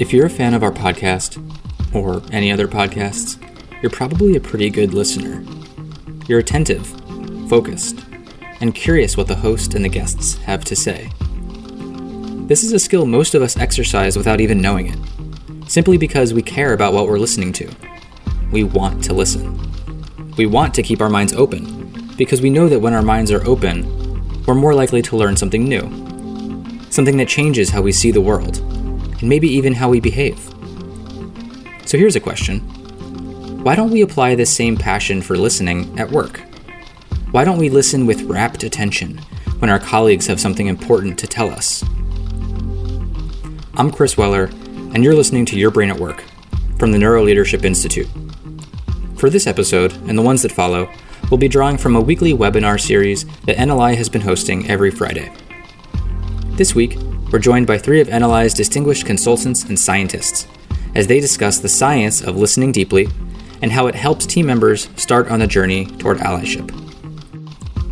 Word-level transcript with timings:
If 0.00 0.14
you're 0.14 0.24
a 0.24 0.30
fan 0.30 0.54
of 0.54 0.62
our 0.62 0.72
podcast, 0.72 1.36
or 1.94 2.22
any 2.32 2.50
other 2.50 2.66
podcasts, 2.66 3.36
you're 3.82 3.90
probably 3.90 4.34
a 4.34 4.40
pretty 4.40 4.70
good 4.70 4.94
listener. 4.94 5.44
You're 6.26 6.38
attentive, 6.38 6.86
focused, 7.50 8.02
and 8.62 8.74
curious 8.74 9.18
what 9.18 9.26
the 9.26 9.34
host 9.34 9.74
and 9.74 9.84
the 9.84 9.90
guests 9.90 10.36
have 10.38 10.64
to 10.64 10.74
say. 10.74 11.10
This 12.46 12.64
is 12.64 12.72
a 12.72 12.78
skill 12.78 13.04
most 13.04 13.34
of 13.34 13.42
us 13.42 13.58
exercise 13.58 14.16
without 14.16 14.40
even 14.40 14.62
knowing 14.62 14.86
it, 14.86 15.70
simply 15.70 15.98
because 15.98 16.32
we 16.32 16.40
care 16.40 16.72
about 16.72 16.94
what 16.94 17.06
we're 17.06 17.18
listening 17.18 17.52
to. 17.52 17.70
We 18.50 18.64
want 18.64 19.04
to 19.04 19.12
listen. 19.12 19.60
We 20.38 20.46
want 20.46 20.72
to 20.76 20.82
keep 20.82 21.02
our 21.02 21.10
minds 21.10 21.34
open, 21.34 22.14
because 22.16 22.40
we 22.40 22.48
know 22.48 22.70
that 22.70 22.80
when 22.80 22.94
our 22.94 23.02
minds 23.02 23.30
are 23.32 23.46
open, 23.46 23.84
we're 24.46 24.54
more 24.54 24.72
likely 24.72 25.02
to 25.02 25.16
learn 25.18 25.36
something 25.36 25.68
new, 25.68 25.82
something 26.88 27.18
that 27.18 27.28
changes 27.28 27.68
how 27.68 27.82
we 27.82 27.92
see 27.92 28.10
the 28.10 28.22
world 28.22 28.64
and 29.20 29.28
maybe 29.28 29.48
even 29.48 29.74
how 29.74 29.88
we 29.88 30.00
behave. 30.00 30.38
So 31.86 31.98
here's 31.98 32.16
a 32.16 32.20
question 32.20 32.60
Why 33.62 33.74
don't 33.74 33.90
we 33.90 34.02
apply 34.02 34.34
this 34.34 34.54
same 34.54 34.76
passion 34.76 35.22
for 35.22 35.36
listening 35.36 35.98
at 35.98 36.10
work? 36.10 36.40
Why 37.30 37.44
don't 37.44 37.58
we 37.58 37.68
listen 37.68 38.06
with 38.06 38.22
rapt 38.22 38.64
attention 38.64 39.18
when 39.60 39.70
our 39.70 39.78
colleagues 39.78 40.26
have 40.26 40.40
something 40.40 40.66
important 40.66 41.18
to 41.20 41.26
tell 41.26 41.50
us? 41.50 41.84
I'm 43.74 43.90
Chris 43.90 44.16
Weller, 44.16 44.44
and 44.94 45.04
you're 45.04 45.14
listening 45.14 45.46
to 45.46 45.58
Your 45.58 45.70
Brain 45.70 45.90
at 45.90 46.00
Work 46.00 46.24
from 46.78 46.92
the 46.92 46.98
Neuroleadership 46.98 47.64
Institute. 47.64 48.08
For 49.16 49.30
this 49.30 49.46
episode, 49.46 49.92
and 50.08 50.16
the 50.16 50.22
ones 50.22 50.42
that 50.42 50.50
follow, 50.50 50.90
we'll 51.30 51.38
be 51.38 51.48
drawing 51.48 51.76
from 51.76 51.94
a 51.94 52.00
weekly 52.00 52.32
webinar 52.32 52.80
series 52.80 53.26
that 53.42 53.56
NLI 53.56 53.96
has 53.96 54.08
been 54.08 54.22
hosting 54.22 54.68
every 54.68 54.90
Friday. 54.90 55.32
This 56.56 56.74
week, 56.74 56.96
we're 57.30 57.38
joined 57.38 57.66
by 57.66 57.78
three 57.78 58.00
of 58.00 58.08
NLI's 58.08 58.54
distinguished 58.54 59.06
consultants 59.06 59.64
and 59.64 59.78
scientists 59.78 60.46
as 60.94 61.06
they 61.06 61.20
discuss 61.20 61.58
the 61.58 61.68
science 61.68 62.20
of 62.20 62.36
listening 62.36 62.72
deeply 62.72 63.08
and 63.62 63.70
how 63.70 63.86
it 63.86 63.94
helps 63.94 64.26
team 64.26 64.46
members 64.46 64.88
start 64.96 65.30
on 65.30 65.38
the 65.38 65.46
journey 65.46 65.86
toward 65.98 66.18
allyship. 66.18 66.70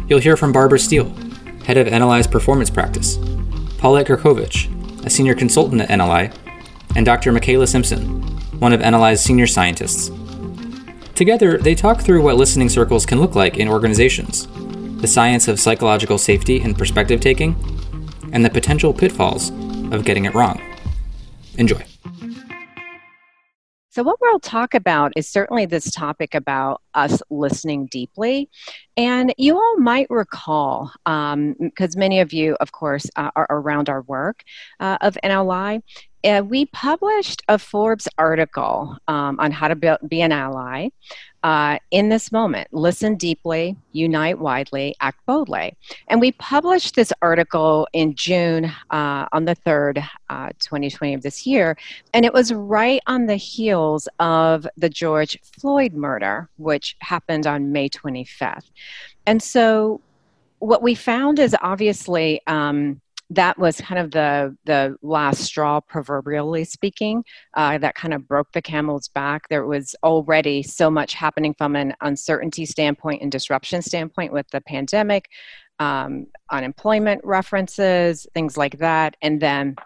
You'll 0.08 0.18
hear 0.18 0.36
from 0.36 0.52
Barbara 0.52 0.78
Steele, 0.78 1.12
head 1.64 1.76
of 1.76 1.86
NLI's 1.86 2.26
performance 2.26 2.70
practice, 2.70 3.18
Paulette 3.78 4.08
Gerkovich, 4.08 4.74
a 5.04 5.10
senior 5.10 5.34
consultant 5.34 5.82
at 5.82 5.88
NLI, 5.88 6.34
and 6.96 7.06
Dr. 7.06 7.30
Michaela 7.30 7.66
Simpson, 7.66 8.22
one 8.58 8.72
of 8.72 8.80
NLI's 8.80 9.20
senior 9.20 9.46
scientists. 9.46 10.10
Together, 11.14 11.58
they 11.58 11.74
talk 11.74 12.00
through 12.00 12.22
what 12.22 12.36
listening 12.36 12.68
circles 12.68 13.06
can 13.06 13.20
look 13.20 13.34
like 13.34 13.56
in 13.56 13.68
organizations, 13.68 14.48
the 15.00 15.06
science 15.06 15.46
of 15.46 15.60
psychological 15.60 16.18
safety 16.18 16.60
and 16.60 16.76
perspective 16.76 17.20
taking, 17.20 17.54
and 18.32 18.44
the 18.44 18.50
potential 18.50 18.92
pitfalls 18.92 19.50
of 19.92 20.04
getting 20.04 20.24
it 20.24 20.34
wrong. 20.34 20.60
Enjoy. 21.56 21.84
So, 23.90 24.04
what 24.04 24.20
we'll 24.20 24.38
talk 24.38 24.74
about 24.74 25.12
is 25.16 25.28
certainly 25.28 25.66
this 25.66 25.90
topic 25.90 26.36
about 26.36 26.82
us 26.94 27.20
listening 27.30 27.86
deeply. 27.86 28.48
And 28.96 29.34
you 29.38 29.56
all 29.56 29.76
might 29.78 30.06
recall, 30.08 30.92
because 31.04 31.34
um, 31.34 31.56
many 31.96 32.20
of 32.20 32.32
you, 32.32 32.56
of 32.60 32.70
course, 32.70 33.10
uh, 33.16 33.32
are 33.34 33.48
around 33.50 33.88
our 33.88 34.02
work 34.02 34.44
uh, 34.78 34.98
of 35.00 35.18
NLI, 35.24 35.82
uh, 36.22 36.42
we 36.44 36.66
published 36.66 37.42
a 37.48 37.58
Forbes 37.58 38.06
article 38.18 38.96
um, 39.08 39.40
on 39.40 39.50
how 39.50 39.66
to 39.68 39.98
be 40.06 40.20
an 40.20 40.30
ally 40.30 40.90
uh, 41.42 41.78
in 41.90 42.08
this 42.08 42.32
moment. 42.32 42.68
Listen 42.72 43.16
deeply, 43.16 43.76
unite 43.92 44.38
widely, 44.38 44.94
act 45.00 45.24
boldly. 45.26 45.76
And 46.08 46.20
we 46.20 46.32
published 46.32 46.94
this 46.94 47.12
article 47.22 47.88
in 47.92 48.14
June 48.14 48.66
uh, 48.90 49.26
on 49.32 49.44
the 49.44 49.56
3rd, 49.56 50.06
uh, 50.30 50.50
2020 50.58 51.14
of 51.14 51.22
this 51.22 51.46
year. 51.46 51.76
And 52.12 52.24
it 52.24 52.32
was 52.32 52.52
right 52.52 53.00
on 53.06 53.26
the 53.26 53.36
heels 53.36 54.08
of 54.18 54.66
the 54.76 54.88
George 54.88 55.38
Floyd 55.42 55.92
murder, 55.92 56.48
which 56.56 56.96
happened 57.00 57.46
on 57.46 57.72
May 57.72 57.88
25th. 57.88 58.70
And 59.26 59.42
so 59.42 60.00
what 60.58 60.82
we 60.82 60.94
found 60.94 61.38
is 61.38 61.54
obviously, 61.62 62.40
um, 62.46 63.00
that 63.30 63.58
was 63.58 63.80
kind 63.80 63.98
of 63.98 64.10
the 64.10 64.56
the 64.64 64.96
last 65.02 65.42
straw 65.42 65.80
proverbially 65.80 66.64
speaking 66.64 67.24
uh, 67.54 67.76
that 67.78 67.94
kind 67.94 68.14
of 68.14 68.26
broke 68.26 68.52
the 68.52 68.62
camel's 68.62 69.08
back. 69.08 69.48
There 69.48 69.66
was 69.66 69.94
already 70.02 70.62
so 70.62 70.90
much 70.90 71.14
happening 71.14 71.54
from 71.54 71.76
an 71.76 71.94
uncertainty 72.00 72.64
standpoint 72.64 73.22
and 73.22 73.30
disruption 73.30 73.82
standpoint 73.82 74.32
with 74.32 74.48
the 74.50 74.60
pandemic 74.62 75.28
um, 75.78 76.26
unemployment 76.50 77.20
references 77.24 78.26
things 78.34 78.56
like 78.56 78.78
that. 78.78 79.16
And 79.22 79.40
then 79.40 79.76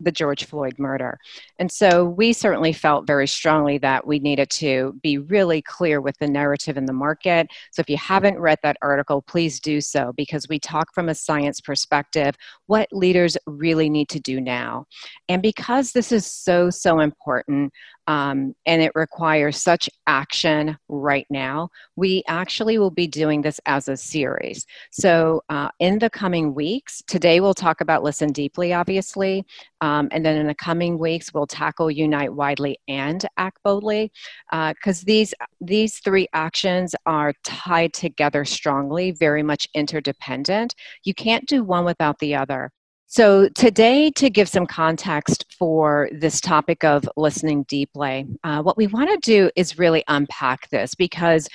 the 0.00 0.12
George 0.12 0.44
Floyd 0.44 0.74
murder. 0.78 1.18
And 1.58 1.70
so 1.70 2.04
we 2.04 2.32
certainly 2.32 2.72
felt 2.72 3.06
very 3.06 3.26
strongly 3.26 3.78
that 3.78 4.06
we 4.06 4.18
needed 4.18 4.50
to 4.50 4.98
be 5.02 5.18
really 5.18 5.62
clear 5.62 6.00
with 6.00 6.16
the 6.18 6.26
narrative 6.26 6.76
in 6.76 6.86
the 6.86 6.92
market. 6.92 7.48
So 7.72 7.80
if 7.80 7.90
you 7.90 7.96
haven't 7.96 8.38
read 8.38 8.58
that 8.62 8.76
article, 8.82 9.22
please 9.22 9.60
do 9.60 9.80
so 9.80 10.12
because 10.16 10.48
we 10.48 10.58
talk 10.58 10.92
from 10.94 11.08
a 11.08 11.14
science 11.14 11.60
perspective 11.60 12.34
what 12.66 12.88
leaders 12.92 13.36
really 13.46 13.90
need 13.90 14.08
to 14.08 14.20
do 14.20 14.40
now. 14.40 14.86
And 15.28 15.42
because 15.42 15.92
this 15.92 16.12
is 16.12 16.26
so, 16.26 16.70
so 16.70 17.00
important, 17.00 17.72
um, 18.06 18.54
and 18.66 18.82
it 18.82 18.92
requires 18.94 19.62
such 19.62 19.88
action 20.06 20.76
right 20.88 21.26
now. 21.30 21.68
We 21.96 22.22
actually 22.26 22.78
will 22.78 22.90
be 22.90 23.06
doing 23.06 23.42
this 23.42 23.60
as 23.66 23.88
a 23.88 23.96
series. 23.96 24.66
So, 24.90 25.42
uh, 25.48 25.68
in 25.78 25.98
the 25.98 26.10
coming 26.10 26.54
weeks, 26.54 27.02
today 27.06 27.40
we'll 27.40 27.54
talk 27.54 27.80
about 27.80 28.02
Listen 28.02 28.32
Deeply, 28.32 28.72
obviously, 28.72 29.44
um, 29.80 30.08
and 30.12 30.24
then 30.24 30.36
in 30.36 30.46
the 30.46 30.54
coming 30.54 30.98
weeks, 30.98 31.32
we'll 31.32 31.46
tackle 31.46 31.90
Unite 31.90 32.32
Widely 32.32 32.78
and 32.88 33.24
Act 33.36 33.58
Boldly, 33.64 34.12
because 34.50 35.02
uh, 35.02 35.06
these, 35.06 35.34
these 35.60 35.98
three 35.98 36.26
actions 36.32 36.94
are 37.06 37.32
tied 37.44 37.92
together 37.92 38.44
strongly, 38.44 39.12
very 39.12 39.42
much 39.42 39.68
interdependent. 39.74 40.74
You 41.04 41.14
can't 41.14 41.46
do 41.46 41.64
one 41.64 41.84
without 41.84 42.18
the 42.18 42.34
other. 42.34 42.70
So, 43.12 43.48
today, 43.48 44.12
to 44.12 44.30
give 44.30 44.48
some 44.48 44.68
context 44.68 45.44
for 45.58 46.08
this 46.12 46.40
topic 46.40 46.84
of 46.84 47.02
listening 47.16 47.64
deeply, 47.64 48.24
uh, 48.44 48.62
what 48.62 48.76
we 48.76 48.86
want 48.86 49.10
to 49.10 49.16
do 49.16 49.50
is 49.56 49.80
really 49.80 50.04
unpack 50.06 50.70
this 50.70 50.94
because 50.94 51.48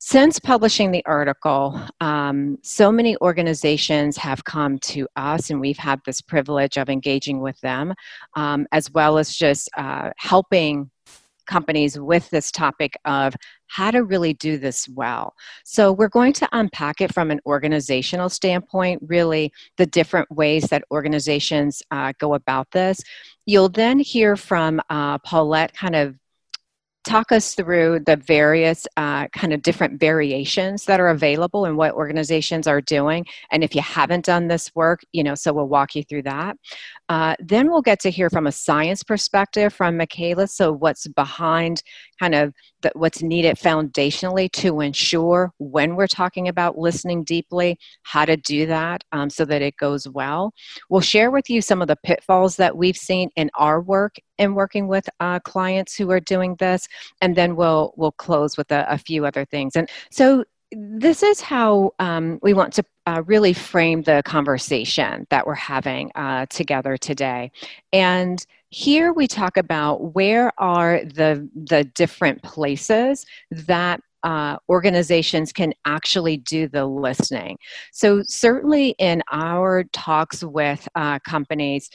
since 0.00 0.40
publishing 0.40 0.90
the 0.90 1.06
article, 1.06 1.80
um, 2.00 2.58
so 2.62 2.90
many 2.90 3.16
organizations 3.18 4.16
have 4.16 4.42
come 4.42 4.76
to 4.80 5.06
us, 5.14 5.50
and 5.50 5.60
we've 5.60 5.78
had 5.78 6.00
this 6.04 6.20
privilege 6.20 6.76
of 6.76 6.90
engaging 6.90 7.40
with 7.40 7.60
them, 7.60 7.94
um, 8.34 8.66
as 8.72 8.90
well 8.90 9.18
as 9.18 9.36
just 9.36 9.70
uh, 9.76 10.10
helping 10.16 10.90
companies 11.46 11.98
with 11.98 12.28
this 12.30 12.50
topic 12.50 12.96
of 13.04 13.34
how 13.66 13.90
to 13.90 14.04
really 14.04 14.34
do 14.34 14.58
this 14.58 14.88
well. 14.88 15.34
So, 15.64 15.92
we're 15.92 16.08
going 16.08 16.32
to 16.34 16.48
unpack 16.52 17.00
it 17.00 17.12
from 17.12 17.30
an 17.30 17.40
organizational 17.46 18.28
standpoint, 18.28 19.02
really, 19.06 19.52
the 19.76 19.86
different 19.86 20.30
ways 20.30 20.64
that 20.64 20.84
organizations 20.90 21.82
uh, 21.90 22.12
go 22.18 22.34
about 22.34 22.70
this. 22.72 23.00
You'll 23.46 23.68
then 23.68 23.98
hear 23.98 24.36
from 24.36 24.80
uh, 24.90 25.18
Paulette 25.18 25.74
kind 25.74 25.96
of 25.96 26.16
talk 27.04 27.32
us 27.32 27.54
through 27.54 28.00
the 28.06 28.16
various 28.16 28.86
uh, 28.96 29.26
kind 29.28 29.52
of 29.52 29.62
different 29.62 29.98
variations 29.98 30.84
that 30.84 31.00
are 31.00 31.08
available 31.08 31.64
and 31.64 31.76
what 31.76 31.92
organizations 31.92 32.66
are 32.66 32.80
doing 32.80 33.26
and 33.50 33.64
if 33.64 33.74
you 33.74 33.82
haven't 33.82 34.24
done 34.24 34.48
this 34.48 34.74
work 34.74 35.00
you 35.12 35.22
know 35.22 35.34
so 35.34 35.52
we'll 35.52 35.68
walk 35.68 35.94
you 35.94 36.02
through 36.04 36.22
that. 36.22 36.56
Uh, 37.08 37.34
then 37.40 37.70
we'll 37.70 37.82
get 37.82 38.00
to 38.00 38.10
hear 38.10 38.30
from 38.30 38.46
a 38.46 38.52
science 38.52 39.02
perspective 39.02 39.72
from 39.72 39.96
michaela 39.96 40.46
so 40.46 40.72
what's 40.72 41.06
behind 41.08 41.82
kind 42.18 42.34
of 42.34 42.54
the, 42.82 42.90
what's 42.94 43.22
needed 43.22 43.56
foundationally 43.56 44.50
to 44.52 44.80
ensure 44.80 45.52
when 45.58 45.96
we're 45.96 46.06
talking 46.06 46.48
about 46.48 46.78
listening 46.78 47.24
deeply 47.24 47.78
how 48.02 48.24
to 48.24 48.36
do 48.36 48.66
that 48.66 49.02
um, 49.12 49.30
so 49.30 49.44
that 49.44 49.62
it 49.62 49.76
goes 49.76 50.08
well 50.08 50.52
we'll 50.90 51.00
share 51.00 51.30
with 51.30 51.48
you 51.48 51.60
some 51.60 51.80
of 51.80 51.88
the 51.88 51.96
pitfalls 51.96 52.56
that 52.56 52.76
we've 52.76 52.96
seen 52.96 53.30
in 53.36 53.50
our 53.56 53.80
work 53.80 54.16
in 54.38 54.54
working 54.54 54.88
with 54.88 55.08
uh, 55.20 55.38
clients 55.40 55.96
who 55.96 56.10
are 56.10 56.20
doing 56.20 56.56
this 56.58 56.86
and 57.20 57.36
then 57.36 57.56
we'll 57.56 57.92
we'll 57.96 58.12
close 58.12 58.56
with 58.56 58.70
a, 58.70 58.86
a 58.88 58.98
few 58.98 59.24
other 59.24 59.44
things 59.44 59.76
and 59.76 59.88
so 60.10 60.44
this 60.72 61.22
is 61.22 61.40
how 61.40 61.92
um, 61.98 62.38
we 62.42 62.54
want 62.54 62.72
to 62.74 62.84
uh, 63.06 63.22
really 63.26 63.52
frame 63.52 64.02
the 64.02 64.22
conversation 64.24 65.26
that 65.30 65.46
we're 65.46 65.54
having 65.54 66.10
uh, 66.14 66.46
together 66.46 66.96
today. 66.96 67.50
And 67.92 68.44
here 68.72 69.12
we 69.12 69.28
talk 69.28 69.58
about 69.58 70.14
where 70.14 70.50
are 70.56 71.04
the, 71.04 71.46
the 71.54 71.84
different 71.84 72.42
places 72.42 73.26
that 73.50 74.00
uh, 74.22 74.56
organizations 74.70 75.52
can 75.52 75.74
actually 75.84 76.38
do 76.38 76.68
the 76.68 76.86
listening. 76.86 77.58
So, 77.92 78.22
certainly 78.22 78.94
in 78.98 79.22
our 79.30 79.84
talks 79.92 80.42
with 80.42 80.88
uh, 80.94 81.18
companies, 81.18 81.90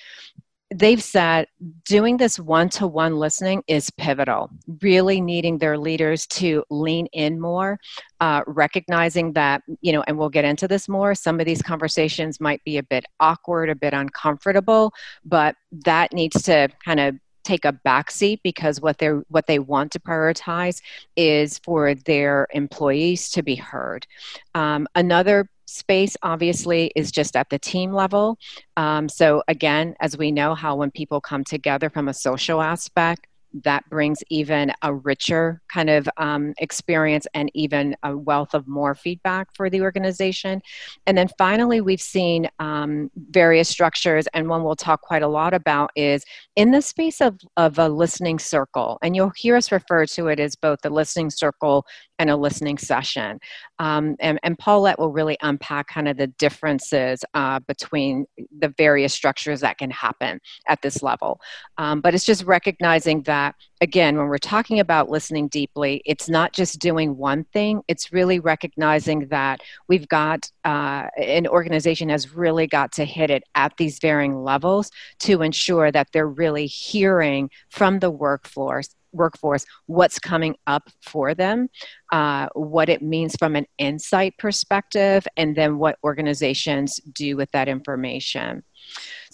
they've 0.73 1.01
said 1.01 1.47
doing 1.85 2.17
this 2.17 2.39
one 2.39 2.69
to 2.69 2.87
one 2.87 3.15
listening 3.15 3.63
is 3.67 3.89
pivotal, 3.91 4.49
really 4.81 5.21
needing 5.21 5.57
their 5.57 5.77
leaders 5.77 6.27
to 6.27 6.63
lean 6.69 7.07
in 7.13 7.39
more, 7.39 7.79
uh, 8.19 8.41
recognizing 8.47 9.33
that, 9.33 9.61
you 9.81 9.93
know, 9.93 10.03
and 10.07 10.17
we'll 10.17 10.29
get 10.29 10.45
into 10.45 10.67
this 10.67 10.89
more. 10.89 11.15
Some 11.15 11.39
of 11.39 11.45
these 11.45 11.61
conversations 11.61 12.41
might 12.41 12.63
be 12.65 12.77
a 12.77 12.83
bit 12.83 13.05
awkward, 13.19 13.69
a 13.69 13.75
bit 13.75 13.93
uncomfortable, 13.93 14.93
but 15.23 15.55
that 15.85 16.11
needs 16.13 16.41
to 16.43 16.67
kind 16.83 16.99
of 16.99 17.15
take 17.43 17.63
a 17.63 17.79
backseat 17.85 18.41
because 18.43 18.81
what 18.81 18.97
they 18.97 19.07
what 19.29 19.47
they 19.47 19.57
want 19.57 19.89
to 19.93 19.99
prioritize 19.99 20.81
is 21.15 21.59
for 21.59 21.95
their 21.95 22.47
employees 22.53 23.29
to 23.29 23.41
be 23.41 23.55
heard. 23.55 24.05
Um, 24.53 24.85
another 24.95 25.49
space 25.67 26.17
obviously 26.23 26.91
is 26.95 27.11
just 27.11 27.35
at 27.35 27.49
the 27.49 27.59
team 27.59 27.93
level. 27.93 28.37
Um, 28.75 29.09
so 29.09 29.43
again 29.47 29.95
as 29.99 30.17
we 30.17 30.31
know 30.31 30.55
how 30.55 30.75
when 30.75 30.91
people 30.91 31.21
come 31.21 31.43
together 31.43 31.89
from 31.89 32.07
a 32.07 32.13
social 32.13 32.61
aspect 32.61 33.27
that 33.63 33.89
brings 33.89 34.23
even 34.29 34.71
a 34.81 34.93
richer 34.93 35.61
kind 35.71 35.89
of 35.89 36.07
um, 36.17 36.53
experience 36.59 37.27
and 37.33 37.51
even 37.53 37.95
a 38.03 38.15
wealth 38.15 38.53
of 38.53 38.67
more 38.67 38.95
feedback 38.95 39.47
for 39.55 39.69
the 39.69 39.81
organization. 39.81 40.61
And 41.05 41.17
then 41.17 41.27
finally, 41.37 41.81
we've 41.81 42.01
seen 42.01 42.49
um, 42.59 43.09
various 43.29 43.69
structures, 43.69 44.27
and 44.33 44.49
one 44.49 44.63
we'll 44.63 44.75
talk 44.75 45.01
quite 45.01 45.23
a 45.23 45.27
lot 45.27 45.53
about 45.53 45.91
is 45.95 46.23
in 46.55 46.71
the 46.71 46.81
space 46.81 47.21
of, 47.21 47.39
of 47.57 47.79
a 47.79 47.89
listening 47.89 48.39
circle. 48.39 48.97
And 49.01 49.15
you'll 49.15 49.33
hear 49.35 49.55
us 49.55 49.71
refer 49.71 50.05
to 50.07 50.27
it 50.27 50.39
as 50.39 50.55
both 50.55 50.79
a 50.83 50.89
listening 50.89 51.29
circle 51.29 51.85
and 52.19 52.29
a 52.29 52.35
listening 52.35 52.77
session. 52.77 53.39
Um, 53.79 54.15
and, 54.19 54.39
and, 54.43 54.57
Paulette 54.57 54.97
will 54.97 55.11
really 55.11 55.37
unpack 55.41 55.87
kind 55.87 56.07
of 56.07 56.17
the 56.17 56.27
differences 56.27 57.23
uh, 57.35 57.59
between 57.67 58.25
the 58.59 58.73
various 58.75 59.13
structures 59.13 59.61
that 59.61 59.77
can 59.77 59.91
happen 59.91 60.39
at 60.67 60.81
this 60.81 61.03
level. 61.03 61.39
Um, 61.77 62.01
but 62.01 62.15
it's 62.15 62.25
just 62.25 62.43
recognizing 62.43 63.21
that, 63.23 63.36
again, 63.81 64.17
when 64.17 64.27
we're 64.27 64.37
talking 64.37 64.79
about 64.79 65.09
listening 65.09 65.47
deeply, 65.47 66.01
it's 66.05 66.29
not 66.29 66.53
just 66.53 66.79
doing 66.79 67.17
one 67.17 67.43
thing, 67.45 67.81
it's 67.87 68.11
really 68.11 68.39
recognizing 68.39 69.27
that 69.27 69.61
we've 69.87 70.07
got 70.07 70.51
uh, 70.65 71.07
an 71.17 71.47
organization 71.47 72.09
has 72.09 72.33
really 72.33 72.67
got 72.67 72.91
to 72.93 73.05
hit 73.05 73.29
it 73.29 73.43
at 73.55 73.73
these 73.77 73.99
varying 73.99 74.43
levels 74.43 74.91
to 75.19 75.41
ensure 75.41 75.91
that 75.91 76.07
they're 76.11 76.27
really 76.27 76.67
hearing 76.67 77.49
from 77.69 77.99
the 77.99 78.11
workforce 78.11 78.89
workforce 79.13 79.65
what's 79.85 80.19
coming 80.19 80.55
up 80.67 80.89
for 81.01 81.33
them 81.33 81.69
uh, 82.11 82.47
what 82.53 82.89
it 82.89 83.01
means 83.01 83.35
from 83.37 83.55
an 83.55 83.65
insight 83.77 84.37
perspective 84.37 85.25
and 85.37 85.55
then 85.55 85.77
what 85.77 85.97
organizations 86.03 86.97
do 87.13 87.35
with 87.35 87.49
that 87.51 87.67
information 87.67 88.63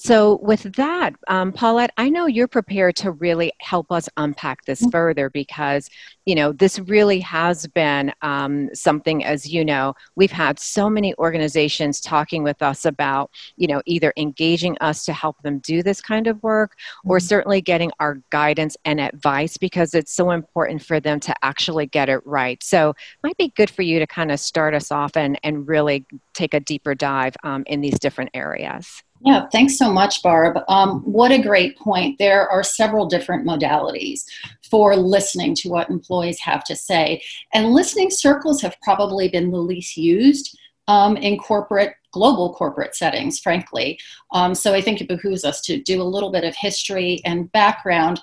so, 0.03 0.39
with 0.41 0.63
that, 0.75 1.13
um, 1.27 1.53
Paulette, 1.53 1.91
I 1.97 2.09
know 2.09 2.25
you're 2.25 2.47
prepared 2.47 2.95
to 2.97 3.11
really 3.11 3.53
help 3.61 3.91
us 3.91 4.09
unpack 4.17 4.65
this 4.65 4.81
mm-hmm. 4.81 4.89
further 4.89 5.29
because, 5.29 5.89
you 6.25 6.35
know, 6.35 6.51
this 6.51 6.77
really 6.79 7.19
has 7.21 7.67
been 7.67 8.11
um, 8.21 8.69
something, 8.73 9.23
as 9.23 9.51
you 9.51 9.63
know, 9.63 9.93
we've 10.15 10.31
had 10.31 10.59
so 10.59 10.89
many 10.89 11.13
organizations 11.19 12.01
talking 12.01 12.43
with 12.43 12.61
us 12.61 12.85
about, 12.85 13.31
you 13.55 13.67
know, 13.67 13.81
either 13.85 14.11
engaging 14.17 14.77
us 14.81 15.05
to 15.05 15.13
help 15.13 15.41
them 15.41 15.59
do 15.59 15.83
this 15.83 16.01
kind 16.01 16.27
of 16.27 16.41
work 16.43 16.73
or 17.05 17.17
mm-hmm. 17.17 17.25
certainly 17.25 17.61
getting 17.61 17.91
our 17.99 18.17
guidance 18.29 18.75
and 18.83 18.99
advice 18.99 19.57
because 19.57 19.93
it's 19.93 20.13
so 20.13 20.31
important 20.31 20.83
for 20.83 20.99
them 20.99 21.19
to 21.21 21.33
actually 21.43 21.85
get 21.85 22.09
it 22.09 22.19
right. 22.25 22.61
So, 22.63 22.89
it 22.89 22.95
might 23.23 23.37
be 23.37 23.53
good 23.55 23.69
for 23.69 23.83
you 23.83 23.99
to 23.99 24.07
kind 24.07 24.31
of 24.31 24.39
start 24.39 24.73
us 24.73 24.91
off 24.91 25.15
and, 25.15 25.39
and 25.43 25.67
really 25.67 26.05
take 26.33 26.53
a 26.53 26.59
deeper 26.59 26.95
dive 26.95 27.35
um, 27.43 27.63
in 27.67 27.81
these 27.81 27.99
different 27.99 28.31
areas. 28.33 29.03
Yeah, 29.25 29.47
thanks 29.53 29.77
so 29.77 29.91
much, 29.91 30.21
Barb. 30.21 30.57
Um, 30.67 30.99
what 31.01 31.31
a 31.31 31.41
great 31.41 31.77
point. 31.77 32.19
There 32.19 32.49
are 32.49 32.61
several 32.61 33.05
different 33.05 33.47
modalities 33.47 34.25
for 34.69 34.97
listening 34.97 35.55
to 35.55 35.69
what 35.69 35.89
employees 35.89 36.39
have 36.41 36.65
to 36.65 36.75
say. 36.75 37.23
And 37.53 37.71
listening 37.71 38.09
circles 38.09 38.61
have 38.61 38.75
probably 38.81 39.29
been 39.29 39.49
the 39.49 39.57
least 39.57 39.95
used 39.95 40.57
um, 40.89 41.15
in 41.15 41.37
corporate, 41.37 41.93
global 42.11 42.53
corporate 42.53 42.95
settings, 42.95 43.39
frankly. 43.39 43.97
Um, 44.33 44.53
so 44.53 44.73
I 44.73 44.81
think 44.81 44.99
it 44.99 45.07
behooves 45.07 45.45
us 45.45 45.61
to 45.61 45.81
do 45.81 46.01
a 46.01 46.03
little 46.03 46.29
bit 46.29 46.43
of 46.43 46.53
history 46.55 47.21
and 47.23 47.49
background 47.53 48.19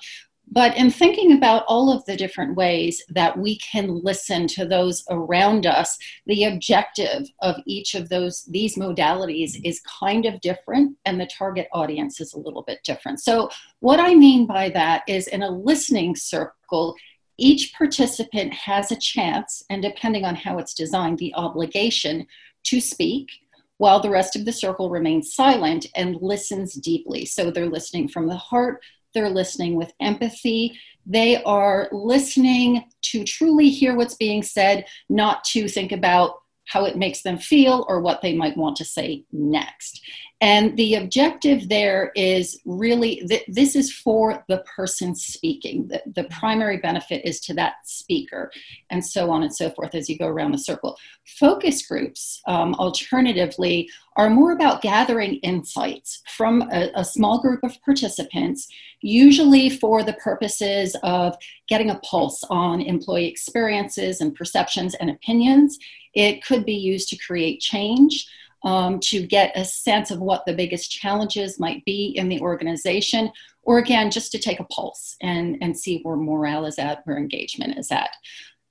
but 0.51 0.75
in 0.75 0.91
thinking 0.91 1.31
about 1.31 1.63
all 1.67 1.91
of 1.91 2.03
the 2.05 2.17
different 2.17 2.55
ways 2.55 3.01
that 3.09 3.37
we 3.37 3.57
can 3.57 4.03
listen 4.03 4.47
to 4.47 4.65
those 4.65 5.03
around 5.09 5.65
us, 5.65 5.97
the 6.25 6.43
objective 6.43 7.27
of 7.41 7.55
each 7.65 7.95
of 7.95 8.09
those 8.09 8.43
these 8.43 8.75
modalities 8.75 9.59
is 9.63 9.81
kind 9.81 10.25
of 10.25 10.41
different 10.41 10.97
and 11.05 11.19
the 11.19 11.25
target 11.25 11.67
audience 11.71 12.19
is 12.19 12.33
a 12.33 12.39
little 12.39 12.63
bit 12.63 12.83
different. 12.83 13.21
So 13.21 13.49
what 13.79 13.99
I 13.99 14.13
mean 14.13 14.45
by 14.45 14.69
that 14.69 15.03
is 15.07 15.27
in 15.27 15.41
a 15.41 15.49
listening 15.49 16.15
circle, 16.17 16.95
each 17.37 17.73
participant 17.73 18.53
has 18.53 18.91
a 18.91 18.99
chance 18.99 19.63
and 19.69 19.81
depending 19.81 20.25
on 20.25 20.35
how 20.35 20.57
it's 20.57 20.73
designed, 20.73 21.17
the 21.17 21.33
obligation 21.35 22.27
to 22.63 22.81
speak 22.81 23.29
while 23.77 23.99
the 23.99 24.09
rest 24.09 24.35
of 24.35 24.45
the 24.45 24.53
circle 24.53 24.91
remains 24.91 25.33
silent 25.33 25.87
and 25.95 26.17
listens 26.21 26.73
deeply. 26.75 27.25
So 27.25 27.49
they're 27.49 27.65
listening 27.65 28.09
from 28.09 28.27
the 28.27 28.35
heart, 28.35 28.83
they're 29.13 29.29
listening 29.29 29.75
with 29.75 29.93
empathy. 29.99 30.77
They 31.05 31.43
are 31.43 31.89
listening 31.91 32.85
to 33.03 33.23
truly 33.23 33.69
hear 33.69 33.95
what's 33.95 34.15
being 34.15 34.43
said, 34.43 34.85
not 35.09 35.43
to 35.45 35.67
think 35.67 35.91
about 35.91 36.35
how 36.65 36.85
it 36.85 36.97
makes 36.97 37.21
them 37.23 37.37
feel 37.37 37.85
or 37.89 38.01
what 38.01 38.21
they 38.21 38.33
might 38.33 38.55
want 38.55 38.77
to 38.77 38.85
say 38.85 39.25
next. 39.31 40.01
And 40.41 40.75
the 40.75 40.95
objective 40.95 41.69
there 41.69 42.11
is 42.15 42.59
really 42.65 43.23
th- 43.27 43.45
this 43.47 43.75
is 43.75 43.93
for 43.93 44.43
the 44.49 44.57
person 44.75 45.13
speaking. 45.13 45.87
The, 45.87 46.01
the 46.15 46.23
primary 46.25 46.77
benefit 46.77 47.21
is 47.23 47.39
to 47.41 47.53
that 47.53 47.75
speaker, 47.85 48.51
and 48.89 49.05
so 49.05 49.29
on 49.29 49.43
and 49.43 49.55
so 49.55 49.69
forth 49.69 49.93
as 49.93 50.09
you 50.09 50.17
go 50.17 50.25
around 50.25 50.53
the 50.53 50.57
circle. 50.57 50.97
Focus 51.39 51.85
groups, 51.85 52.41
um, 52.47 52.73
alternatively, 52.75 53.87
are 54.17 54.31
more 54.31 54.51
about 54.51 54.81
gathering 54.81 55.35
insights 55.35 56.23
from 56.35 56.63
a, 56.71 56.89
a 56.95 57.05
small 57.05 57.39
group 57.39 57.63
of 57.63 57.79
participants, 57.83 58.67
usually 59.01 59.69
for 59.69 60.01
the 60.01 60.13
purposes 60.13 60.95
of 61.03 61.35
getting 61.69 61.91
a 61.91 61.99
pulse 61.99 62.43
on 62.49 62.81
employee 62.81 63.27
experiences 63.27 64.21
and 64.21 64.33
perceptions 64.33 64.95
and 64.95 65.11
opinions. 65.11 65.77
It 66.15 66.43
could 66.43 66.65
be 66.65 66.73
used 66.73 67.09
to 67.09 67.17
create 67.17 67.61
change 67.61 68.27
um, 68.63 68.99
to 68.99 69.25
get 69.25 69.51
a 69.55 69.65
sense 69.65 70.11
of 70.11 70.19
what 70.19 70.45
the 70.45 70.53
biggest 70.53 70.91
challenges 70.91 71.59
might 71.59 71.83
be 71.85 72.13
in 72.15 72.29
the 72.29 72.41
organization, 72.41 73.31
or 73.63 73.77
again, 73.77 74.11
just 74.11 74.31
to 74.31 74.39
take 74.39 74.59
a 74.59 74.65
pulse 74.65 75.15
and, 75.21 75.57
and 75.61 75.77
see 75.77 76.01
where 76.03 76.15
morale 76.15 76.65
is 76.65 76.79
at, 76.79 77.01
where 77.05 77.17
engagement 77.17 77.77
is 77.77 77.91
at. 77.91 78.11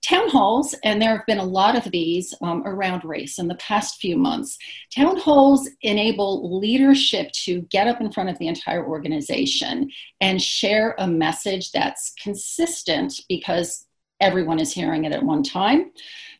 Town 0.02 0.30
halls, 0.30 0.74
and 0.82 1.00
there 1.00 1.14
have 1.14 1.26
been 1.26 1.38
a 1.38 1.44
lot 1.44 1.76
of 1.76 1.92
these 1.92 2.34
um, 2.40 2.62
around 2.66 3.04
race 3.04 3.38
in 3.38 3.48
the 3.48 3.54
past 3.56 4.00
few 4.00 4.16
months. 4.16 4.56
Town 4.94 5.18
halls 5.18 5.68
enable 5.82 6.58
leadership 6.58 7.30
to 7.44 7.60
get 7.62 7.86
up 7.86 8.00
in 8.00 8.10
front 8.10 8.30
of 8.30 8.38
the 8.38 8.48
entire 8.48 8.86
organization 8.86 9.90
and 10.20 10.40
share 10.40 10.94
a 10.98 11.06
message 11.06 11.70
that's 11.72 12.14
consistent 12.22 13.20
because 13.28 13.86
everyone 14.20 14.58
is 14.58 14.72
hearing 14.72 15.04
it 15.04 15.12
at 15.12 15.22
one 15.22 15.42
time. 15.42 15.92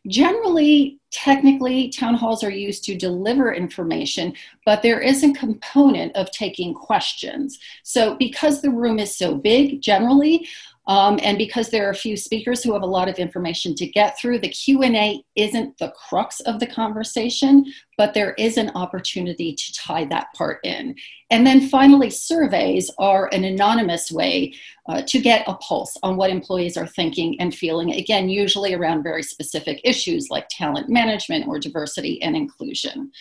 Generally, 0.07 0.99
technically, 1.11 1.91
town 1.91 2.15
halls 2.15 2.43
are 2.43 2.51
used 2.51 2.85
to 2.85 2.97
deliver 2.97 3.53
information, 3.53 4.33
but 4.65 4.83
there 4.83 5.01
is 5.01 5.23
a 5.23 5.33
component 5.35 6.17
of 6.17 6.31
taking 6.31 6.73
questions. 6.73 7.59
So, 7.83 8.17
because 8.17 8.63
the 8.63 8.71
room 8.71 8.99
is 8.99 9.17
so 9.17 9.35
big, 9.35 9.83
generally, 9.83 10.49
um, 10.91 11.21
and 11.23 11.39
because 11.39 11.69
there 11.69 11.87
are 11.87 11.93
a 11.93 11.95
few 11.95 12.17
speakers 12.17 12.65
who 12.65 12.73
have 12.73 12.83
a 12.83 12.87
lot 12.87 13.09
of 13.09 13.21
information 13.21 13.77
to 13.77 13.87
get 13.87 14.19
through, 14.19 14.41
the 14.41 14.49
Q&A 14.49 15.23
isn't 15.37 15.79
the 15.79 15.93
crux 15.93 16.41
of 16.41 16.59
the 16.59 16.67
conversation, 16.67 17.65
but 17.97 18.13
there 18.13 18.33
is 18.33 18.57
an 18.57 18.73
opportunity 18.75 19.55
to 19.55 19.73
tie 19.73 20.05
that 20.07 20.27
part 20.35 20.59
in. 20.65 20.97
And 21.31 21.47
then 21.47 21.69
finally, 21.69 22.11
surveys 22.11 22.91
are 22.99 23.33
an 23.33 23.45
anonymous 23.45 24.11
way 24.11 24.53
uh, 24.89 25.03
to 25.07 25.21
get 25.21 25.47
a 25.47 25.55
pulse 25.55 25.97
on 26.03 26.17
what 26.17 26.31
employees 26.31 26.77
are 26.77 26.89
thinking 26.89 27.41
and 27.41 27.55
feeling, 27.55 27.93
again, 27.93 28.29
usually 28.29 28.75
around 28.75 29.05
very 29.05 29.23
specific 29.23 29.81
issues 29.85 30.27
like 30.29 30.49
talent 30.51 30.89
management 30.89 31.47
or 31.47 31.61
diversity 31.61 32.21
and 32.21 32.35
inclusion. 32.35 33.13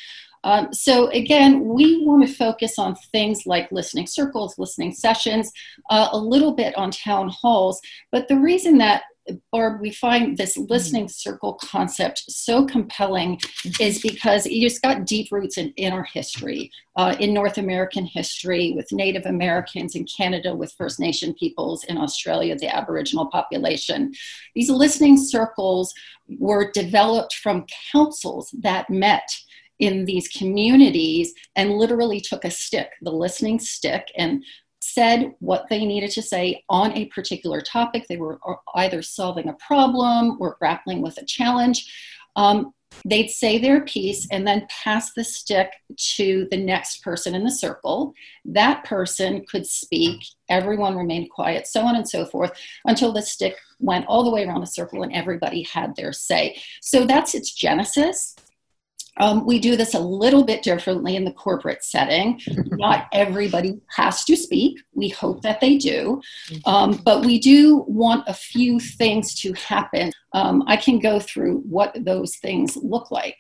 Um, 0.44 0.74
so 0.74 1.08
again, 1.10 1.66
we 1.66 2.06
want 2.06 2.28
to 2.28 2.34
focus 2.34 2.80
on 2.80 2.96
things 3.12 3.46
like 3.46 3.72
listening 3.72 4.08
circles, 4.08 4.58
listening 4.58 4.94
sessions, 4.94 5.52
uh, 5.90 6.10
a 6.12 6.18
little 6.18 6.54
bit 6.54 6.78
on 6.78 6.92
town 6.92 7.30
halls. 7.30 7.82
But 8.12 8.28
the 8.28 8.38
reason 8.38 8.78
that 8.78 9.04
Barb, 9.52 9.82
we 9.82 9.92
find 9.92 10.38
this 10.38 10.58
listening 10.58 11.08
circle 11.08 11.54
concept 11.54 12.24
so 12.30 12.66
compelling 12.66 13.40
is 13.80 14.02
because 14.02 14.48
it's 14.50 14.80
got 14.80 15.06
deep 15.06 15.32
roots 15.32 15.58
in, 15.58 15.72
in 15.76 15.94
our 15.94 16.04
history, 16.04 16.72
uh, 16.96 17.16
in 17.20 17.34
North 17.34 17.58
American 17.58 18.06
history, 18.06 18.74
with 18.76 18.92
Native 18.92 19.26
Americans 19.26 19.96
in 19.96 20.06
Canada, 20.06 20.56
with 20.56 20.74
First 20.74 21.00
Nation 21.00 21.34
peoples 21.34 21.84
in 21.84 21.98
Australia, 21.98 22.56
the 22.56 22.74
Aboriginal 22.74 23.28
population. 23.28 24.14
These 24.56 24.70
listening 24.70 25.18
circles 25.18 25.94
were 26.28 26.72
developed 26.72 27.36
from 27.36 27.66
councils 27.92 28.54
that 28.60 28.90
met 28.90 29.30
in 29.80 30.06
these 30.06 30.28
communities 30.28 31.34
and 31.56 31.78
literally 31.78 32.20
took 32.20 32.46
a 32.46 32.52
stick, 32.52 32.92
the 33.02 33.12
listening 33.12 33.60
stick, 33.60 34.08
and 34.18 34.44
said 34.82 35.34
what 35.40 35.68
they 35.70 35.86
needed 35.86 36.12
to 36.12 36.22
say 36.22 36.64
on 36.70 36.94
a 36.94 37.06
particular 37.08 37.62
topic. 37.62 38.06
They 38.08 38.18
were 38.18 38.40
either 38.76 39.02
solving 39.02 39.50
a 39.50 39.54
problem 39.54 40.38
or 40.40 40.58
grappling 40.60 41.02
with 41.02 41.18
a 41.18 41.26
challenge. 41.26 41.92
Um, 42.36 42.74
they'd 43.06 43.30
say 43.30 43.58
their 43.58 43.82
piece 43.82 44.28
and 44.32 44.48
then 44.48 44.68
pass 44.84 45.14
the 45.14 45.24
stick 45.24 45.72
to 46.16 46.48
the 46.50 46.58
next 46.58 47.04
person 47.04 47.36
in 47.36 47.44
the 47.44 47.52
circle. 47.52 48.14
That 48.46 48.84
person 48.84 49.46
could 49.50 49.68
speak, 49.68 50.26
everyone 50.50 50.96
remained 50.96 51.30
quiet, 51.30 51.68
so 51.68 51.82
on 51.82 51.96
and 51.96 52.08
so 52.08 52.26
forth, 52.26 52.52
until 52.86 53.12
the 53.12 53.22
stick 53.22 53.56
went 53.80 54.06
all 54.08 54.24
the 54.24 54.32
way 54.32 54.46
around 54.46 54.62
the 54.62 54.68
circle 54.68 55.04
and 55.04 55.14
everybody 55.14 55.64
had 55.64 55.96
their 55.96 56.14
say. 56.14 56.62
So 56.82 57.06
that's 57.06 57.36
its 57.36 57.54
genesis. 57.54 58.36
Um, 59.20 59.46
we 59.46 59.60
do 59.60 59.76
this 59.76 59.94
a 59.94 60.00
little 60.00 60.44
bit 60.44 60.64
differently 60.64 61.16
in 61.16 61.26
the 61.26 61.32
corporate 61.32 61.84
setting. 61.84 62.40
Not 62.72 63.08
everybody 63.12 63.80
has 63.96 64.24
to 64.26 64.36
speak. 64.36 64.80
We 64.94 65.10
hope 65.10 65.42
that 65.42 65.62
they 65.62 65.78
do. 65.78 66.22
Um, 66.66 67.02
but 67.04 67.26
we 67.26 67.40
do 67.40 67.84
want 67.88 68.28
a 68.28 68.34
few 68.34 68.80
things 68.80 69.36
to 69.42 69.54
happen. 69.54 70.12
Um, 70.34 70.64
I 70.68 70.78
can 70.78 71.00
go 71.00 71.20
through 71.20 71.60
what 71.60 71.96
those 72.06 72.38
things 72.38 72.78
look 72.78 73.12
like. 73.12 73.38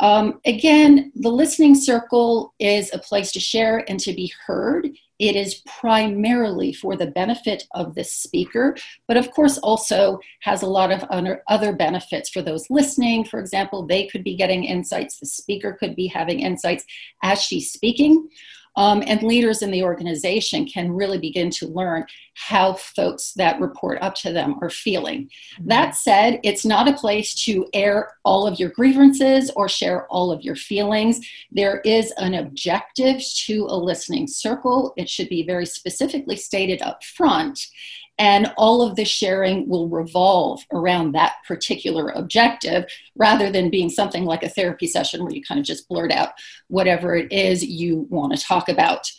Um, 0.00 0.40
again, 0.44 1.12
the 1.14 1.30
listening 1.30 1.74
circle 1.74 2.54
is 2.58 2.92
a 2.92 2.98
place 2.98 3.30
to 3.32 3.40
share 3.40 3.84
and 3.88 4.00
to 4.00 4.12
be 4.12 4.32
heard. 4.46 4.88
It 5.18 5.36
is 5.36 5.62
primarily 5.66 6.72
for 6.72 6.96
the 6.96 7.06
benefit 7.06 7.64
of 7.72 7.94
the 7.94 8.04
speaker, 8.04 8.76
but 9.06 9.16
of 9.16 9.30
course 9.30 9.58
also 9.58 10.18
has 10.40 10.62
a 10.62 10.66
lot 10.66 10.90
of 10.90 11.04
other 11.48 11.72
benefits 11.72 12.30
for 12.30 12.42
those 12.42 12.68
listening. 12.68 13.24
For 13.24 13.38
example, 13.38 13.86
they 13.86 14.06
could 14.06 14.24
be 14.24 14.36
getting 14.36 14.64
insights, 14.64 15.18
the 15.18 15.26
speaker 15.26 15.76
could 15.78 15.94
be 15.94 16.08
having 16.08 16.40
insights 16.40 16.84
as 17.22 17.40
she's 17.40 17.70
speaking. 17.70 18.28
Um, 18.76 19.02
and 19.06 19.22
leaders 19.22 19.62
in 19.62 19.70
the 19.70 19.82
organization 19.82 20.66
can 20.66 20.92
really 20.92 21.18
begin 21.18 21.50
to 21.50 21.68
learn 21.68 22.06
how 22.34 22.74
folks 22.74 23.32
that 23.34 23.60
report 23.60 23.98
up 24.02 24.14
to 24.16 24.32
them 24.32 24.56
are 24.60 24.70
feeling. 24.70 25.24
Mm-hmm. 25.24 25.68
That 25.68 25.94
said, 25.94 26.40
it's 26.42 26.64
not 26.64 26.88
a 26.88 26.94
place 26.94 27.34
to 27.44 27.66
air 27.72 28.16
all 28.24 28.46
of 28.46 28.58
your 28.58 28.70
grievances 28.70 29.50
or 29.54 29.68
share 29.68 30.06
all 30.08 30.32
of 30.32 30.42
your 30.42 30.56
feelings. 30.56 31.20
There 31.52 31.80
is 31.80 32.12
an 32.16 32.34
objective 32.34 33.22
to 33.46 33.66
a 33.68 33.76
listening 33.76 34.26
circle. 34.26 34.92
It 34.96 35.08
should 35.08 35.28
be 35.28 35.44
very 35.44 35.66
specifically 35.66 36.36
stated 36.36 36.82
up 36.82 37.04
front 37.04 37.66
and 38.18 38.52
all 38.56 38.82
of 38.82 38.96
the 38.96 39.04
sharing 39.04 39.68
will 39.68 39.88
revolve 39.88 40.62
around 40.72 41.12
that 41.12 41.34
particular 41.46 42.10
objective 42.10 42.84
rather 43.16 43.50
than 43.50 43.70
being 43.70 43.90
something 43.90 44.24
like 44.24 44.42
a 44.42 44.48
therapy 44.48 44.86
session 44.86 45.22
where 45.22 45.34
you 45.34 45.42
kind 45.42 45.58
of 45.58 45.66
just 45.66 45.88
blurt 45.88 46.12
out 46.12 46.30
whatever 46.68 47.16
it 47.16 47.30
is 47.32 47.64
you 47.64 48.06
want 48.10 48.36
to 48.36 48.44
talk 48.44 48.68
about. 48.68 49.10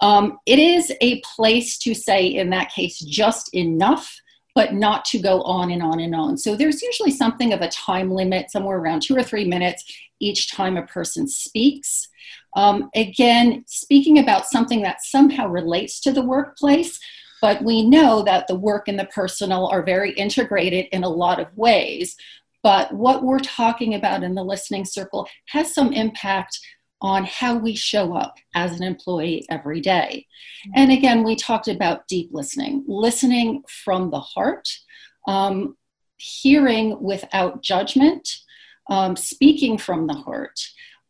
Um, 0.00 0.38
it 0.46 0.58
is 0.58 0.92
a 1.00 1.20
place 1.20 1.78
to 1.78 1.94
say, 1.94 2.26
in 2.26 2.50
that 2.50 2.72
case, 2.72 2.98
just 2.98 3.54
enough 3.54 4.20
but 4.54 4.74
not 4.74 5.04
to 5.06 5.18
go 5.18 5.40
on 5.42 5.70
and 5.70 5.82
on 5.82 6.00
and 6.00 6.14
on. 6.14 6.36
So 6.36 6.54
there's 6.54 6.82
usually 6.82 7.10
something 7.10 7.52
of 7.52 7.62
a 7.62 7.70
time 7.70 8.10
limit, 8.10 8.50
somewhere 8.50 8.78
around 8.78 9.00
two 9.00 9.16
or 9.16 9.22
three 9.22 9.46
minutes 9.46 9.82
each 10.20 10.52
time 10.52 10.76
a 10.76 10.86
person 10.86 11.26
speaks. 11.26 12.08
Um, 12.54 12.90
again, 12.94 13.64
speaking 13.66 14.18
about 14.18 14.46
something 14.46 14.82
that 14.82 15.02
somehow 15.02 15.48
relates 15.48 16.00
to 16.00 16.12
the 16.12 16.22
workplace, 16.22 17.00
but 17.42 17.62
we 17.62 17.82
know 17.82 18.22
that 18.22 18.46
the 18.46 18.54
work 18.54 18.88
and 18.88 18.98
the 18.98 19.04
personal 19.06 19.66
are 19.66 19.82
very 19.82 20.12
integrated 20.12 20.86
in 20.92 21.02
a 21.02 21.08
lot 21.08 21.40
of 21.40 21.54
ways. 21.56 22.16
But 22.62 22.94
what 22.94 23.24
we're 23.24 23.40
talking 23.40 23.94
about 23.94 24.22
in 24.22 24.36
the 24.36 24.44
listening 24.44 24.84
circle 24.84 25.28
has 25.48 25.74
some 25.74 25.92
impact 25.92 26.60
on 27.02 27.24
how 27.24 27.56
we 27.56 27.74
show 27.74 28.16
up 28.16 28.36
as 28.54 28.78
an 28.78 28.84
employee 28.84 29.44
every 29.50 29.80
day. 29.80 30.24
And 30.76 30.92
again, 30.92 31.24
we 31.24 31.34
talked 31.34 31.66
about 31.66 32.06
deep 32.06 32.30
listening, 32.32 32.84
listening 32.86 33.64
from 33.66 34.12
the 34.12 34.20
heart, 34.20 34.68
um, 35.26 35.76
hearing 36.18 37.02
without 37.02 37.60
judgment, 37.60 38.28
um, 38.88 39.16
speaking 39.16 39.78
from 39.78 40.06
the 40.06 40.14
heart, 40.14 40.60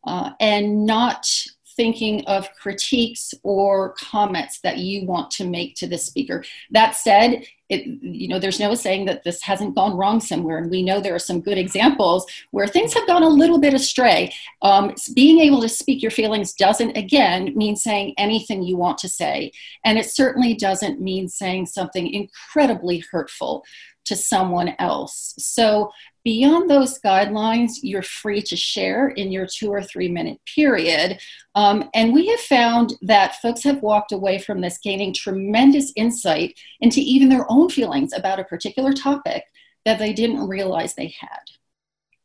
uh, 0.07 0.31
and 0.39 0.87
not 0.87 1.27
thinking 1.75 2.25
of 2.25 2.53
critiques 2.55 3.33
or 3.43 3.93
comments 3.93 4.59
that 4.61 4.77
you 4.77 5.05
want 5.05 5.31
to 5.31 5.47
make 5.47 5.75
to 5.75 5.87
the 5.87 5.97
speaker. 5.97 6.43
That 6.71 6.95
said, 6.95 7.43
it, 7.69 7.85
you 8.01 8.27
know, 8.27 8.39
there's 8.39 8.59
no 8.59 8.75
saying 8.75 9.05
that 9.05 9.23
this 9.23 9.41
hasn't 9.41 9.75
gone 9.75 9.97
wrong 9.97 10.19
somewhere, 10.19 10.57
and 10.57 10.69
we 10.69 10.83
know 10.83 10.99
there 10.99 11.15
are 11.15 11.19
some 11.19 11.41
good 11.41 11.57
examples 11.57 12.25
where 12.51 12.67
things 12.67 12.93
have 12.93 13.07
gone 13.07 13.23
a 13.23 13.29
little 13.29 13.59
bit 13.59 13.73
astray. 13.73 14.33
Um, 14.61 14.93
being 15.15 15.39
able 15.39 15.61
to 15.61 15.69
speak 15.69 16.01
your 16.01 16.11
feelings 16.11 16.53
doesn't, 16.53 16.95
again, 16.95 17.53
mean 17.55 17.75
saying 17.75 18.13
anything 18.17 18.61
you 18.63 18.77
want 18.77 18.97
to 18.99 19.09
say, 19.09 19.51
and 19.83 19.97
it 19.97 20.05
certainly 20.05 20.53
doesn't 20.53 21.01
mean 21.01 21.27
saying 21.27 21.67
something 21.67 22.13
incredibly 22.13 22.99
hurtful 22.99 23.63
to 24.05 24.15
someone 24.15 24.75
else. 24.79 25.33
So 25.37 25.91
Beyond 26.23 26.69
those 26.69 26.99
guidelines, 27.01 27.79
you're 27.81 28.01
free 28.01 28.41
to 28.43 28.55
share 28.55 29.09
in 29.09 29.31
your 29.31 29.45
two 29.45 29.69
or 29.69 29.83
three 29.83 30.07
minute 30.07 30.39
period. 30.55 31.19
Um, 31.53 31.89
and 31.93 32.13
we 32.13 32.27
have 32.27 32.39
found 32.39 32.93
that 33.01 33.41
folks 33.41 33.61
have 33.63 33.81
walked 33.81 34.13
away 34.13 34.39
from 34.39 34.61
this 34.61 34.77
gaining 34.77 35.13
tremendous 35.13 35.91
insight 35.97 36.57
into 36.79 37.01
even 37.01 37.27
their 37.27 37.45
own 37.49 37.69
feelings 37.69 38.13
about 38.13 38.39
a 38.39 38.45
particular 38.45 38.93
topic 38.93 39.43
that 39.83 39.99
they 39.99 40.13
didn't 40.13 40.47
realize 40.47 40.95
they 40.95 41.13
had. 41.19 41.41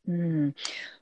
Mm. 0.08 0.54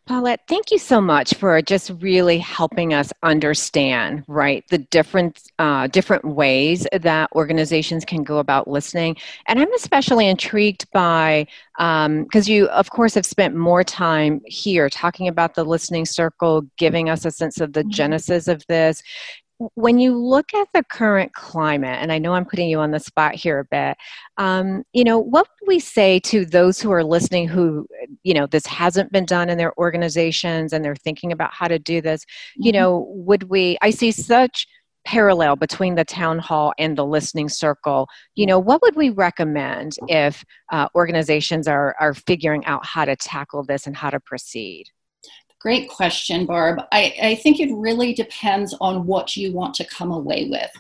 Paulette, 0.06 0.42
thank 0.46 0.70
you 0.70 0.78
so 0.78 1.00
much 1.00 1.34
for 1.34 1.60
just 1.60 1.90
really 1.98 2.38
helping 2.38 2.94
us 2.94 3.12
understand, 3.24 4.22
right, 4.28 4.64
the 4.70 4.78
different 4.78 5.42
uh, 5.58 5.88
different 5.88 6.24
ways 6.24 6.86
that 6.92 7.28
organizations 7.34 8.04
can 8.04 8.22
go 8.22 8.38
about 8.38 8.68
listening. 8.68 9.16
And 9.48 9.58
I'm 9.58 9.72
especially 9.74 10.28
intrigued 10.28 10.88
by 10.92 11.48
because 11.76 12.06
um, 12.06 12.52
you, 12.52 12.68
of 12.68 12.90
course, 12.90 13.14
have 13.14 13.26
spent 13.26 13.56
more 13.56 13.82
time 13.82 14.40
here 14.46 14.88
talking 14.88 15.26
about 15.26 15.54
the 15.54 15.64
listening 15.64 16.06
circle, 16.06 16.62
giving 16.78 17.10
us 17.10 17.24
a 17.24 17.32
sense 17.32 17.60
of 17.60 17.72
the 17.72 17.80
mm-hmm. 17.80 17.90
genesis 17.90 18.46
of 18.46 18.64
this 18.68 19.02
when 19.58 19.98
you 19.98 20.16
look 20.16 20.52
at 20.54 20.68
the 20.74 20.82
current 20.84 21.32
climate, 21.32 21.98
and 22.00 22.12
I 22.12 22.18
know 22.18 22.34
I'm 22.34 22.44
putting 22.44 22.68
you 22.68 22.80
on 22.80 22.90
the 22.90 23.00
spot 23.00 23.34
here 23.34 23.58
a 23.58 23.64
bit, 23.64 23.96
um, 24.36 24.84
you 24.92 25.04
know, 25.04 25.18
what 25.18 25.48
would 25.48 25.68
we 25.68 25.78
say 25.78 26.18
to 26.20 26.44
those 26.44 26.80
who 26.80 26.92
are 26.92 27.04
listening 27.04 27.48
who, 27.48 27.86
you 28.22 28.34
know, 28.34 28.46
this 28.46 28.66
hasn't 28.66 29.12
been 29.12 29.24
done 29.24 29.48
in 29.48 29.56
their 29.56 29.76
organizations 29.78 30.72
and 30.72 30.84
they're 30.84 30.94
thinking 30.96 31.32
about 31.32 31.54
how 31.54 31.68
to 31.68 31.78
do 31.78 32.00
this? 32.00 32.24
Mm-hmm. 32.24 32.66
You 32.66 32.72
know, 32.72 33.06
would 33.08 33.44
we, 33.44 33.78
I 33.80 33.90
see 33.90 34.10
such 34.10 34.66
parallel 35.06 35.54
between 35.54 35.94
the 35.94 36.04
town 36.04 36.38
hall 36.38 36.74
and 36.78 36.98
the 36.98 37.06
listening 37.06 37.48
circle 37.48 38.08
you 38.34 38.44
know 38.44 38.58
what 38.58 38.82
would 38.82 38.96
we 38.96 39.08
recommend 39.10 39.92
if 40.08 40.44
uh, 40.72 40.88
organizations 40.96 41.68
are 41.68 41.94
are 42.00 42.12
figuring 42.12 42.64
out 42.64 42.84
how 42.84 43.04
to 43.04 43.14
tackle 43.14 43.62
this 43.62 43.86
and 43.86 43.96
how 43.96 44.10
to 44.10 44.18
proceed 44.18 44.84
Great 45.60 45.88
question, 45.88 46.46
Barb. 46.46 46.80
I, 46.92 47.14
I 47.22 47.34
think 47.36 47.60
it 47.60 47.74
really 47.74 48.12
depends 48.12 48.74
on 48.80 49.06
what 49.06 49.36
you 49.36 49.52
want 49.52 49.74
to 49.74 49.86
come 49.86 50.12
away 50.12 50.48
with. 50.50 50.70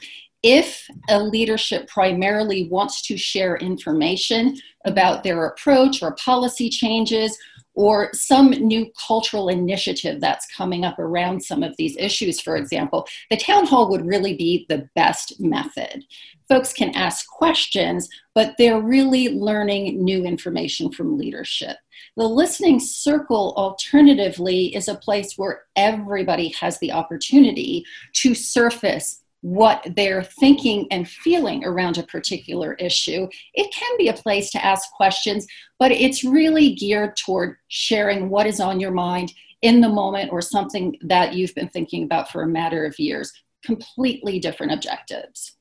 If 0.42 0.86
a 1.08 1.20
leadership 1.20 1.88
primarily 1.88 2.68
wants 2.68 3.02
to 3.02 3.16
share 3.16 3.56
information 3.56 4.56
about 4.84 5.24
their 5.24 5.46
approach 5.46 6.02
or 6.02 6.14
policy 6.14 6.68
changes 6.68 7.36
or 7.74 8.10
some 8.14 8.50
new 8.50 8.90
cultural 9.06 9.48
initiative 9.48 10.20
that's 10.20 10.46
coming 10.54 10.84
up 10.84 10.98
around 10.98 11.42
some 11.42 11.62
of 11.62 11.76
these 11.76 11.96
issues, 11.98 12.40
for 12.40 12.56
example, 12.56 13.06
the 13.30 13.36
town 13.36 13.66
hall 13.66 13.90
would 13.90 14.06
really 14.06 14.34
be 14.34 14.66
the 14.68 14.88
best 14.94 15.40
method. 15.40 16.04
Folks 16.48 16.72
can 16.72 16.94
ask 16.94 17.26
questions, 17.28 18.08
but 18.34 18.54
they're 18.56 18.80
really 18.80 19.28
learning 19.30 20.02
new 20.02 20.24
information 20.24 20.90
from 20.90 21.18
leadership. 21.18 21.76
The 22.16 22.26
listening 22.26 22.80
circle, 22.80 23.52
alternatively, 23.58 24.74
is 24.74 24.88
a 24.88 24.94
place 24.94 25.36
where 25.36 25.64
everybody 25.76 26.48
has 26.58 26.78
the 26.78 26.92
opportunity 26.92 27.84
to 28.14 28.34
surface 28.34 29.22
what 29.42 29.86
they're 29.94 30.24
thinking 30.24 30.88
and 30.90 31.06
feeling 31.06 31.62
around 31.64 31.98
a 31.98 32.02
particular 32.02 32.72
issue. 32.74 33.28
It 33.52 33.72
can 33.72 33.96
be 33.98 34.08
a 34.08 34.14
place 34.14 34.50
to 34.52 34.64
ask 34.64 34.90
questions, 34.92 35.46
but 35.78 35.92
it's 35.92 36.24
really 36.24 36.74
geared 36.74 37.16
toward 37.18 37.56
sharing 37.68 38.30
what 38.30 38.46
is 38.46 38.60
on 38.60 38.80
your 38.80 38.92
mind 38.92 39.34
in 39.60 39.82
the 39.82 39.88
moment 39.88 40.32
or 40.32 40.40
something 40.40 40.96
that 41.02 41.34
you've 41.34 41.54
been 41.54 41.68
thinking 41.68 42.04
about 42.04 42.30
for 42.30 42.42
a 42.42 42.48
matter 42.48 42.86
of 42.86 42.98
years. 42.98 43.30
Completely 43.62 44.38
different 44.38 44.72
objectives. 44.72 45.55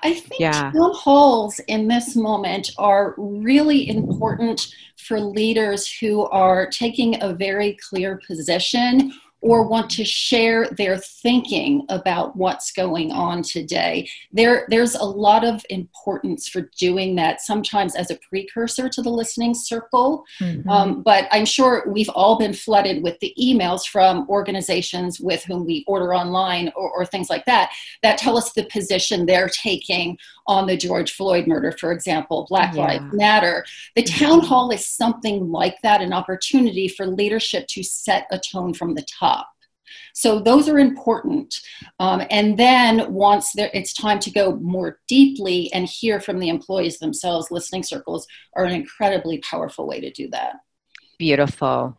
I 0.00 0.14
think 0.14 0.40
yeah. 0.40 0.70
town 0.72 0.92
halls 0.94 1.58
in 1.68 1.88
this 1.88 2.16
moment 2.16 2.70
are 2.78 3.14
really 3.16 3.88
important 3.88 4.74
for 4.96 5.20
leaders 5.20 5.90
who 5.90 6.26
are 6.26 6.68
taking 6.68 7.22
a 7.22 7.32
very 7.32 7.78
clear 7.88 8.20
position 8.26 9.12
or 9.42 9.68
want 9.68 9.90
to 9.90 10.04
share 10.04 10.68
their 10.70 10.96
thinking 10.96 11.84
about 11.88 12.36
what's 12.36 12.72
going 12.72 13.12
on 13.12 13.42
today. 13.42 14.08
There, 14.32 14.66
there's 14.70 14.94
a 14.94 15.04
lot 15.04 15.44
of 15.44 15.64
importance 15.70 16.48
for 16.48 16.70
doing 16.78 17.14
that, 17.16 17.40
sometimes 17.40 17.94
as 17.94 18.10
a 18.10 18.18
precursor 18.28 18.88
to 18.88 19.02
the 19.02 19.10
listening 19.10 19.54
circle. 19.54 20.24
Mm-hmm. 20.40 20.68
Um, 20.68 21.02
but 21.02 21.28
I'm 21.30 21.44
sure 21.44 21.84
we've 21.86 22.08
all 22.10 22.38
been 22.38 22.54
flooded 22.54 23.02
with 23.02 23.18
the 23.20 23.34
emails 23.40 23.86
from 23.86 24.28
organizations 24.28 25.20
with 25.20 25.44
whom 25.44 25.66
we 25.66 25.84
order 25.86 26.14
online 26.14 26.72
or, 26.74 26.90
or 26.90 27.04
things 27.04 27.30
like 27.30 27.44
that 27.44 27.70
that 28.02 28.18
tell 28.18 28.36
us 28.36 28.52
the 28.52 28.64
position 28.64 29.26
they're 29.26 29.48
taking 29.48 30.18
on 30.46 30.66
the 30.66 30.76
George 30.76 31.12
Floyd 31.12 31.46
murder, 31.46 31.72
for 31.72 31.92
example, 31.92 32.46
Black 32.48 32.74
yeah. 32.74 32.84
Lives 32.84 33.14
Matter. 33.14 33.64
The 33.94 34.02
town 34.02 34.40
hall 34.40 34.70
is 34.70 34.86
something 34.86 35.50
like 35.50 35.80
that, 35.82 36.00
an 36.00 36.12
opportunity 36.12 36.88
for 36.88 37.06
leadership 37.06 37.66
to 37.68 37.82
set 37.82 38.26
a 38.30 38.38
tone 38.38 38.74
from 38.74 38.94
the 38.94 39.04
top. 39.18 39.48
So 40.14 40.40
those 40.40 40.68
are 40.68 40.78
important. 40.78 41.54
Um, 42.00 42.22
and 42.30 42.58
then 42.58 43.12
once 43.12 43.52
there, 43.52 43.70
it's 43.74 43.92
time 43.92 44.18
to 44.20 44.30
go 44.30 44.56
more 44.56 44.98
deeply 45.08 45.70
and 45.72 45.86
hear 45.86 46.20
from 46.20 46.38
the 46.38 46.48
employees 46.48 46.98
themselves, 46.98 47.50
listening 47.50 47.82
circles 47.82 48.26
are 48.54 48.64
an 48.64 48.72
incredibly 48.72 49.38
powerful 49.38 49.86
way 49.86 50.00
to 50.00 50.10
do 50.10 50.28
that. 50.30 50.56
Beautiful. 51.18 51.98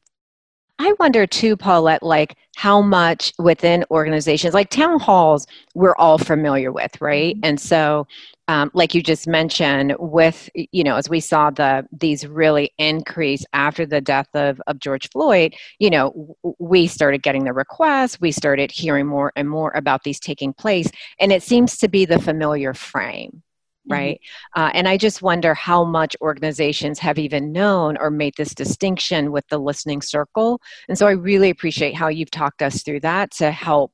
I 0.80 0.94
wonder 1.00 1.26
too, 1.26 1.58
Paulette, 1.58 2.04
like 2.04 2.36
how 2.56 2.82
much 2.82 3.34
within 3.40 3.84
organizations, 3.90 4.54
like 4.54 4.70
town 4.70 5.00
halls, 5.00 5.48
we're 5.74 5.96
all 5.96 6.18
familiar 6.18 6.72
with, 6.72 7.00
right? 7.02 7.36
Mm-hmm. 7.36 7.46
And 7.46 7.60
so, 7.60 8.08
um, 8.48 8.72
like 8.74 8.96
you 8.96 9.04
just 9.04 9.28
mentioned, 9.28 9.96
with 10.00 10.50
you 10.56 10.84
know, 10.84 10.96
as 10.96 11.10
we 11.10 11.20
saw 11.20 11.50
the 11.50 11.86
these 11.92 12.26
really 12.26 12.72
increase 12.78 13.46
after 13.54 13.86
the 13.86 14.02
death 14.02 14.30
of 14.34 14.62
of 14.68 14.80
George 14.80 15.10
Floyd, 15.10 15.56
you 15.80 15.90
know, 15.90 16.36
we 16.60 16.88
started 16.88 17.24
getting 17.24 17.44
the 17.44 17.54
requests, 17.54 18.22
we 18.22 18.32
started 18.32 18.72
hearing 18.72 19.06
more 19.06 19.32
and 19.36 19.50
more 19.50 19.72
about 19.76 20.04
these 20.04 20.20
taking 20.20 20.54
place, 20.54 20.90
and 21.20 21.32
it 21.32 21.44
seems 21.44 21.78
to 21.78 21.88
be 21.88 22.06
the 22.06 22.20
familiar 22.20 22.74
frame 22.74 23.44
Mm-hmm. 23.88 23.94
right 23.94 24.22
mm-hmm. 24.56 24.62
uh, 24.62 24.72
and 24.74 24.88
i 24.88 24.98
just 24.98 25.22
wonder 25.22 25.54
how 25.54 25.84
much 25.84 26.16
organizations 26.22 27.00
have 27.00 27.18
even 27.18 27.52
known 27.52 27.96
or 27.98 28.10
made 28.10 28.34
this 28.36 28.54
distinction 28.54 29.32
with 29.32 29.48
the 29.50 29.58
listening 29.58 30.02
circle 30.02 30.60
and 30.90 30.98
so 30.98 31.08
i 31.08 31.12
really 31.12 31.50
appreciate 31.50 31.96
how 31.96 32.10
you've 32.10 32.32
talked 32.32 32.62
us 32.62 32.84
through 32.84 33.00
that 33.00 33.32
to 33.32 33.52
help 33.52 33.92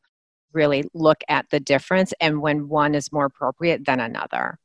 really 0.53 0.83
look 0.93 1.23
at 1.27 1.49
the 1.49 1.59
difference 1.59 2.13
and 2.19 2.41
when 2.41 2.67
one 2.67 2.95
is 2.95 3.11
more 3.11 3.25
appropriate 3.25 3.85
than 3.85 3.99
another 3.99 4.59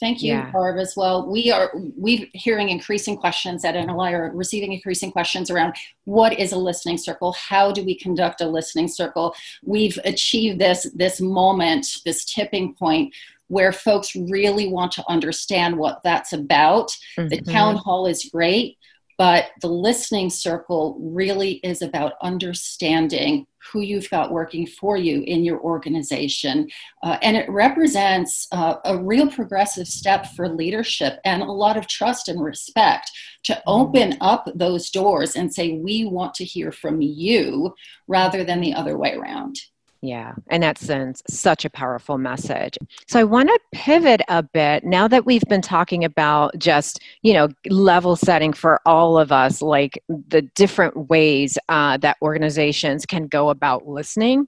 Thank 0.00 0.22
you, 0.22 0.32
yeah. 0.32 0.50
Barb, 0.50 0.78
as 0.78 0.96
well. 0.96 1.26
We 1.26 1.52
are 1.52 1.70
we 1.96 2.30
hearing 2.34 2.68
increasing 2.68 3.16
questions 3.16 3.64
at 3.64 3.74
NLI 3.74 4.12
or 4.12 4.32
receiving 4.34 4.72
increasing 4.72 5.12
questions 5.12 5.50
around 5.50 5.74
what 6.04 6.38
is 6.38 6.52
a 6.52 6.56
listening 6.56 6.98
circle? 6.98 7.32
How 7.32 7.70
do 7.70 7.84
we 7.84 7.94
conduct 7.94 8.40
a 8.40 8.46
listening 8.46 8.88
circle? 8.88 9.34
We've 9.62 9.98
achieved 10.04 10.58
this 10.58 10.90
this 10.94 11.20
moment, 11.20 11.86
this 12.04 12.24
tipping 12.24 12.74
point 12.74 13.14
where 13.48 13.72
folks 13.72 14.16
really 14.16 14.68
want 14.68 14.90
to 14.92 15.04
understand 15.08 15.76
what 15.76 16.00
that's 16.02 16.32
about. 16.32 16.90
Mm-hmm. 17.16 17.28
The 17.28 17.40
town 17.42 17.76
hall 17.76 18.06
is 18.06 18.28
great, 18.32 18.78
but 19.16 19.50
the 19.60 19.68
listening 19.68 20.30
circle 20.30 20.98
really 21.00 21.52
is 21.62 21.82
about 21.82 22.14
understanding 22.20 23.46
who 23.72 23.80
you've 23.80 24.10
got 24.10 24.32
working 24.32 24.66
for 24.66 24.96
you 24.96 25.22
in 25.22 25.44
your 25.44 25.60
organization. 25.60 26.68
Uh, 27.02 27.18
and 27.22 27.36
it 27.36 27.48
represents 27.48 28.46
uh, 28.52 28.76
a 28.84 28.96
real 28.96 29.30
progressive 29.30 29.86
step 29.86 30.26
for 30.34 30.48
leadership 30.48 31.18
and 31.24 31.42
a 31.42 31.46
lot 31.46 31.76
of 31.76 31.86
trust 31.86 32.28
and 32.28 32.42
respect 32.42 33.10
to 33.44 33.52
mm-hmm. 33.52 33.70
open 33.70 34.16
up 34.20 34.48
those 34.54 34.90
doors 34.90 35.36
and 35.36 35.52
say, 35.52 35.72
We 35.72 36.04
want 36.04 36.34
to 36.34 36.44
hear 36.44 36.72
from 36.72 37.00
you 37.00 37.74
rather 38.06 38.44
than 38.44 38.60
the 38.60 38.74
other 38.74 38.96
way 38.98 39.14
around. 39.14 39.58
Yeah, 40.04 40.34
and 40.48 40.62
that 40.62 40.76
sends 40.76 41.22
such 41.30 41.64
a 41.64 41.70
powerful 41.70 42.18
message. 42.18 42.76
So 43.08 43.18
I 43.18 43.24
want 43.24 43.48
to 43.48 43.58
pivot 43.72 44.20
a 44.28 44.42
bit 44.42 44.84
now 44.84 45.08
that 45.08 45.24
we've 45.24 45.44
been 45.48 45.62
talking 45.62 46.04
about 46.04 46.58
just, 46.58 47.00
you 47.22 47.32
know, 47.32 47.48
level 47.70 48.14
setting 48.14 48.52
for 48.52 48.82
all 48.84 49.16
of 49.16 49.32
us, 49.32 49.62
like 49.62 49.98
the 50.08 50.42
different 50.42 51.08
ways 51.08 51.56
uh, 51.70 51.96
that 51.98 52.18
organizations 52.20 53.06
can 53.06 53.28
go 53.28 53.48
about 53.48 53.88
listening 53.88 54.46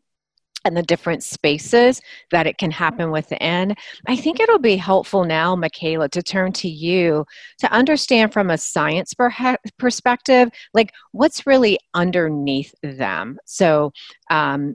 and 0.67 0.77
the 0.77 0.83
different 0.83 1.23
spaces 1.23 2.01
that 2.31 2.47
it 2.47 2.59
can 2.59 2.71
happen 2.71 3.11
within. 3.11 3.75
I 4.07 4.17
think 4.17 4.41
it'll 4.41 4.59
be 4.59 4.77
helpful 4.77 5.25
now, 5.25 5.57
Michaela, 5.57 6.09
to 6.11 6.23
turn 6.23 6.53
to 6.55 6.69
you 6.69 7.25
to 7.59 7.73
understand 7.73 8.33
from 8.33 8.51
a 8.51 8.59
science 8.59 9.15
perspective, 9.79 10.51
like 10.75 10.93
what's 11.13 11.47
really 11.47 11.79
underneath 11.95 12.75
them. 12.83 13.39
So, 13.45 13.93
um, 14.31 14.75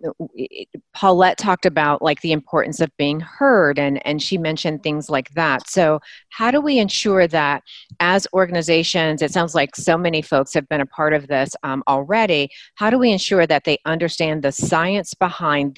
Paulette 0.93 1.37
talked 1.37 1.65
about 1.65 2.01
like 2.01 2.21
the 2.21 2.31
importance 2.31 2.79
of 2.79 2.95
being 2.97 3.19
heard, 3.19 3.77
and 3.77 4.05
and 4.05 4.21
she 4.21 4.37
mentioned 4.37 4.81
things 4.81 5.09
like 5.09 5.29
that. 5.31 5.69
So, 5.69 5.99
how 6.29 6.51
do 6.51 6.61
we 6.61 6.79
ensure 6.79 7.27
that 7.27 7.63
as 7.99 8.27
organizations, 8.33 9.21
it 9.21 9.31
sounds 9.31 9.53
like 9.53 9.75
so 9.75 9.97
many 9.97 10.21
folks 10.21 10.53
have 10.53 10.67
been 10.69 10.81
a 10.81 10.85
part 10.85 11.13
of 11.13 11.27
this 11.27 11.55
um, 11.63 11.83
already. 11.87 12.49
How 12.75 12.89
do 12.89 12.97
we 12.97 13.11
ensure 13.11 13.45
that 13.45 13.63
they 13.63 13.77
understand 13.85 14.43
the 14.43 14.51
science 14.51 15.13
behind 15.13 15.75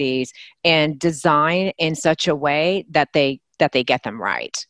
and 0.63 0.99
design 0.99 1.71
in 1.77 1.95
such 1.95 2.27
a 2.27 2.35
way 2.35 2.85
that 2.89 3.09
they 3.13 3.39
that 3.59 3.71
they 3.71 3.83
get 3.83 4.03
them 4.03 4.21
right? 4.21 4.65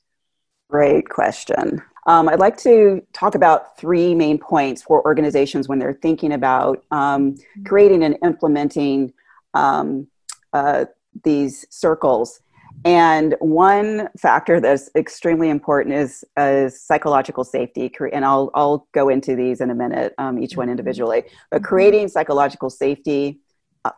Great 0.69 1.09
question. 1.09 1.81
Um, 2.05 2.27
I'd 2.27 2.39
like 2.39 2.57
to 2.57 3.01
talk 3.13 3.35
about 3.35 3.77
three 3.77 4.13
main 4.13 4.37
points 4.37 4.83
for 4.83 5.03
organizations 5.05 5.69
when 5.69 5.79
they're 5.79 5.99
thinking 6.01 6.33
about 6.33 6.83
um, 6.91 7.35
creating 7.65 8.03
and 8.03 8.17
implementing 8.23 9.13
um, 9.53 10.07
uh, 10.51 10.85
these 11.23 11.65
circles. 11.69 12.41
And 12.85 13.35
one 13.39 14.09
factor 14.17 14.59
that's 14.59 14.89
extremely 14.95 15.49
important 15.49 15.95
is, 15.95 16.25
is 16.37 16.81
psychological 16.81 17.45
safety. 17.45 17.89
And 18.11 18.25
I'll, 18.25 18.51
I'll 18.53 18.87
go 18.91 19.07
into 19.07 19.35
these 19.35 19.61
in 19.61 19.69
a 19.69 19.75
minute, 19.75 20.13
um, 20.17 20.41
each 20.41 20.57
one 20.57 20.65
mm-hmm. 20.65 20.71
individually. 20.71 21.23
But 21.49 21.61
mm-hmm. 21.61 21.65
creating 21.65 22.07
psychological 22.09 22.69
safety, 22.69 23.39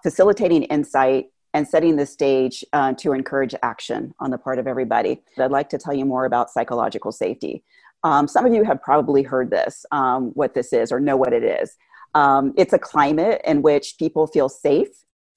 facilitating 0.03 0.63
insight, 0.63 1.27
and 1.55 1.65
setting 1.65 1.95
the 1.95 2.05
stage 2.05 2.65
uh, 2.73 2.91
to 2.93 3.13
encourage 3.13 3.55
action 3.63 4.13
on 4.19 4.29
the 4.29 4.37
part 4.37 4.59
of 4.59 4.67
everybody. 4.67 5.21
I'd 5.37 5.51
like 5.51 5.69
to 5.69 5.77
tell 5.77 5.93
you 5.93 6.03
more 6.03 6.25
about 6.25 6.49
psychological 6.49 7.13
safety. 7.13 7.63
Um, 8.03 8.27
some 8.27 8.45
of 8.45 8.53
you 8.53 8.65
have 8.65 8.81
probably 8.81 9.23
heard 9.23 9.49
this, 9.49 9.85
um, 9.91 10.31
what 10.33 10.53
this 10.53 10.73
is, 10.73 10.91
or 10.91 10.99
know 10.99 11.15
what 11.15 11.31
it 11.31 11.43
is. 11.43 11.77
Um, 12.13 12.53
it's 12.57 12.73
a 12.73 12.77
climate 12.77 13.41
in 13.45 13.61
which 13.61 13.95
people 13.97 14.27
feel 14.27 14.49
safe 14.49 14.89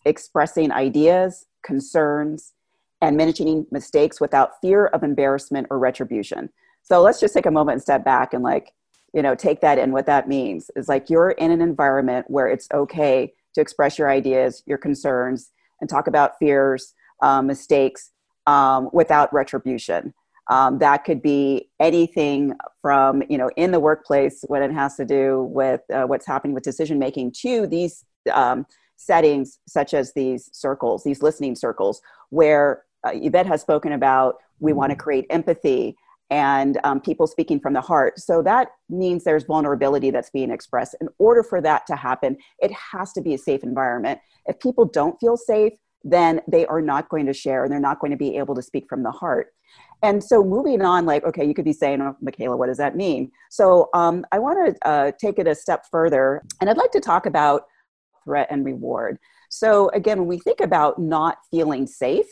expressing 0.05 0.73
ideas, 0.73 1.47
concerns, 1.63 2.53
and 3.01 3.17
mentioning 3.17 3.67
mistakes 3.71 4.21
without 4.21 4.61
fear 4.61 4.87
of 4.87 5.03
embarrassment 5.03 5.67
or 5.71 5.79
retribution. 5.79 6.51
So 6.83 7.01
let's 7.01 7.21
just 7.21 7.35
take 7.35 7.47
a 7.47 7.51
moment 7.51 7.75
and 7.75 7.83
step 7.83 8.05
back 8.05 8.35
and 8.35 8.43
like, 8.43 8.73
you 9.13 9.23
know, 9.23 9.35
take 9.35 9.61
that 9.61 9.79
in. 9.79 9.93
What 9.93 10.07
that 10.07 10.29
means 10.29 10.71
is 10.75 10.89
like 10.89 11.11
you're 11.11 11.31
in 11.31 11.51
an 11.51 11.61
environment 11.61 12.27
where 12.29 12.49
it's 12.49 12.69
okay 12.73 13.35
to 13.59 13.63
express 13.63 13.99
your 13.99 14.09
ideas, 14.09 14.63
your 14.67 14.79
concerns, 14.79 15.51
and 15.81 15.91
talk 15.91 16.07
about 16.07 16.39
fears, 16.39 16.95
um, 17.23 17.49
mistakes 17.49 18.13
um, 18.47 18.89
without 18.93 19.33
retribution. 19.35 20.15
Um, 20.49 20.79
that 20.79 21.05
could 21.05 21.21
be 21.21 21.69
anything 21.79 22.55
from 22.81 23.23
you 23.29 23.37
know 23.37 23.51
in 23.57 23.73
the 23.73 23.81
workplace 23.81 24.45
when 24.47 24.63
it 24.63 24.73
has 24.73 24.97
to 24.97 25.05
do 25.05 25.43
with 25.53 25.83
uh, 25.93 26.05
what's 26.05 26.27
happening 26.27 26.55
with 26.55 26.63
decision 26.63 26.99
making 26.99 27.33
to 27.43 27.67
these 27.67 28.05
um, 28.33 28.65
settings 28.97 29.59
such 29.67 29.93
as 29.93 30.15
these 30.15 30.49
circles, 30.53 31.03
these 31.05 31.21
listening 31.21 31.55
circles, 31.55 32.01
where 32.31 32.85
uh, 33.05 33.11
Yvette 33.13 33.47
has 33.47 33.61
spoken 33.61 33.93
about 33.93 34.37
we 34.61 34.73
want 34.73 34.91
to 34.91 34.97
create 34.97 35.27
empathy 35.31 35.97
and 36.31 36.79
um, 36.85 37.01
people 37.01 37.27
speaking 37.27 37.59
from 37.59 37.73
the 37.73 37.81
heart. 37.81 38.19
So 38.19 38.43
that 38.43 38.69
means 38.89 39.25
there's 39.25 39.45
vulnerability 39.45 40.11
that's 40.11 40.31
being 40.31 40.51
expressed. 40.51 40.95
In 41.01 41.09
order 41.19 41.43
for 41.43 41.61
that 41.63 41.87
to 41.87 41.97
happen, 41.97 42.37
it 42.59 42.71
has 42.73 43.13
to 43.15 43.23
be 43.23 43.35
a 43.35 43.39
safe 43.39 43.63
environment. 43.63 44.21
If 44.47 44.61
people 44.61 44.85
don't 44.85 45.19
feel 45.19 45.37
safe, 45.37 45.73
then 46.05 46.41
they 46.47 46.67
are 46.67 46.81
not 46.81 47.09
going 47.09 47.27
to 47.27 47.33
share 47.33 47.65
and 47.65 47.73
they're 47.73 47.81
not 47.81 48.01
going 48.01 48.11
to 48.11 48.17
be 48.17 48.37
able 48.37 48.55
to 48.55 48.63
speak 48.63 48.87
from 48.89 49.03
the 49.03 49.11
heart. 49.11 49.49
And 50.03 50.23
so 50.23 50.45
moving 50.45 50.81
on, 50.81 51.07
like, 51.07 51.25
okay, 51.25 51.45
you 51.45 51.55
could 51.55 51.65
be 51.65 51.73
saying, 51.73 52.01
oh, 52.01 52.17
Michaela, 52.21 52.57
what 52.57 52.69
does 52.69 52.79
that 52.79 52.95
mean? 52.95 53.33
So 53.51 53.91
um, 53.95 54.25
I 54.31 54.39
want 54.39 54.77
to 54.77 54.89
uh, 54.89 55.13
take 55.21 55.39
it 55.39 55.49
a 55.49 55.55
step 55.55 55.87
further, 55.91 56.45
and 56.61 56.71
I'd 56.71 56.77
like 56.77 56.93
to 56.93 57.01
talk 57.01 57.27
about 57.27 57.63
threat 58.25 58.47
and 58.51 58.65
reward. 58.65 59.19
So 59.51 59.89
again, 59.91 60.19
when 60.19 60.29
we 60.29 60.39
think 60.39 60.61
about 60.61 61.01
not 61.01 61.39
feeling 61.51 61.87
safe, 61.87 62.27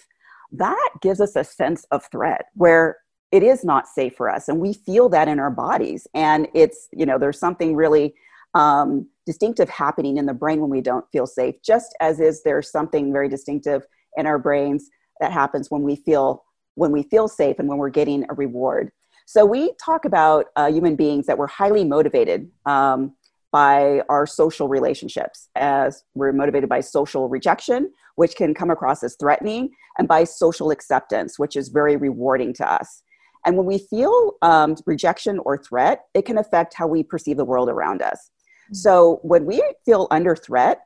that 0.52 0.90
gives 1.02 1.20
us 1.20 1.34
a 1.34 1.42
sense 1.42 1.84
of 1.90 2.04
threat 2.10 2.46
where 2.54 2.98
it 3.32 3.42
is 3.42 3.64
not 3.64 3.86
safe 3.88 4.14
for 4.16 4.30
us 4.30 4.48
and 4.48 4.60
we 4.60 4.72
feel 4.72 5.08
that 5.08 5.28
in 5.28 5.38
our 5.38 5.50
bodies 5.50 6.06
and 6.14 6.48
it's 6.54 6.88
you 6.92 7.04
know 7.04 7.18
there's 7.18 7.38
something 7.38 7.74
really 7.74 8.14
um, 8.56 9.06
distinctive 9.26 9.68
happening 9.68 10.16
in 10.16 10.24
the 10.24 10.32
brain 10.32 10.60
when 10.60 10.70
we 10.70 10.80
don't 10.80 11.04
feel 11.12 11.26
safe, 11.26 11.56
just 11.62 11.94
as 12.00 12.20
is 12.20 12.42
there's 12.42 12.70
something 12.70 13.12
very 13.12 13.28
distinctive 13.28 13.82
in 14.16 14.26
our 14.26 14.38
brains 14.38 14.88
that 15.20 15.30
happens 15.30 15.70
when 15.70 15.82
we 15.82 15.96
feel 15.96 16.42
when 16.74 16.92
we 16.92 17.02
feel 17.02 17.26
safe 17.26 17.58
and 17.58 17.68
when 17.68 17.78
we're 17.78 17.88
getting 17.88 18.24
a 18.28 18.34
reward. 18.34 18.90
So 19.24 19.46
we 19.46 19.72
talk 19.82 20.04
about 20.04 20.46
uh, 20.56 20.70
human 20.70 20.94
beings 20.94 21.26
that 21.26 21.38
were 21.38 21.46
highly 21.46 21.84
motivated 21.84 22.50
um, 22.66 23.14
by 23.50 24.02
our 24.10 24.26
social 24.26 24.68
relationships, 24.68 25.48
as 25.54 26.04
we're 26.14 26.32
motivated 26.32 26.68
by 26.68 26.80
social 26.80 27.30
rejection, 27.30 27.90
which 28.16 28.36
can 28.36 28.52
come 28.52 28.70
across 28.70 29.02
as 29.02 29.16
threatening, 29.18 29.70
and 29.98 30.06
by 30.06 30.24
social 30.24 30.70
acceptance, 30.70 31.38
which 31.38 31.56
is 31.56 31.68
very 31.68 31.96
rewarding 31.96 32.52
to 32.54 32.70
us. 32.70 33.02
And 33.46 33.56
when 33.56 33.64
we 33.64 33.78
feel 33.78 34.32
um, 34.42 34.76
rejection 34.84 35.38
or 35.46 35.56
threat, 35.56 36.04
it 36.14 36.26
can 36.26 36.36
affect 36.36 36.74
how 36.74 36.86
we 36.86 37.02
perceive 37.02 37.36
the 37.38 37.44
world 37.44 37.68
around 37.70 38.02
us. 38.02 38.30
Mm-hmm. 38.66 38.74
So 38.74 39.20
when 39.22 39.46
we 39.46 39.62
feel 39.84 40.08
under 40.10 40.36
threat, 40.36 40.80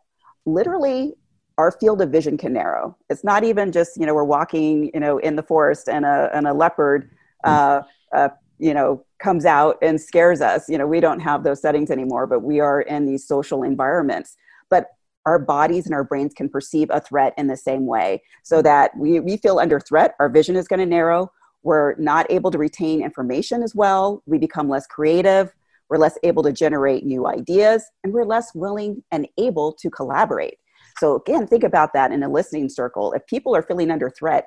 literally 0.47 1.15
our 1.59 1.73
field 1.73 2.01
of 2.01 2.11
vision 2.11 2.39
can 2.39 2.53
narrow. 2.53 2.97
It's 3.11 3.25
not 3.25 3.45
even 3.45 3.73
just, 3.73 3.97
you 3.99 4.07
know, 4.07 4.15
we're 4.15 4.25
walking, 4.25 4.91
you 4.95 5.01
know, 5.01 5.19
in 5.19 5.37
the 5.37 5.43
forest 5.43 5.89
and 5.89 6.07
a, 6.07 6.31
and 6.33 6.47
a 6.47 6.55
leopard, 6.55 7.11
uh, 7.45 7.83
uh, 8.15 8.29
you 8.59 8.73
know, 8.73 9.05
comes 9.19 9.45
out 9.45 9.77
and 9.83 10.01
scares 10.01 10.41
us. 10.41 10.69
You 10.69 10.79
know, 10.79 10.87
we 10.87 11.01
don't 11.01 11.21
have 11.21 11.45
those 11.45 11.61
settings 11.61 11.91
anymore, 11.91 12.27
but 12.27 12.41
we 12.41 12.61
are 12.61 12.81
in 12.83 13.05
these 13.05 13.27
social 13.27 13.63
environments. 13.63 14.37
But 14.71 14.87
our 15.27 15.39
bodies 15.39 15.85
and 15.85 15.95
our 15.95 16.05
brains 16.05 16.33
can 16.33 16.49
perceive 16.49 16.89
a 16.91 17.01
threat 17.01 17.35
in 17.37 17.47
the 17.47 17.57
same 17.57 17.85
way 17.87 18.23
so 18.43 18.63
that 18.63 18.97
we, 18.97 19.21
we 19.21 19.37
feel 19.37 19.59
under 19.59 19.79
threat, 19.79 20.15
our 20.19 20.31
vision 20.31 20.57
is 20.57 20.67
going 20.67 20.81
to 20.81 20.87
narrow, 20.87 21.31
we're 21.63 21.95
not 21.97 22.27
able 22.31 22.51
to 22.51 22.59
retain 22.59 23.03
information 23.03 23.63
as 23.63 23.75
well. 23.75 24.23
We 24.27 24.39
become 24.39 24.69
less 24.69 24.87
creative. 24.87 25.53
We're 25.89 25.99
less 25.99 26.17
able 26.23 26.43
to 26.45 26.53
generate 26.53 27.05
new 27.05 27.27
ideas, 27.27 27.85
and 28.05 28.13
we're 28.13 28.25
less 28.25 28.55
willing 28.55 29.03
and 29.11 29.27
able 29.39 29.73
to 29.73 29.91
collaborate. 29.91 30.59
So, 30.99 31.17
again, 31.17 31.47
think 31.47 31.65
about 31.65 31.93
that 31.95 32.13
in 32.13 32.23
a 32.23 32.29
listening 32.29 32.69
circle. 32.69 33.13
If 33.13 33.27
people 33.27 33.57
are 33.57 33.63
feeling 33.63 33.91
under 33.91 34.09
threat, 34.09 34.47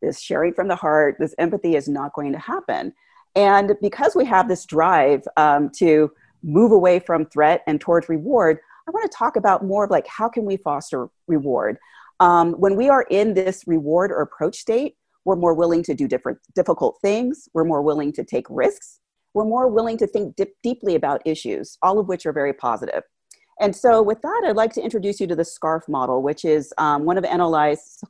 this 0.00 0.20
sharing 0.20 0.54
from 0.54 0.68
the 0.68 0.76
heart, 0.76 1.16
this 1.18 1.34
empathy 1.38 1.76
is 1.76 1.88
not 1.88 2.14
going 2.14 2.32
to 2.32 2.38
happen. 2.38 2.92
And 3.34 3.74
because 3.82 4.14
we 4.14 4.24
have 4.24 4.48
this 4.48 4.64
drive 4.64 5.22
um, 5.36 5.70
to 5.76 6.10
move 6.42 6.72
away 6.72 6.98
from 6.98 7.26
threat 7.26 7.62
and 7.66 7.80
towards 7.80 8.08
reward, 8.08 8.58
I 8.86 8.90
want 8.90 9.10
to 9.10 9.16
talk 9.16 9.36
about 9.36 9.64
more 9.64 9.84
of 9.84 9.90
like 9.90 10.06
how 10.06 10.28
can 10.28 10.44
we 10.44 10.56
foster 10.58 11.08
reward. 11.26 11.78
Um, 12.20 12.52
when 12.52 12.76
we 12.76 12.88
are 12.88 13.06
in 13.10 13.34
this 13.34 13.64
reward 13.66 14.10
or 14.12 14.20
approach 14.20 14.56
state, 14.56 14.96
we're 15.24 15.36
more 15.36 15.54
willing 15.54 15.82
to 15.84 15.94
do 15.94 16.06
different 16.06 16.38
difficult 16.54 16.98
things. 17.00 17.48
We're 17.54 17.64
more 17.64 17.82
willing 17.82 18.12
to 18.12 18.24
take 18.24 18.46
risks. 18.50 19.00
We're 19.32 19.44
more 19.44 19.68
willing 19.68 19.98
to 19.98 20.06
think 20.06 20.36
dip, 20.36 20.54
deeply 20.62 20.94
about 20.94 21.22
issues 21.24 21.78
all 21.82 21.98
of 21.98 22.08
which 22.08 22.24
are 22.26 22.32
very 22.32 22.52
positive. 22.52 23.02
and 23.60 23.74
so 23.74 24.02
with 24.02 24.20
that 24.22 24.42
i'd 24.46 24.56
like 24.56 24.72
to 24.72 24.82
introduce 24.82 25.20
you 25.20 25.26
to 25.28 25.36
the 25.36 25.44
scarf 25.44 25.84
model 25.88 26.22
which 26.22 26.44
is 26.44 26.72
um, 26.78 27.04
one 27.04 27.18
of 27.18 27.24
nli's 27.24 28.00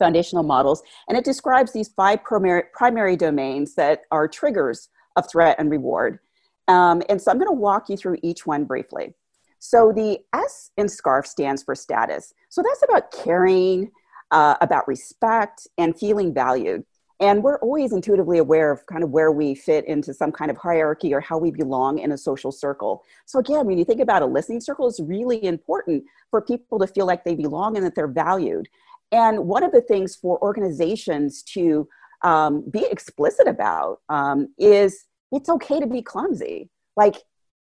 foundational 0.00 0.42
models. 0.42 0.82
And 1.08 1.16
it 1.16 1.24
describes 1.24 1.72
these 1.72 1.90
five 1.90 2.24
primary, 2.24 2.64
primary 2.72 3.16
domains 3.16 3.76
that 3.76 4.02
are 4.10 4.26
triggers 4.26 4.88
of 5.14 5.30
threat 5.30 5.56
and 5.60 5.70
reward. 5.70 6.18
Um, 6.66 7.02
and 7.08 7.22
so 7.22 7.30
i'm 7.30 7.38
going 7.38 7.48
to 7.48 7.52
walk 7.52 7.88
you 7.88 7.96
through 7.96 8.16
each 8.24 8.46
one 8.46 8.64
briefly. 8.64 9.14
So 9.60 9.92
the 9.94 10.18
S 10.32 10.70
in 10.78 10.86
SCARF 10.86 11.26
stands 11.26 11.62
for 11.62 11.74
status. 11.74 12.32
So 12.48 12.62
that's 12.62 12.82
about 12.82 13.12
caring, 13.12 13.90
uh, 14.30 14.56
about 14.60 14.86
respect 14.88 15.66
and 15.78 15.98
feeling 15.98 16.32
valued. 16.32 16.84
And 17.20 17.42
we're 17.42 17.58
always 17.58 17.92
intuitively 17.92 18.38
aware 18.38 18.72
of 18.72 18.86
kind 18.86 19.04
of 19.04 19.10
where 19.10 19.30
we 19.30 19.54
fit 19.54 19.84
into 19.84 20.14
some 20.14 20.32
kind 20.32 20.50
of 20.50 20.56
hierarchy 20.56 21.12
or 21.12 21.20
how 21.20 21.36
we 21.36 21.50
belong 21.50 21.98
in 21.98 22.12
a 22.12 22.18
social 22.18 22.50
circle. 22.50 23.04
So, 23.26 23.38
again, 23.38 23.66
when 23.66 23.76
you 23.76 23.84
think 23.84 24.00
about 24.00 24.22
a 24.22 24.26
listening 24.26 24.62
circle, 24.62 24.88
it's 24.88 25.00
really 25.00 25.44
important 25.44 26.04
for 26.30 26.40
people 26.40 26.78
to 26.78 26.86
feel 26.86 27.06
like 27.06 27.24
they 27.24 27.34
belong 27.34 27.76
and 27.76 27.84
that 27.84 27.94
they're 27.94 28.08
valued. 28.08 28.68
And 29.12 29.40
one 29.40 29.62
of 29.62 29.72
the 29.72 29.82
things 29.82 30.16
for 30.16 30.42
organizations 30.42 31.42
to 31.54 31.86
um, 32.22 32.64
be 32.70 32.86
explicit 32.90 33.46
about 33.46 34.00
um, 34.08 34.48
is 34.58 35.04
it's 35.30 35.50
okay 35.50 35.78
to 35.78 35.86
be 35.86 36.00
clumsy. 36.00 36.70
Like, 36.96 37.16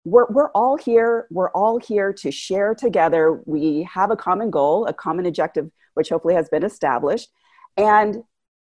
we're, 0.04 0.28
we're 0.30 0.50
all 0.52 0.78
here 0.78 1.28
we're 1.30 1.52
all 1.52 1.78
here 1.80 2.12
to 2.12 2.32
share 2.32 2.74
together 2.74 3.40
we 3.46 3.84
have 3.84 4.10
a 4.10 4.16
common 4.16 4.50
goal 4.50 4.88
a 4.88 4.94
common 4.94 5.28
objective 5.28 5.70
which 5.93 6.10
hopefully 6.10 6.34
has 6.34 6.49
been 6.49 6.63
established. 6.63 7.30
And 7.77 8.23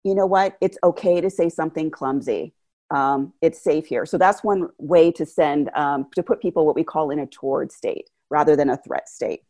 you 0.04 0.16
know 0.16 0.26
what? 0.26 0.58
It's 0.62 0.78
okay 0.84 1.22
to 1.22 1.30
say 1.30 1.50
something 1.50 1.92
clumsy. 1.92 2.54
Um, 2.92 3.34
it's 3.42 3.62
safe 3.62 3.86
here. 3.86 4.06
So 4.06 4.18
that's 4.18 4.44
one 4.44 4.70
way 4.78 5.12
to 5.12 5.26
send, 5.26 5.70
um, 5.76 6.08
to 6.16 6.24
put 6.24 6.42
people 6.42 6.66
what 6.66 6.76
we 6.76 6.84
call 6.84 7.12
in 7.12 7.20
a 7.20 7.28
toward 7.28 7.72
state 7.72 8.10
rather 8.30 8.56
than 8.56 8.70
a 8.70 8.78
threat 8.78 9.10
state. 9.10 9.44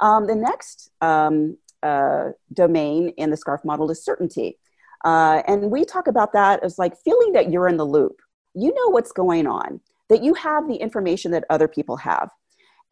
Um, 0.00 0.26
the 0.26 0.34
next 0.34 0.90
um, 1.00 1.58
uh, 1.82 2.30
domain 2.52 3.10
in 3.16 3.30
the 3.30 3.36
SCARF 3.36 3.64
model 3.64 3.90
is 3.90 4.04
certainty. 4.04 4.58
Uh, 5.04 5.42
and 5.46 5.70
we 5.70 5.84
talk 5.84 6.06
about 6.06 6.32
that 6.32 6.62
as 6.64 6.78
like 6.78 6.96
feeling 6.96 7.32
that 7.32 7.50
you're 7.50 7.68
in 7.68 7.76
the 7.76 7.84
loop. 7.84 8.20
You 8.54 8.72
know 8.74 8.88
what's 8.88 9.12
going 9.12 9.46
on, 9.46 9.80
that 10.08 10.22
you 10.22 10.34
have 10.34 10.66
the 10.66 10.76
information 10.76 11.30
that 11.32 11.44
other 11.50 11.68
people 11.68 11.96
have. 11.98 12.30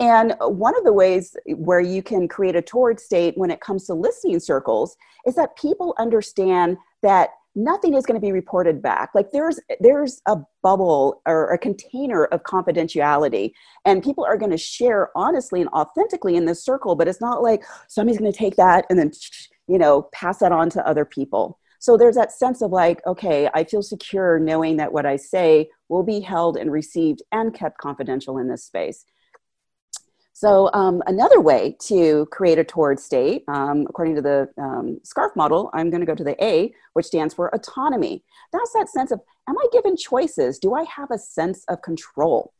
And 0.00 0.34
one 0.40 0.76
of 0.76 0.84
the 0.84 0.92
ways 0.92 1.36
where 1.46 1.80
you 1.80 2.02
can 2.02 2.26
create 2.26 2.56
a 2.56 2.62
toward 2.62 2.98
state 2.98 3.34
when 3.36 3.50
it 3.50 3.60
comes 3.60 3.86
to 3.86 3.94
listening 3.94 4.40
circles 4.40 4.96
is 5.24 5.36
that 5.36 5.56
people 5.56 5.94
understand 5.98 6.78
that 7.02 7.30
nothing 7.54 7.94
is 7.94 8.04
going 8.04 8.20
to 8.20 8.24
be 8.26 8.32
reported 8.32 8.82
back. 8.82 9.10
Like 9.14 9.30
there's 9.30 9.60
there's 9.78 10.20
a 10.26 10.38
bubble 10.62 11.22
or 11.26 11.52
a 11.52 11.58
container 11.58 12.24
of 12.26 12.42
confidentiality 12.42 13.52
and 13.84 14.02
people 14.02 14.24
are 14.24 14.36
going 14.36 14.50
to 14.50 14.58
share 14.58 15.10
honestly 15.14 15.60
and 15.60 15.70
authentically 15.70 16.34
in 16.34 16.46
this 16.46 16.64
circle 16.64 16.96
but 16.96 17.06
it's 17.06 17.20
not 17.20 17.42
like 17.42 17.62
somebody's 17.88 18.18
going 18.18 18.32
to 18.32 18.36
take 18.36 18.56
that 18.56 18.86
and 18.90 18.98
then 18.98 19.12
you 19.68 19.78
know 19.78 20.08
pass 20.12 20.38
that 20.38 20.52
on 20.52 20.70
to 20.70 20.86
other 20.86 21.04
people. 21.04 21.60
So 21.78 21.96
there's 21.98 22.16
that 22.16 22.32
sense 22.32 22.62
of 22.62 22.72
like 22.72 23.06
okay 23.06 23.48
i 23.54 23.62
feel 23.62 23.82
secure 23.82 24.40
knowing 24.40 24.78
that 24.78 24.92
what 24.92 25.06
i 25.06 25.16
say 25.16 25.68
will 25.88 26.02
be 26.02 26.18
held 26.18 26.56
and 26.56 26.72
received 26.72 27.22
and 27.30 27.54
kept 27.54 27.78
confidential 27.78 28.38
in 28.38 28.48
this 28.48 28.64
space 28.64 29.04
so 30.34 30.68
um, 30.74 31.00
another 31.06 31.40
way 31.40 31.76
to 31.82 32.26
create 32.32 32.58
a 32.58 32.64
toward 32.64 32.98
state, 32.98 33.44
um, 33.46 33.86
according 33.88 34.16
to 34.16 34.20
the 34.20 34.48
um, 34.58 35.00
SCARF 35.04 35.36
model, 35.36 35.70
I'm 35.72 35.90
going 35.90 36.00
to 36.00 36.06
go 36.06 36.14
to 36.16 36.24
the 36.24 36.36
A, 36.44 36.74
which 36.94 37.06
stands 37.06 37.32
for 37.32 37.54
autonomy. 37.54 38.24
That's 38.52 38.72
that 38.72 38.88
sense 38.88 39.12
of, 39.12 39.20
am 39.48 39.56
I 39.56 39.66
given 39.72 39.96
choices? 39.96 40.58
Do 40.58 40.74
I 40.74 40.82
have 40.84 41.12
a 41.12 41.18
sense 41.18 41.64
of 41.68 41.82
control? 41.82 42.52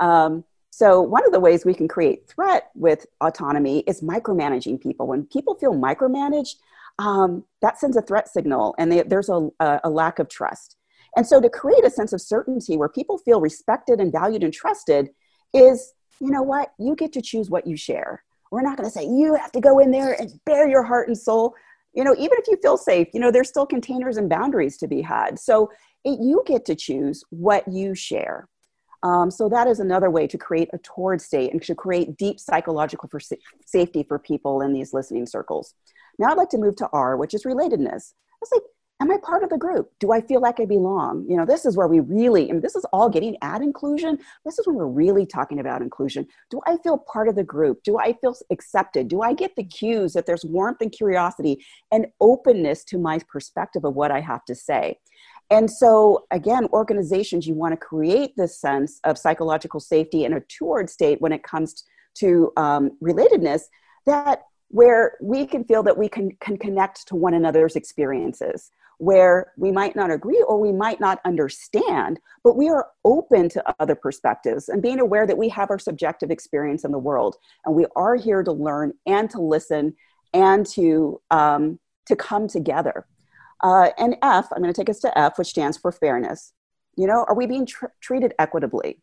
Um, 0.00 0.42
so 0.70 1.00
one 1.00 1.24
of 1.24 1.30
the 1.30 1.38
ways 1.38 1.64
we 1.64 1.72
can 1.72 1.86
create 1.86 2.26
threat 2.26 2.70
with 2.74 3.06
autonomy 3.20 3.80
is 3.80 4.00
micromanaging 4.00 4.80
people. 4.80 5.06
When 5.06 5.24
people 5.24 5.54
feel 5.54 5.74
micromanaged, 5.74 6.56
um, 6.98 7.44
that 7.62 7.78
sends 7.78 7.96
a 7.96 8.02
threat 8.02 8.28
signal, 8.28 8.74
and 8.76 8.90
they, 8.90 9.02
there's 9.02 9.28
a, 9.28 9.48
a 9.60 9.88
lack 9.88 10.18
of 10.18 10.28
trust. 10.28 10.76
And 11.16 11.24
so 11.24 11.40
to 11.40 11.48
create 11.48 11.84
a 11.84 11.90
sense 11.90 12.12
of 12.12 12.20
certainty 12.20 12.76
where 12.76 12.88
people 12.88 13.18
feel 13.18 13.40
respected 13.40 14.00
and 14.00 14.10
valued 14.10 14.42
and 14.42 14.52
trusted 14.52 15.10
is 15.54 15.92
you 16.20 16.30
know 16.30 16.42
what? 16.42 16.72
You 16.78 16.94
get 16.94 17.12
to 17.14 17.22
choose 17.22 17.50
what 17.50 17.66
you 17.66 17.76
share. 17.76 18.22
We're 18.50 18.62
not 18.62 18.76
going 18.76 18.88
to 18.88 18.92
say 18.92 19.04
you 19.04 19.34
have 19.34 19.52
to 19.52 19.60
go 19.60 19.78
in 19.78 19.90
there 19.90 20.12
and 20.20 20.32
bare 20.44 20.68
your 20.68 20.82
heart 20.82 21.08
and 21.08 21.16
soul. 21.16 21.54
You 21.94 22.04
know, 22.04 22.14
even 22.14 22.38
if 22.38 22.46
you 22.46 22.56
feel 22.62 22.76
safe, 22.76 23.08
you 23.12 23.20
know, 23.20 23.30
there's 23.30 23.48
still 23.48 23.66
containers 23.66 24.16
and 24.16 24.28
boundaries 24.28 24.76
to 24.78 24.88
be 24.88 25.02
had. 25.02 25.38
So 25.38 25.70
it, 26.04 26.20
you 26.20 26.42
get 26.46 26.64
to 26.66 26.74
choose 26.74 27.24
what 27.30 27.66
you 27.66 27.94
share. 27.94 28.48
Um, 29.02 29.30
so 29.30 29.48
that 29.48 29.66
is 29.66 29.80
another 29.80 30.10
way 30.10 30.26
to 30.26 30.36
create 30.36 30.68
a 30.72 30.78
toward 30.78 31.22
state 31.22 31.52
and 31.52 31.62
to 31.62 31.74
create 31.74 32.16
deep 32.16 32.38
psychological 32.38 33.08
for 33.08 33.18
sa- 33.18 33.36
safety 33.64 34.02
for 34.02 34.18
people 34.18 34.60
in 34.60 34.72
these 34.72 34.92
listening 34.92 35.26
circles. 35.26 35.74
Now 36.18 36.28
I'd 36.28 36.36
like 36.36 36.50
to 36.50 36.58
move 36.58 36.76
to 36.76 36.88
R, 36.92 37.16
which 37.16 37.32
is 37.32 37.44
relatedness. 37.44 38.12
It's 38.42 38.52
like 38.52 38.62
am 39.00 39.10
I 39.10 39.16
part 39.22 39.42
of 39.42 39.50
the 39.50 39.56
group? 39.56 39.90
Do 39.98 40.12
I 40.12 40.20
feel 40.20 40.40
like 40.40 40.60
I 40.60 40.66
belong? 40.66 41.24
You 41.28 41.36
know, 41.36 41.46
this 41.46 41.64
is 41.64 41.76
where 41.76 41.88
we 41.88 42.00
really, 42.00 42.50
and 42.50 42.62
this 42.62 42.76
is 42.76 42.84
all 42.92 43.08
getting 43.08 43.36
at 43.42 43.62
inclusion. 43.62 44.18
This 44.44 44.58
is 44.58 44.66
when 44.66 44.76
we're 44.76 44.86
really 44.86 45.24
talking 45.24 45.58
about 45.58 45.80
inclusion. 45.80 46.26
Do 46.50 46.60
I 46.66 46.76
feel 46.82 46.98
part 46.98 47.28
of 47.28 47.34
the 47.34 47.42
group? 47.42 47.82
Do 47.82 47.98
I 47.98 48.12
feel 48.20 48.36
accepted? 48.50 49.08
Do 49.08 49.22
I 49.22 49.32
get 49.32 49.56
the 49.56 49.64
cues 49.64 50.12
that 50.12 50.26
there's 50.26 50.44
warmth 50.44 50.82
and 50.82 50.92
curiosity 50.92 51.64
and 51.90 52.06
openness 52.20 52.84
to 52.84 52.98
my 52.98 53.20
perspective 53.30 53.84
of 53.84 53.94
what 53.94 54.10
I 54.10 54.20
have 54.20 54.44
to 54.44 54.54
say? 54.54 54.98
And 55.48 55.68
so, 55.68 56.26
again, 56.30 56.68
organizations, 56.72 57.46
you 57.46 57.54
want 57.54 57.72
to 57.72 57.76
create 57.76 58.34
this 58.36 58.60
sense 58.60 59.00
of 59.04 59.18
psychological 59.18 59.80
safety 59.80 60.24
and 60.24 60.34
a 60.34 60.40
toward 60.40 60.88
state 60.88 61.20
when 61.20 61.32
it 61.32 61.42
comes 61.42 61.84
to 62.16 62.52
um, 62.56 62.92
relatedness 63.02 63.62
that 64.06 64.42
where 64.68 65.16
we 65.20 65.46
can 65.46 65.64
feel 65.64 65.82
that 65.82 65.98
we 65.98 66.08
can, 66.08 66.30
can 66.40 66.56
connect 66.56 67.08
to 67.08 67.16
one 67.16 67.34
another's 67.34 67.74
experiences 67.74 68.70
where 69.00 69.50
we 69.56 69.72
might 69.72 69.96
not 69.96 70.10
agree 70.10 70.44
or 70.46 70.60
we 70.60 70.72
might 70.72 71.00
not 71.00 71.20
understand, 71.24 72.20
but 72.44 72.54
we 72.54 72.68
are 72.68 72.86
open 73.06 73.48
to 73.48 73.74
other 73.80 73.94
perspectives 73.94 74.68
and 74.68 74.82
being 74.82 75.00
aware 75.00 75.26
that 75.26 75.38
we 75.38 75.48
have 75.48 75.70
our 75.70 75.78
subjective 75.78 76.30
experience 76.30 76.84
in 76.84 76.92
the 76.92 76.98
world 76.98 77.36
and 77.64 77.74
we 77.74 77.86
are 77.96 78.14
here 78.14 78.42
to 78.42 78.52
learn 78.52 78.92
and 79.06 79.30
to 79.30 79.40
listen 79.40 79.94
and 80.34 80.66
to, 80.66 81.18
um, 81.30 81.78
to 82.04 82.14
come 82.14 82.46
together. 82.46 83.06
Uh, 83.62 83.88
and 83.96 84.16
F, 84.22 84.48
I'm 84.52 84.60
going 84.60 84.72
to 84.72 84.78
take 84.78 84.90
us 84.90 85.00
to 85.00 85.18
F, 85.18 85.38
which 85.38 85.48
stands 85.48 85.78
for 85.78 85.90
fairness. 85.92 86.52
You 86.94 87.06
know, 87.06 87.24
are 87.26 87.34
we 87.34 87.46
being 87.46 87.64
tr- 87.64 87.86
treated 88.02 88.34
equitably? 88.38 89.00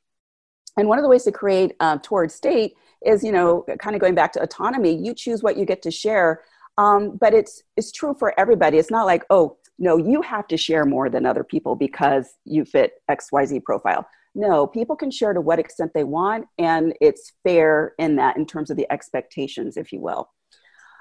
And 0.77 0.87
one 0.87 0.99
of 0.99 1.03
the 1.03 1.09
ways 1.09 1.23
to 1.23 1.31
create 1.31 1.73
uh, 1.79 1.97
toward 2.03 2.31
state 2.31 2.75
is, 3.03 3.23
you 3.23 3.31
know, 3.31 3.65
kind 3.79 3.95
of 3.95 4.01
going 4.01 4.13
back 4.13 4.31
to 4.33 4.43
autonomy. 4.43 4.95
You 4.95 5.15
choose 5.15 5.41
what 5.41 5.57
you 5.57 5.65
get 5.65 5.81
to 5.81 5.91
share, 5.91 6.43
um, 6.77 7.17
but 7.17 7.33
it's 7.33 7.63
it's 7.75 7.91
true 7.91 8.13
for 8.13 8.39
everybody. 8.39 8.77
It's 8.77 8.91
not 8.91 9.07
like, 9.07 9.25
oh, 9.31 9.57
no, 9.79 9.97
you 9.97 10.21
have 10.21 10.47
to 10.47 10.57
share 10.57 10.85
more 10.85 11.09
than 11.09 11.25
other 11.25 11.43
people 11.43 11.75
because 11.75 12.35
you 12.45 12.65
fit 12.65 12.93
XYZ 13.09 13.63
profile. 13.63 14.07
no, 14.35 14.67
people 14.67 14.95
can 14.95 15.09
share 15.09 15.33
to 15.33 15.41
what 15.41 15.59
extent 15.59 15.91
they 15.93 16.03
want, 16.03 16.45
and 16.57 16.93
it's 17.01 17.33
fair 17.43 17.93
in 17.97 18.15
that 18.17 18.37
in 18.37 18.45
terms 18.45 18.69
of 18.69 18.77
the 18.77 18.91
expectations, 18.91 19.77
if 19.77 19.91
you 19.91 19.99
will. 19.99 20.29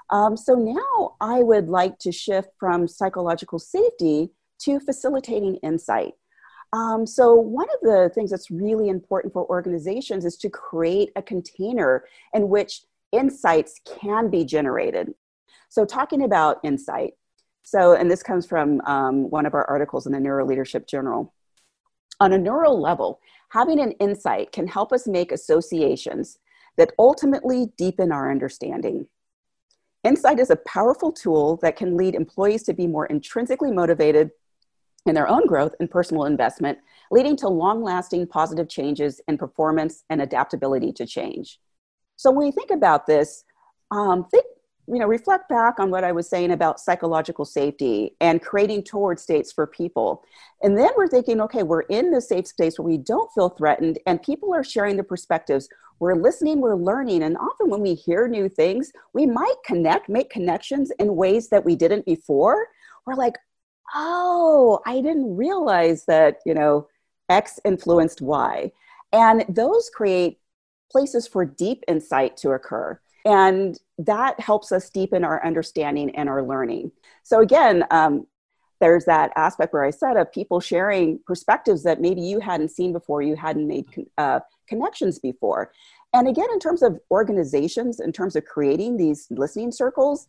Um, 0.09 0.37
so 0.37 0.55
now 0.55 1.15
I 1.19 1.43
would 1.43 1.67
like 1.67 1.99
to 1.99 2.11
shift 2.11 2.49
from 2.59 2.87
psychological 2.87 3.59
safety 3.59 4.31
to 4.59 4.79
facilitating 4.79 5.57
insight. 5.57 6.13
Um, 6.73 7.05
so, 7.05 7.33
one 7.33 7.67
of 7.73 7.79
the 7.81 8.11
things 8.13 8.29
that's 8.29 8.51
really 8.51 8.89
important 8.89 9.33
for 9.33 9.49
organizations 9.49 10.25
is 10.25 10.35
to 10.37 10.49
create 10.49 11.11
a 11.15 11.21
container 11.21 12.03
in 12.33 12.49
which 12.49 12.81
insights 13.13 13.79
can 13.85 14.29
be 14.29 14.43
generated. 14.43 15.13
So, 15.69 15.85
talking 15.85 16.23
about 16.23 16.57
insight, 16.63 17.13
so, 17.67 17.95
and 17.95 18.09
this 18.09 18.23
comes 18.23 18.45
from 18.45 18.79
um, 18.85 19.29
one 19.29 19.45
of 19.45 19.53
our 19.53 19.69
articles 19.69 20.05
in 20.05 20.13
the 20.13 20.21
Neuro 20.21 20.45
Leadership 20.45 20.87
Journal. 20.87 21.33
On 22.21 22.31
a 22.31 22.37
neural 22.37 22.79
level, 22.79 23.19
having 23.49 23.81
an 23.81 23.91
insight 23.99 24.53
can 24.53 24.67
help 24.67 24.93
us 24.93 25.05
make 25.05 25.33
associations 25.33 26.39
that 26.77 26.93
ultimately 26.97 27.65
deepen 27.77 28.13
our 28.13 28.31
understanding. 28.31 29.05
Insight 30.05 30.39
is 30.39 30.49
a 30.49 30.55
powerful 30.55 31.11
tool 31.11 31.57
that 31.61 31.75
can 31.75 31.97
lead 31.97 32.15
employees 32.15 32.63
to 32.63 32.73
be 32.73 32.87
more 32.87 33.05
intrinsically 33.07 33.73
motivated 33.73 34.31
in 35.05 35.13
their 35.13 35.27
own 35.27 35.45
growth 35.45 35.75
and 35.81 35.91
personal 35.91 36.23
investment, 36.23 36.77
leading 37.11 37.35
to 37.35 37.49
long 37.49 37.83
lasting 37.83 38.27
positive 38.27 38.69
changes 38.69 39.19
in 39.27 39.37
performance 39.37 40.05
and 40.09 40.21
adaptability 40.21 40.93
to 40.93 41.05
change. 41.05 41.59
So, 42.15 42.31
when 42.31 42.45
you 42.45 42.53
think 42.53 42.71
about 42.71 43.07
this, 43.07 43.43
um, 43.91 44.25
think 44.31 44.45
you 44.87 44.99
know, 44.99 45.05
reflect 45.05 45.49
back 45.49 45.79
on 45.79 45.91
what 45.91 46.05
I 46.05 46.13
was 46.13 46.29
saying 46.29 46.51
about 46.51 46.79
psychological 46.79 47.43
safety 47.43 48.15
and 48.21 48.41
creating 48.41 48.83
toward 48.83 49.19
states 49.19 49.51
for 49.51 49.67
people. 49.67 50.23
And 50.63 50.77
then 50.77 50.89
we're 50.95 51.09
thinking, 51.09 51.41
okay, 51.41 51.63
we're 51.63 51.81
in 51.81 52.11
the 52.11 52.21
safe 52.21 52.47
space 52.47 52.79
where 52.79 52.87
we 52.87 52.97
don't 52.97 53.31
feel 53.33 53.49
threatened 53.49 53.99
and 54.07 54.21
people 54.21 54.53
are 54.53 54.63
sharing 54.63 54.95
their 54.95 55.03
perspectives. 55.03 55.67
We're 55.99 56.15
listening, 56.15 56.61
we're 56.61 56.75
learning. 56.75 57.23
And 57.23 57.37
often 57.37 57.69
when 57.69 57.81
we 57.81 57.95
hear 57.95 58.29
new 58.29 58.47
things, 58.47 58.93
we 59.13 59.25
might 59.25 59.55
connect, 59.65 60.07
make 60.07 60.29
connections 60.29 60.91
in 60.99 61.15
ways 61.15 61.49
that 61.49 61.65
we 61.65 61.75
didn't 61.75 62.05
before. 62.05 62.67
We're 63.05 63.15
like, 63.15 63.37
oh, 63.93 64.79
I 64.85 65.01
didn't 65.01 65.35
realize 65.35 66.05
that, 66.05 66.37
you 66.45 66.53
know, 66.53 66.87
X 67.29 67.59
influenced 67.65 68.21
Y. 68.21 68.71
And 69.11 69.43
those 69.49 69.89
create 69.89 70.39
places 70.91 71.27
for 71.27 71.43
deep 71.43 71.83
insight 71.87 72.37
to 72.37 72.51
occur. 72.51 72.99
And 73.25 73.77
that 73.97 74.39
helps 74.39 74.71
us 74.71 74.89
deepen 74.89 75.23
our 75.23 75.45
understanding 75.45 76.15
and 76.15 76.29
our 76.29 76.43
learning. 76.43 76.91
So, 77.23 77.41
again, 77.41 77.83
um, 77.91 78.27
there's 78.79 79.05
that 79.05 79.31
aspect 79.35 79.73
where 79.73 79.83
I 79.83 79.89
said 79.89 80.17
of 80.17 80.31
people 80.31 80.59
sharing 80.59 81.19
perspectives 81.25 81.83
that 81.83 81.99
maybe 81.99 82.21
you 82.21 82.39
hadn't 82.39 82.69
seen 82.69 82.93
before, 82.93 83.21
you 83.21 83.35
hadn't 83.35 83.67
made 83.67 83.85
uh, 84.17 84.41
connections 84.67 85.19
before. 85.19 85.71
And 86.13 86.27
again, 86.27 86.47
in 86.53 86.59
terms 86.59 86.83
of 86.83 86.99
organizations, 87.11 87.99
in 87.99 88.11
terms 88.11 88.35
of 88.35 88.45
creating 88.45 88.97
these 88.97 89.27
listening 89.31 89.71
circles, 89.71 90.27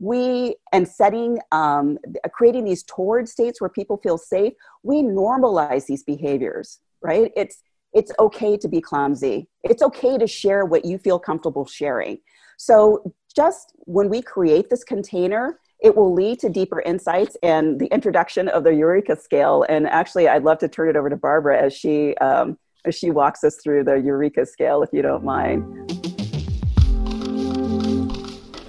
we 0.00 0.56
and 0.72 0.88
setting 0.88 1.38
um, 1.52 1.98
creating 2.32 2.64
these 2.64 2.82
toward 2.82 3.28
states 3.28 3.60
where 3.60 3.70
people 3.70 3.98
feel 3.98 4.18
safe 4.18 4.54
we 4.82 5.02
normalize 5.02 5.86
these 5.86 6.02
behaviors 6.02 6.80
right 7.02 7.30
it's 7.36 7.62
it's 7.92 8.12
okay 8.18 8.56
to 8.56 8.68
be 8.68 8.80
clumsy 8.80 9.48
it's 9.64 9.82
okay 9.82 10.16
to 10.18 10.26
share 10.26 10.64
what 10.64 10.84
you 10.84 10.98
feel 10.98 11.18
comfortable 11.18 11.66
sharing 11.66 12.18
so 12.56 13.14
just 13.34 13.72
when 13.78 14.08
we 14.08 14.20
create 14.20 14.68
this 14.68 14.84
container, 14.84 15.58
it 15.80 15.96
will 15.96 16.12
lead 16.12 16.38
to 16.40 16.50
deeper 16.50 16.80
insights 16.82 17.36
and 17.42 17.80
the 17.80 17.86
introduction 17.86 18.48
of 18.48 18.64
the 18.64 18.74
Eureka 18.74 19.16
scale. 19.16 19.64
And 19.68 19.86
actually, 19.86 20.28
I'd 20.28 20.42
love 20.42 20.58
to 20.58 20.68
turn 20.68 20.88
it 20.88 20.96
over 20.96 21.08
to 21.08 21.16
Barbara 21.16 21.58
as 21.58 21.74
she 21.74 22.14
um, 22.16 22.58
as 22.84 22.94
she 22.94 23.10
walks 23.10 23.44
us 23.44 23.56
through 23.62 23.84
the 23.84 23.94
Eureka 23.94 24.46
scale, 24.46 24.82
if 24.82 24.90
you 24.92 25.02
don't 25.02 25.24
mind. 25.24 25.64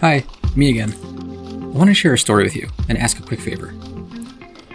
Hi, 0.01 0.23
me 0.55 0.69
again. 0.69 0.93
I 1.61 1.77
want 1.77 1.89
to 1.89 1.93
share 1.93 2.13
a 2.13 2.17
story 2.17 2.43
with 2.43 2.55
you 2.55 2.69
and 2.89 2.97
ask 2.97 3.19
a 3.19 3.23
quick 3.23 3.39
favor. 3.39 3.73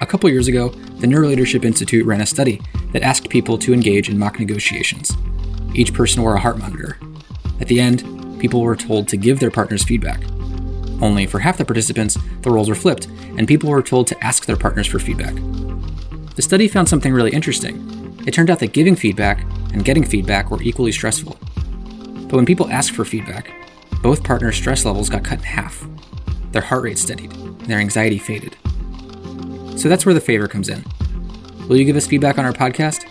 A 0.00 0.06
couple 0.06 0.28
years 0.28 0.46
ago, 0.46 0.68
the 0.68 1.06
Neuroleadership 1.06 1.64
Institute 1.64 2.04
ran 2.04 2.20
a 2.20 2.26
study 2.26 2.60
that 2.92 3.02
asked 3.02 3.30
people 3.30 3.56
to 3.58 3.72
engage 3.72 4.10
in 4.10 4.18
mock 4.18 4.38
negotiations. 4.38 5.16
Each 5.74 5.92
person 5.92 6.22
wore 6.22 6.34
a 6.34 6.40
heart 6.40 6.58
monitor. 6.58 6.98
At 7.60 7.68
the 7.68 7.80
end, 7.80 8.38
people 8.38 8.60
were 8.60 8.76
told 8.76 9.08
to 9.08 9.16
give 9.16 9.40
their 9.40 9.50
partners 9.50 9.84
feedback. 9.84 10.22
Only 11.00 11.26
for 11.26 11.38
half 11.38 11.56
the 11.56 11.64
participants, 11.64 12.18
the 12.42 12.50
roles 12.50 12.68
were 12.68 12.74
flipped, 12.74 13.06
and 13.06 13.48
people 13.48 13.70
were 13.70 13.82
told 13.82 14.06
to 14.08 14.24
ask 14.24 14.44
their 14.44 14.56
partners 14.56 14.86
for 14.86 14.98
feedback. 14.98 15.34
The 16.34 16.42
study 16.42 16.68
found 16.68 16.88
something 16.88 17.12
really 17.12 17.32
interesting. 17.32 18.14
It 18.26 18.34
turned 18.34 18.50
out 18.50 18.58
that 18.58 18.72
giving 18.74 18.96
feedback 18.96 19.40
and 19.72 19.84
getting 19.84 20.04
feedback 20.04 20.50
were 20.50 20.62
equally 20.62 20.92
stressful. 20.92 21.38
But 21.54 22.36
when 22.36 22.46
people 22.46 22.68
asked 22.70 22.92
for 22.92 23.04
feedback, 23.06 23.50
both 24.02 24.24
partners' 24.24 24.56
stress 24.56 24.84
levels 24.84 25.08
got 25.08 25.24
cut 25.24 25.38
in 25.38 25.44
half. 25.44 25.86
Their 26.52 26.62
heart 26.62 26.82
rate 26.82 26.98
steadied, 26.98 27.32
and 27.32 27.66
their 27.66 27.78
anxiety 27.78 28.18
faded. 28.18 28.56
So 29.76 29.88
that's 29.88 30.04
where 30.04 30.14
the 30.14 30.20
favor 30.20 30.48
comes 30.48 30.68
in. 30.68 30.84
Will 31.68 31.76
you 31.76 31.84
give 31.84 31.96
us 31.96 32.06
feedback 32.06 32.38
on 32.38 32.44
our 32.44 32.52
podcast? 32.52 33.04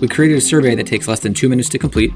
We 0.00 0.08
created 0.08 0.38
a 0.38 0.40
survey 0.40 0.74
that 0.74 0.86
takes 0.86 1.08
less 1.08 1.20
than 1.20 1.34
two 1.34 1.48
minutes 1.48 1.68
to 1.70 1.78
complete 1.78 2.12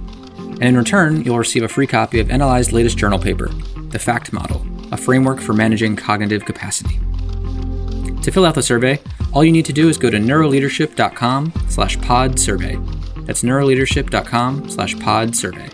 and 0.61 0.62
in 0.64 0.77
return, 0.77 1.23
you'll 1.25 1.38
receive 1.38 1.64
a 1.64 1.68
free 1.68 1.87
copy 1.87 2.20
of 2.20 2.29
NLI's 2.29 2.73
latest 2.73 2.97
journal 2.97 3.18
paper, 3.18 3.49
The 3.88 3.99
FACT 3.99 4.33
Model, 4.33 4.64
a 4.92 4.97
framework 4.97 5.40
for 5.40 5.53
managing 5.53 5.97
cognitive 5.97 6.44
capacity. 6.44 7.01
To 8.23 8.31
fill 8.31 8.47
out 8.47 8.55
the 8.55 8.62
survey, 8.62 9.01
all 9.33 9.44
you 9.44 9.53
need 9.53 9.66
to 9.66 9.73
do 9.73 9.88
is 9.88 9.99
go 9.99 10.11
to 10.11 10.16
neuroleadership.com 10.16 11.53
slash 11.68 12.01
pod 12.01 12.38
survey. 12.38 12.79
That's 13.23 13.42
neuroleadership.com 13.42 14.70
slash 14.70 14.99
pod 15.01 15.35
survey. 15.35 15.68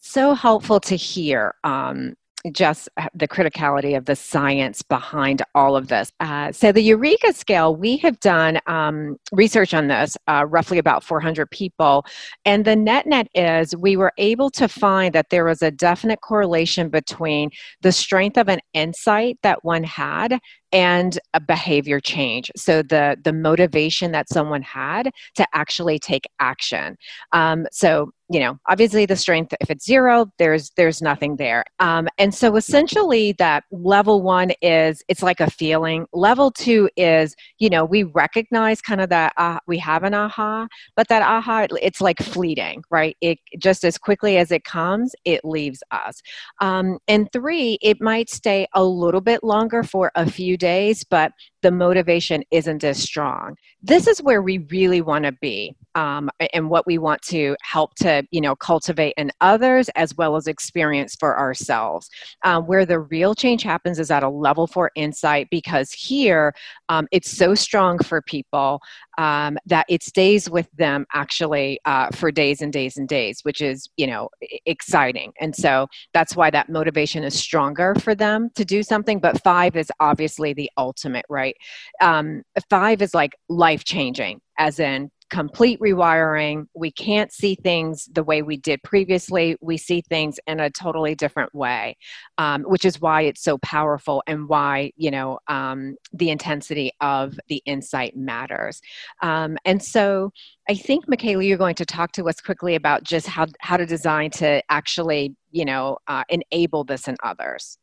So 0.00 0.34
helpful 0.34 0.80
to 0.80 0.96
hear 0.96 1.54
um, 1.62 2.16
just 2.52 2.88
the 3.14 3.28
criticality 3.28 3.96
of 3.96 4.06
the 4.06 4.16
science 4.16 4.82
behind 4.82 5.42
all 5.54 5.76
of 5.76 5.88
this. 5.88 6.12
Uh, 6.20 6.52
so, 6.52 6.72
the 6.72 6.82
Eureka 6.82 7.32
scale, 7.32 7.74
we 7.76 7.96
have 7.98 8.18
done 8.20 8.58
um, 8.66 9.16
research 9.32 9.74
on 9.74 9.88
this, 9.88 10.16
uh, 10.26 10.46
roughly 10.48 10.78
about 10.78 11.04
400 11.04 11.50
people. 11.50 12.04
And 12.44 12.64
the 12.64 12.76
net 12.76 13.06
net 13.06 13.28
is 13.34 13.76
we 13.76 13.96
were 13.96 14.12
able 14.18 14.50
to 14.50 14.68
find 14.68 15.14
that 15.14 15.30
there 15.30 15.44
was 15.44 15.62
a 15.62 15.70
definite 15.70 16.20
correlation 16.20 16.88
between 16.88 17.50
the 17.82 17.92
strength 17.92 18.38
of 18.38 18.48
an 18.48 18.60
insight 18.72 19.38
that 19.42 19.64
one 19.64 19.84
had 19.84 20.38
and 20.72 21.18
a 21.34 21.40
behavior 21.40 22.00
change. 22.00 22.50
So 22.56 22.82
the 22.82 23.16
the 23.22 23.32
motivation 23.32 24.12
that 24.12 24.28
someone 24.28 24.62
had 24.62 25.10
to 25.34 25.46
actually 25.52 25.98
take 25.98 26.28
action. 26.38 26.96
Um, 27.32 27.66
so 27.72 28.12
you 28.28 28.38
know 28.38 28.56
obviously 28.68 29.06
the 29.06 29.16
strength 29.16 29.52
if 29.60 29.70
it's 29.70 29.84
zero 29.84 30.26
there's 30.38 30.70
there's 30.76 31.02
nothing 31.02 31.36
there. 31.36 31.64
Um, 31.80 32.08
and 32.18 32.34
so 32.34 32.56
essentially 32.56 33.32
that 33.32 33.64
level 33.72 34.22
one 34.22 34.52
is 34.62 35.02
it's 35.08 35.22
like 35.22 35.40
a 35.40 35.50
feeling. 35.50 36.06
Level 36.12 36.50
two 36.50 36.88
is 36.96 37.34
you 37.58 37.68
know 37.68 37.84
we 37.84 38.04
recognize 38.04 38.80
kind 38.80 39.00
of 39.00 39.08
that 39.08 39.32
uh, 39.36 39.58
we 39.66 39.78
have 39.78 40.04
an 40.04 40.14
aha 40.14 40.68
but 40.96 41.08
that 41.08 41.22
aha 41.22 41.66
it's 41.82 42.00
like 42.00 42.18
fleeting 42.18 42.84
right? 42.90 43.16
It 43.20 43.38
just 43.58 43.84
as 43.84 43.98
quickly 43.98 44.36
as 44.36 44.50
it 44.52 44.64
comes 44.64 45.14
it 45.24 45.44
leaves 45.44 45.82
us. 45.90 46.22
Um, 46.60 46.98
and 47.08 47.28
three 47.32 47.78
it 47.82 48.00
might 48.00 48.30
stay 48.30 48.66
a 48.74 48.84
little 48.84 49.20
bit 49.20 49.42
longer 49.42 49.82
for 49.82 50.12
a 50.14 50.30
few 50.30 50.56
days, 50.60 51.02
but 51.02 51.32
the 51.62 51.72
motivation 51.72 52.44
isn't 52.52 52.84
as 52.84 53.02
strong. 53.02 53.56
This 53.82 54.06
is 54.06 54.22
where 54.22 54.42
we 54.42 54.58
really 54.58 55.00
want 55.00 55.24
to 55.24 55.32
be 55.32 55.74
um, 55.94 56.30
and 56.52 56.70
what 56.70 56.86
we 56.86 56.98
want 56.98 57.22
to 57.22 57.56
help 57.62 57.94
to, 57.96 58.22
you 58.30 58.40
know, 58.40 58.54
cultivate 58.56 59.14
in 59.16 59.30
others 59.40 59.88
as 59.90 60.16
well 60.16 60.36
as 60.36 60.46
experience 60.46 61.16
for 61.18 61.38
ourselves. 61.38 62.08
Um, 62.44 62.66
where 62.66 62.86
the 62.86 63.00
real 63.00 63.34
change 63.34 63.62
happens 63.62 63.98
is 63.98 64.10
at 64.10 64.22
a 64.22 64.28
level 64.28 64.66
four 64.66 64.90
insight 64.94 65.48
because 65.50 65.92
here 65.92 66.54
um, 66.88 67.08
it's 67.10 67.30
so 67.30 67.54
strong 67.54 67.98
for 67.98 68.22
people 68.22 68.80
um, 69.18 69.58
that 69.66 69.86
it 69.88 70.02
stays 70.02 70.48
with 70.48 70.70
them 70.72 71.06
actually 71.12 71.78
uh, 71.84 72.08
for 72.10 72.30
days 72.30 72.62
and 72.62 72.72
days 72.72 72.96
and 72.96 73.08
days, 73.08 73.40
which 73.42 73.60
is, 73.60 73.88
you 73.96 74.06
know, 74.06 74.28
exciting. 74.66 75.32
And 75.40 75.54
so 75.54 75.86
that's 76.14 76.36
why 76.36 76.50
that 76.50 76.68
motivation 76.68 77.24
is 77.24 77.34
stronger 77.34 77.94
for 77.96 78.14
them 78.14 78.50
to 78.54 78.64
do 78.64 78.82
something. 78.82 79.18
But 79.18 79.42
five 79.42 79.76
is 79.76 79.90
obviously 80.00 80.52
the 80.52 80.70
ultimate, 80.78 81.26
right? 81.28 81.56
Um, 82.00 82.42
five 82.68 83.02
is 83.02 83.14
like 83.14 83.32
life 83.48 83.84
changing, 83.84 84.40
as 84.58 84.78
in 84.78 85.10
complete 85.30 85.80
rewiring. 85.80 86.66
We 86.74 86.90
can't 86.90 87.32
see 87.32 87.54
things 87.54 88.08
the 88.12 88.24
way 88.24 88.42
we 88.42 88.56
did 88.56 88.82
previously. 88.82 89.56
We 89.60 89.76
see 89.76 90.02
things 90.02 90.38
in 90.46 90.60
a 90.60 90.70
totally 90.70 91.14
different 91.14 91.54
way, 91.54 91.96
um, 92.36 92.64
which 92.64 92.84
is 92.84 93.00
why 93.00 93.22
it's 93.22 93.42
so 93.42 93.56
powerful 93.58 94.22
and 94.26 94.48
why, 94.48 94.92
you 94.96 95.10
know, 95.10 95.38
um, 95.48 95.96
the 96.12 96.30
intensity 96.30 96.92
of 97.00 97.38
the 97.48 97.62
insight 97.64 98.16
matters. 98.16 98.80
Um, 99.22 99.56
and 99.64 99.82
so 99.82 100.32
I 100.68 100.74
think, 100.74 101.08
Michaela, 101.08 101.44
you're 101.44 101.56
going 101.56 101.76
to 101.76 101.86
talk 101.86 102.12
to 102.12 102.28
us 102.28 102.40
quickly 102.40 102.74
about 102.74 103.04
just 103.04 103.26
how, 103.26 103.46
how 103.60 103.76
to 103.76 103.86
design 103.86 104.30
to 104.32 104.62
actually, 104.68 105.34
you 105.50 105.64
know, 105.64 105.98
uh, 106.08 106.24
enable 106.28 106.84
this 106.84 107.08
in 107.08 107.16
others. 107.22 107.78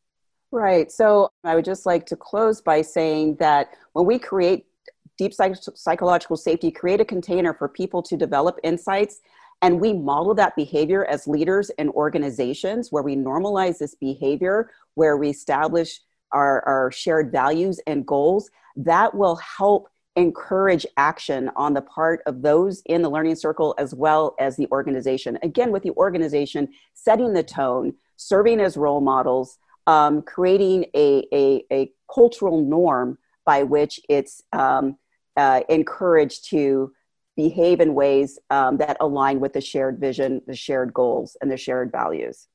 Right. 0.51 0.89
So 0.91 1.29
I 1.43 1.55
would 1.55 1.65
just 1.65 1.85
like 1.85 2.05
to 2.05 2.15
close 2.15 2.61
by 2.61 2.81
saying 2.81 3.35
that 3.39 3.71
when 3.91 4.05
we 4.05 4.17
create 4.17 4.66
deep 5.17 5.33
psych- 5.33 5.57
psychological 5.75 6.37
safety, 6.37 6.71
create 6.71 7.01
a 7.01 7.05
container 7.05 7.53
for 7.53 7.67
people 7.67 8.01
to 8.03 8.17
develop 8.17 8.59
insights. 8.63 9.21
And 9.61 9.81
we 9.81 9.93
model 9.93 10.35
that 10.35 10.55
behavior 10.55 11.05
as 11.05 11.27
leaders 11.27 11.71
in 11.77 11.89
organizations 11.89 12.91
where 12.91 13.03
we 13.03 13.15
normalize 13.15 13.79
this 13.79 13.95
behavior, 13.95 14.69
where 14.93 15.17
we 15.17 15.29
establish 15.29 15.99
our, 16.31 16.61
our 16.67 16.91
shared 16.91 17.31
values 17.31 17.79
and 17.87 18.05
goals. 18.05 18.49
That 18.75 19.15
will 19.15 19.37
help 19.37 19.89
encourage 20.15 20.85
action 20.97 21.49
on 21.55 21.73
the 21.73 21.81
part 21.81 22.21
of 22.25 22.41
those 22.41 22.81
in 22.87 23.03
the 23.03 23.09
learning 23.09 23.35
circle 23.35 23.75
as 23.77 23.93
well 23.93 24.35
as 24.39 24.57
the 24.57 24.67
organization. 24.71 25.37
Again, 25.43 25.71
with 25.71 25.83
the 25.83 25.91
organization 25.91 26.69
setting 26.93 27.33
the 27.33 27.43
tone, 27.43 27.93
serving 28.17 28.59
as 28.59 28.77
role 28.77 28.99
models, 28.99 29.59
um, 29.85 30.21
creating 30.23 30.85
a, 30.95 31.25
a, 31.31 31.63
a, 31.71 31.91
cultural 32.13 32.61
norm 32.61 33.17
by 33.45 33.63
which 33.63 33.99
it's 34.07 34.41
um, 34.53 34.97
uh, 35.37 35.61
encouraged 35.69 36.49
to 36.49 36.91
behave 37.35 37.79
in 37.79 37.93
ways 37.93 38.39
um, 38.49 38.77
that 38.77 38.97
align 38.99 39.39
with 39.39 39.53
the 39.53 39.61
shared 39.61 39.99
vision, 39.99 40.41
the 40.47 40.55
shared 40.55 40.93
goals, 40.93 41.37
and 41.41 41.51
the 41.51 41.57
shared 41.57 41.91
values. 41.91 42.47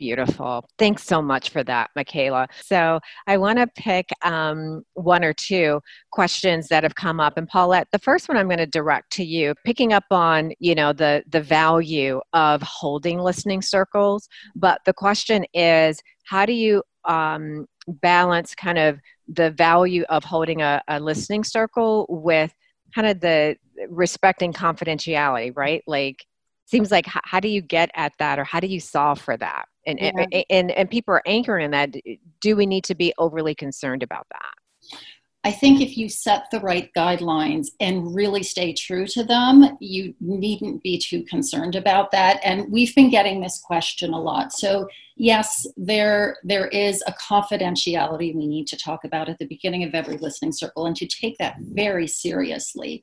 Beautiful. 0.00 0.64
Thanks 0.78 1.04
so 1.04 1.20
much 1.20 1.50
for 1.50 1.62
that, 1.64 1.90
Michaela. 1.94 2.48
So 2.62 3.00
I 3.26 3.36
want 3.36 3.58
to 3.58 3.66
pick 3.66 4.08
um, 4.22 4.82
one 4.94 5.22
or 5.22 5.34
two 5.34 5.82
questions 6.10 6.68
that 6.68 6.84
have 6.84 6.94
come 6.94 7.20
up. 7.20 7.36
And 7.36 7.46
Paulette, 7.46 7.86
the 7.92 7.98
first 7.98 8.26
one 8.26 8.38
I'm 8.38 8.46
going 8.46 8.58
to 8.58 8.66
direct 8.66 9.12
to 9.12 9.24
you, 9.24 9.54
picking 9.66 9.92
up 9.92 10.04
on 10.10 10.52
you 10.58 10.74
know 10.74 10.94
the 10.94 11.22
the 11.28 11.42
value 11.42 12.18
of 12.32 12.62
holding 12.62 13.18
listening 13.18 13.60
circles. 13.60 14.26
But 14.56 14.80
the 14.86 14.94
question 14.94 15.44
is, 15.52 16.00
how 16.24 16.46
do 16.46 16.54
you 16.54 16.82
um, 17.04 17.66
balance 17.90 18.54
kind 18.54 18.78
of 18.78 19.00
the 19.28 19.50
value 19.50 20.04
of 20.08 20.24
holding 20.24 20.62
a, 20.62 20.82
a 20.88 20.98
listening 21.00 21.44
circle 21.44 22.06
with 22.08 22.52
kind 22.94 23.06
of 23.06 23.20
the 23.20 23.56
respecting 23.88 24.52
confidentiality, 24.52 25.52
right? 25.56 25.82
Like 25.86 26.24
seems 26.66 26.90
like 26.90 27.06
how, 27.06 27.20
how, 27.24 27.40
do 27.40 27.48
you 27.48 27.60
get 27.60 27.90
at 27.94 28.12
that 28.18 28.38
or 28.38 28.44
how 28.44 28.60
do 28.60 28.66
you 28.66 28.80
solve 28.80 29.20
for 29.20 29.36
that 29.36 29.66
and, 29.86 29.98
yeah. 29.98 30.12
and, 30.16 30.44
and 30.50 30.70
and 30.70 30.90
people 30.90 31.12
are 31.12 31.22
anchoring 31.26 31.64
in 31.64 31.70
that 31.72 31.94
do 32.40 32.56
we 32.56 32.66
need 32.66 32.84
to 32.84 32.94
be 32.94 33.12
overly 33.18 33.54
concerned 33.54 34.02
about 34.02 34.26
that 34.30 34.98
I 35.42 35.52
think 35.52 35.80
if 35.80 35.96
you 35.96 36.10
set 36.10 36.50
the 36.50 36.60
right 36.60 36.90
guidelines 36.94 37.68
and 37.80 38.14
really 38.14 38.42
stay 38.42 38.74
true 38.74 39.06
to 39.06 39.24
them, 39.24 39.78
you 39.80 40.14
needn't 40.20 40.82
be 40.82 40.98
too 40.98 41.22
concerned 41.22 41.74
about 41.76 42.10
that. 42.10 42.40
And 42.44 42.70
we've 42.70 42.94
been 42.94 43.08
getting 43.08 43.40
this 43.40 43.58
question 43.58 44.12
a 44.12 44.20
lot. 44.20 44.52
So 44.52 44.86
yes, 45.16 45.66
there 45.78 46.36
there 46.44 46.66
is 46.68 47.02
a 47.06 47.12
confidentiality 47.12 48.34
we 48.34 48.46
need 48.46 48.66
to 48.66 48.76
talk 48.76 49.04
about 49.04 49.30
at 49.30 49.38
the 49.38 49.46
beginning 49.46 49.82
of 49.82 49.94
every 49.94 50.18
listening 50.18 50.52
circle 50.52 50.84
and 50.84 50.96
to 50.96 51.06
take 51.06 51.38
that 51.38 51.56
very 51.58 52.06
seriously. 52.06 53.02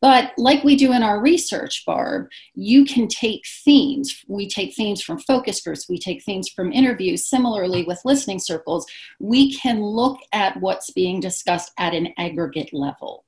But 0.00 0.32
like 0.36 0.62
we 0.62 0.76
do 0.76 0.92
in 0.92 1.02
our 1.02 1.20
research, 1.20 1.84
Barb, 1.84 2.28
you 2.54 2.84
can 2.84 3.08
take 3.08 3.44
themes. 3.64 4.24
We 4.28 4.48
take 4.48 4.74
themes 4.74 5.02
from 5.02 5.18
focus 5.18 5.60
groups, 5.60 5.88
we 5.88 5.98
take 5.98 6.22
themes 6.22 6.48
from 6.48 6.72
interviews. 6.72 7.26
Similarly, 7.26 7.84
with 7.84 8.00
listening 8.04 8.38
circles, 8.38 8.86
we 9.18 9.54
can 9.54 9.82
look 9.82 10.18
at 10.32 10.60
what's 10.60 10.90
being 10.90 11.20
discussed 11.20 11.72
at 11.78 11.94
an 11.94 12.12
aggregate 12.16 12.72
level. 12.72 13.24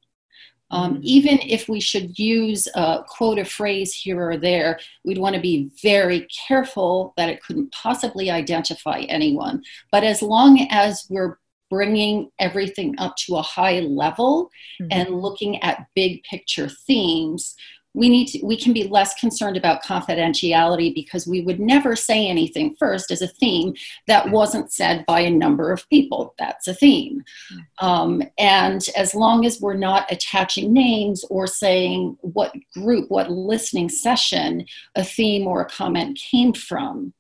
Um, 0.73 0.95
mm-hmm. 0.95 1.01
even 1.03 1.39
if 1.41 1.69
we 1.69 1.81
should 1.81 2.19
use 2.19 2.69
a 2.75 3.03
quote 3.09 3.39
a 3.39 3.45
phrase 3.45 3.93
here 3.93 4.31
or 4.31 4.37
there, 4.37 4.79
we'd 5.05 5.19
want 5.19 5.35
to 5.35 5.41
be 5.41 5.71
very 5.83 6.29
careful 6.47 7.13
that 7.17 7.29
it 7.29 7.43
couldn't 7.43 7.73
possibly 7.73 8.31
identify 8.31 9.01
anyone. 9.09 9.65
But 9.91 10.05
as 10.05 10.23
long 10.23 10.69
as 10.71 11.07
we're 11.11 11.39
bringing 11.71 12.31
everything 12.39 12.95
up 12.99 13.17
to 13.17 13.37
a 13.37 13.43
high 13.43 13.81
level 13.81 14.51
mm-hmm. 14.81 14.89
and 14.91 15.21
looking 15.21 15.63
at 15.63 15.87
big 15.95 16.23
picture 16.25 16.69
themes 16.69 17.57
we 17.93 18.09
need 18.09 18.29
to, 18.29 18.45
we 18.45 18.57
can 18.57 18.73
be 18.73 18.85
less 18.85 19.19
concerned 19.19 19.57
about 19.57 19.83
confidentiality 19.83 20.95
because 20.95 21.27
we 21.27 21.41
would 21.41 21.59
never 21.59 21.97
say 21.97 22.29
anything 22.29 22.77
first 22.79 23.11
as 23.11 23.21
a 23.21 23.27
theme 23.27 23.75
that 24.07 24.31
wasn't 24.31 24.73
said 24.73 25.05
by 25.07 25.21
a 25.21 25.31
number 25.31 25.73
of 25.73 25.89
people. 25.89 26.35
That's 26.39 26.69
a 26.69 26.75
theme. 26.75 27.25
Mm-hmm. 27.53 27.87
um, 27.87 28.23
and 28.39 28.85
as 28.97 29.15
long 29.15 29.45
as 29.45 29.61
we're 29.61 29.75
not 29.75 30.11
attaching 30.11 30.73
names 30.73 31.25
or 31.31 31.47
saying 31.47 32.17
what 32.21 32.55
group 32.75 33.11
what 33.11 33.31
listening 33.31 33.89
session 33.89 34.67
a 34.95 35.05
theme 35.05 35.47
or 35.47 35.63
a 35.63 35.69
comment 35.69 36.19
came 36.19 36.53
from 36.53 37.13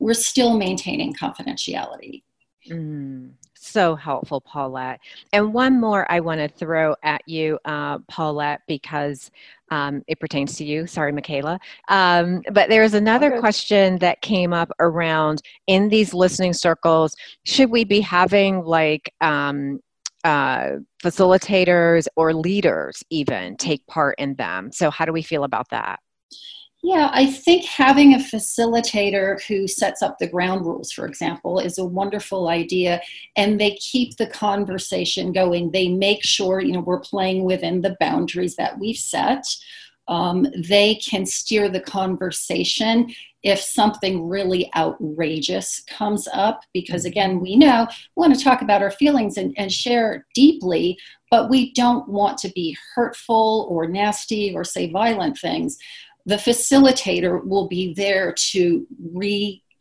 we're 0.00 0.14
still 0.14 0.56
maintaining 0.56 1.12
confidentiality. 1.14 2.22
Mm 2.68 3.32
so 3.68 3.94
helpful, 3.94 4.40
Paulette. 4.40 5.00
And 5.32 5.52
one 5.52 5.80
more 5.80 6.10
I 6.10 6.20
want 6.20 6.40
to 6.40 6.48
throw 6.48 6.94
at 7.02 7.22
you, 7.26 7.58
uh, 7.64 7.98
Paulette, 8.08 8.60
because 8.66 9.30
um, 9.70 10.02
it 10.06 10.18
pertains 10.20 10.56
to 10.56 10.64
you. 10.64 10.86
Sorry, 10.86 11.12
Michaela. 11.12 11.60
Um, 11.88 12.42
but 12.52 12.68
there's 12.68 12.94
another 12.94 13.32
okay. 13.32 13.40
question 13.40 13.98
that 13.98 14.20
came 14.22 14.52
up 14.52 14.70
around 14.80 15.42
in 15.66 15.88
these 15.88 16.14
listening 16.14 16.52
circles 16.52 17.14
should 17.44 17.70
we 17.70 17.84
be 17.84 18.00
having 18.00 18.64
like 18.64 19.12
um, 19.20 19.80
uh, 20.24 20.76
facilitators 21.02 22.06
or 22.16 22.34
leaders 22.34 23.02
even 23.10 23.56
take 23.56 23.86
part 23.86 24.14
in 24.18 24.34
them? 24.34 24.70
So, 24.72 24.90
how 24.90 25.04
do 25.04 25.12
we 25.12 25.22
feel 25.22 25.44
about 25.44 25.68
that? 25.70 26.00
Yeah, 26.82 27.10
I 27.12 27.26
think 27.26 27.64
having 27.64 28.14
a 28.14 28.18
facilitator 28.18 29.42
who 29.42 29.66
sets 29.66 30.00
up 30.00 30.18
the 30.18 30.28
ground 30.28 30.64
rules, 30.64 30.92
for 30.92 31.06
example, 31.06 31.58
is 31.58 31.76
a 31.76 31.84
wonderful 31.84 32.48
idea. 32.48 33.00
And 33.34 33.60
they 33.60 33.72
keep 33.76 34.16
the 34.16 34.28
conversation 34.28 35.32
going. 35.32 35.72
They 35.72 35.88
make 35.88 36.22
sure, 36.22 36.60
you 36.60 36.72
know, 36.72 36.80
we're 36.80 37.00
playing 37.00 37.44
within 37.44 37.80
the 37.80 37.96
boundaries 37.98 38.54
that 38.56 38.78
we've 38.78 38.96
set. 38.96 39.44
Um, 40.06 40.46
they 40.68 40.94
can 40.94 41.26
steer 41.26 41.68
the 41.68 41.80
conversation 41.80 43.12
if 43.42 43.60
something 43.60 44.28
really 44.28 44.70
outrageous 44.74 45.82
comes 45.88 46.28
up, 46.32 46.62
because 46.72 47.04
again, 47.04 47.40
we 47.40 47.56
know 47.56 47.86
we 48.16 48.20
want 48.20 48.36
to 48.36 48.42
talk 48.42 48.62
about 48.62 48.82
our 48.82 48.90
feelings 48.90 49.36
and, 49.36 49.54
and 49.56 49.72
share 49.72 50.26
deeply, 50.34 50.98
but 51.30 51.50
we 51.50 51.72
don't 51.74 52.08
want 52.08 52.38
to 52.38 52.48
be 52.50 52.76
hurtful 52.94 53.66
or 53.70 53.86
nasty 53.86 54.54
or 54.54 54.64
say 54.64 54.90
violent 54.90 55.38
things 55.38 55.76
the 56.28 56.36
facilitator 56.36 57.42
will 57.42 57.68
be 57.68 57.94
there 57.94 58.34
to 58.34 58.86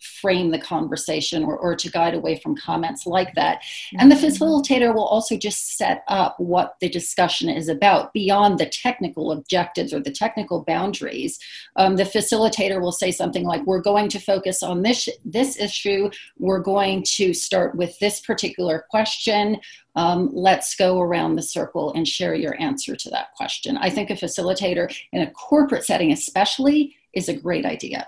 reframe 0.02 0.52
the 0.52 0.60
conversation 0.60 1.44
or, 1.44 1.58
or 1.58 1.76
to 1.76 1.90
guide 1.90 2.14
away 2.14 2.40
from 2.40 2.56
comments 2.56 3.06
like 3.06 3.34
that. 3.36 3.62
And 3.98 4.12
the 4.12 4.16
mm-hmm. 4.16 4.26
facilitator 4.26 4.94
will 4.94 5.06
also 5.06 5.38
just 5.38 5.78
set 5.78 6.04
up 6.08 6.36
what 6.40 6.76
the 6.80 6.90
discussion 6.90 7.50
is 7.50 7.70
about 7.70 8.14
beyond 8.14 8.60
the 8.60 8.66
technical 8.66 9.32
objectives 9.32 9.94
or 9.94 10.00
the 10.00 10.12
technical 10.12 10.64
boundaries. 10.64 11.40
Um, 11.76 11.96
the 11.96 12.04
facilitator 12.04 12.82
will 12.82 12.92
say 12.92 13.12
something 13.12 13.44
like, 13.44 13.66
We're 13.66 13.82
going 13.82 14.10
to 14.10 14.20
focus 14.20 14.64
on 14.64 14.82
this, 14.82 15.10
this 15.26 15.60
issue, 15.60 16.10
we're 16.38 16.60
going 16.60 17.04
to 17.16 17.34
start 17.34 17.76
with 17.76 17.98
this 18.00 18.20
particular 18.20 18.86
question 18.90 19.60
um, 19.96 20.30
let's 20.32 20.76
go 20.76 21.02
around 21.02 21.36
the 21.36 21.42
circle 21.42 21.92
and 21.94 22.08
share 22.08 22.36
your 22.36 22.56
answer 22.62 22.96
to 22.96 23.10
that 23.10 23.34
question. 23.36 23.78
I 23.78 23.90
think 23.90 24.12
a 24.12 24.14
facilitator 24.14 24.96
in 25.12 25.24
a 25.24 25.32
corporate 25.32 25.86
setting, 25.86 26.12
especially, 26.12 26.96
is 27.14 27.30
a 27.30 27.34
great 27.36 27.66
idea. 27.66 28.08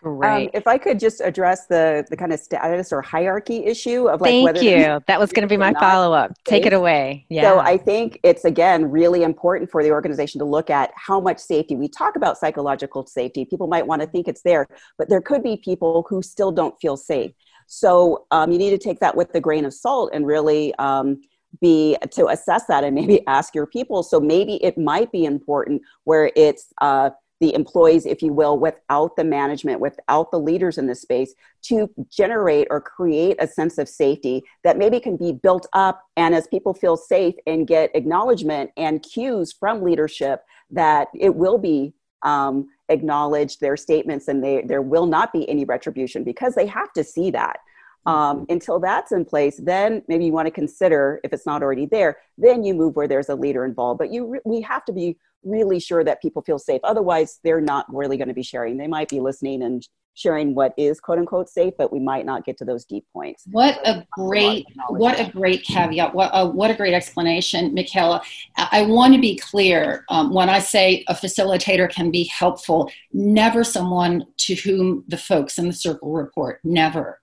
Right. 0.00 0.46
Um, 0.46 0.50
if 0.54 0.68
I 0.68 0.78
could 0.78 1.00
just 1.00 1.20
address 1.20 1.66
the 1.66 2.06
the 2.08 2.16
kind 2.16 2.32
of 2.32 2.38
status 2.38 2.92
or 2.92 3.02
hierarchy 3.02 3.64
issue 3.64 4.08
of 4.08 4.20
like 4.20 4.30
Thank 4.30 4.44
whether 4.44 4.62
you. 4.62 5.00
That 5.06 5.18
was 5.18 5.32
going 5.32 5.42
to 5.42 5.48
be 5.48 5.56
my 5.56 5.72
follow 5.74 6.12
up. 6.12 6.32
Take 6.44 6.66
it 6.66 6.72
away. 6.72 7.26
Yeah. 7.28 7.42
So 7.42 7.58
I 7.58 7.76
think 7.78 8.20
it's 8.22 8.44
again 8.44 8.90
really 8.90 9.24
important 9.24 9.70
for 9.70 9.82
the 9.82 9.90
organization 9.90 10.38
to 10.38 10.44
look 10.44 10.70
at 10.70 10.92
how 10.94 11.18
much 11.18 11.38
safety 11.38 11.74
we 11.74 11.88
talk 11.88 12.14
about 12.14 12.38
psychological 12.38 13.06
safety. 13.06 13.44
People 13.44 13.66
might 13.66 13.86
want 13.86 14.00
to 14.02 14.06
think 14.06 14.28
it's 14.28 14.42
there, 14.42 14.68
but 14.98 15.08
there 15.08 15.20
could 15.20 15.42
be 15.42 15.56
people 15.56 16.06
who 16.08 16.22
still 16.22 16.52
don't 16.52 16.78
feel 16.80 16.96
safe. 16.96 17.32
So 17.66 18.26
um, 18.30 18.52
you 18.52 18.58
need 18.58 18.70
to 18.70 18.78
take 18.78 19.00
that 19.00 19.16
with 19.16 19.34
a 19.34 19.40
grain 19.40 19.64
of 19.64 19.74
salt 19.74 20.10
and 20.14 20.26
really 20.26 20.74
um, 20.76 21.20
be 21.60 21.96
to 22.12 22.28
assess 22.28 22.64
that 22.66 22.84
and 22.84 22.94
maybe 22.94 23.20
ask 23.26 23.54
your 23.54 23.66
people. 23.66 24.02
So 24.02 24.20
maybe 24.20 24.62
it 24.64 24.78
might 24.78 25.10
be 25.10 25.24
important 25.24 25.82
where 26.04 26.30
it's 26.36 26.72
uh, 26.80 27.10
the 27.40 27.54
employees, 27.54 28.04
if 28.04 28.22
you 28.22 28.32
will, 28.32 28.58
without 28.58 29.16
the 29.16 29.24
management, 29.24 29.80
without 29.80 30.30
the 30.30 30.40
leaders 30.40 30.78
in 30.78 30.86
the 30.86 30.94
space, 30.94 31.34
to 31.62 31.88
generate 32.10 32.66
or 32.70 32.80
create 32.80 33.36
a 33.38 33.46
sense 33.46 33.78
of 33.78 33.88
safety 33.88 34.42
that 34.64 34.78
maybe 34.78 34.98
can 34.98 35.16
be 35.16 35.32
built 35.32 35.66
up. 35.72 36.02
And 36.16 36.34
as 36.34 36.46
people 36.48 36.74
feel 36.74 36.96
safe 36.96 37.34
and 37.46 37.66
get 37.66 37.94
acknowledgement 37.94 38.70
and 38.76 39.02
cues 39.02 39.52
from 39.52 39.82
leadership, 39.82 40.42
that 40.70 41.08
it 41.14 41.34
will 41.34 41.58
be 41.58 41.94
um, 42.22 42.68
acknowledge 42.88 43.58
their 43.58 43.76
statements 43.76 44.28
and 44.28 44.42
they, 44.42 44.62
there 44.62 44.82
will 44.82 45.06
not 45.06 45.32
be 45.32 45.48
any 45.48 45.64
retribution 45.64 46.24
because 46.24 46.54
they 46.54 46.66
have 46.66 46.92
to 46.94 47.04
see 47.04 47.30
that. 47.30 47.58
Um, 48.06 48.14
mm-hmm. 48.14 48.52
until 48.52 48.80
that's 48.80 49.12
in 49.12 49.24
place, 49.24 49.60
then 49.62 50.02
maybe 50.08 50.24
you 50.24 50.32
want 50.32 50.46
to 50.46 50.52
consider 50.52 51.20
if 51.24 51.32
it's 51.32 51.44
not 51.44 51.62
already 51.62 51.84
there. 51.84 52.16
Then 52.38 52.64
you 52.64 52.72
move 52.72 52.96
where 52.96 53.08
there's 53.08 53.28
a 53.28 53.34
leader 53.34 53.64
involved. 53.66 53.98
But 53.98 54.10
you 54.10 54.26
re- 54.26 54.40
we 54.44 54.62
have 54.62 54.84
to 54.86 54.92
be 54.92 55.18
really 55.44 55.78
sure 55.78 56.04
that 56.04 56.22
people 56.22 56.42
feel 56.42 56.58
safe. 56.58 56.80
Otherwise, 56.84 57.38
they're 57.44 57.60
not 57.60 57.86
really 57.92 58.16
going 58.16 58.28
to 58.28 58.34
be 58.34 58.42
sharing. 58.42 58.76
They 58.76 58.86
might 58.86 59.08
be 59.08 59.20
listening 59.20 59.62
and 59.62 59.86
sharing 60.18 60.52
what 60.52 60.74
is 60.76 60.98
quote 60.98 61.18
unquote 61.18 61.48
safe, 61.48 61.72
but 61.78 61.92
we 61.92 62.00
might 62.00 62.26
not 62.26 62.44
get 62.44 62.58
to 62.58 62.64
those 62.64 62.84
deep 62.84 63.04
points. 63.12 63.44
What 63.50 63.78
a 63.86 64.04
great, 64.10 64.66
what 64.88 65.20
a 65.20 65.30
great 65.30 65.62
caveat. 65.62 66.12
What 66.12 66.30
a, 66.34 66.44
what 66.44 66.72
a 66.72 66.74
great 66.74 66.92
explanation, 66.92 67.72
Michaela. 67.72 68.20
I, 68.56 68.82
want 68.82 69.14
to 69.14 69.20
be 69.20 69.36
clear 69.36 70.04
um, 70.08 70.34
when 70.34 70.48
I 70.48 70.58
say 70.58 71.04
a 71.06 71.14
facilitator 71.14 71.88
can 71.88 72.10
be 72.10 72.24
helpful, 72.24 72.90
never 73.12 73.62
someone 73.62 74.24
to 74.38 74.54
whom 74.56 75.04
the 75.06 75.16
folks 75.16 75.56
in 75.56 75.68
the 75.68 75.72
circle 75.72 76.10
report, 76.12 76.60
never. 76.64 77.20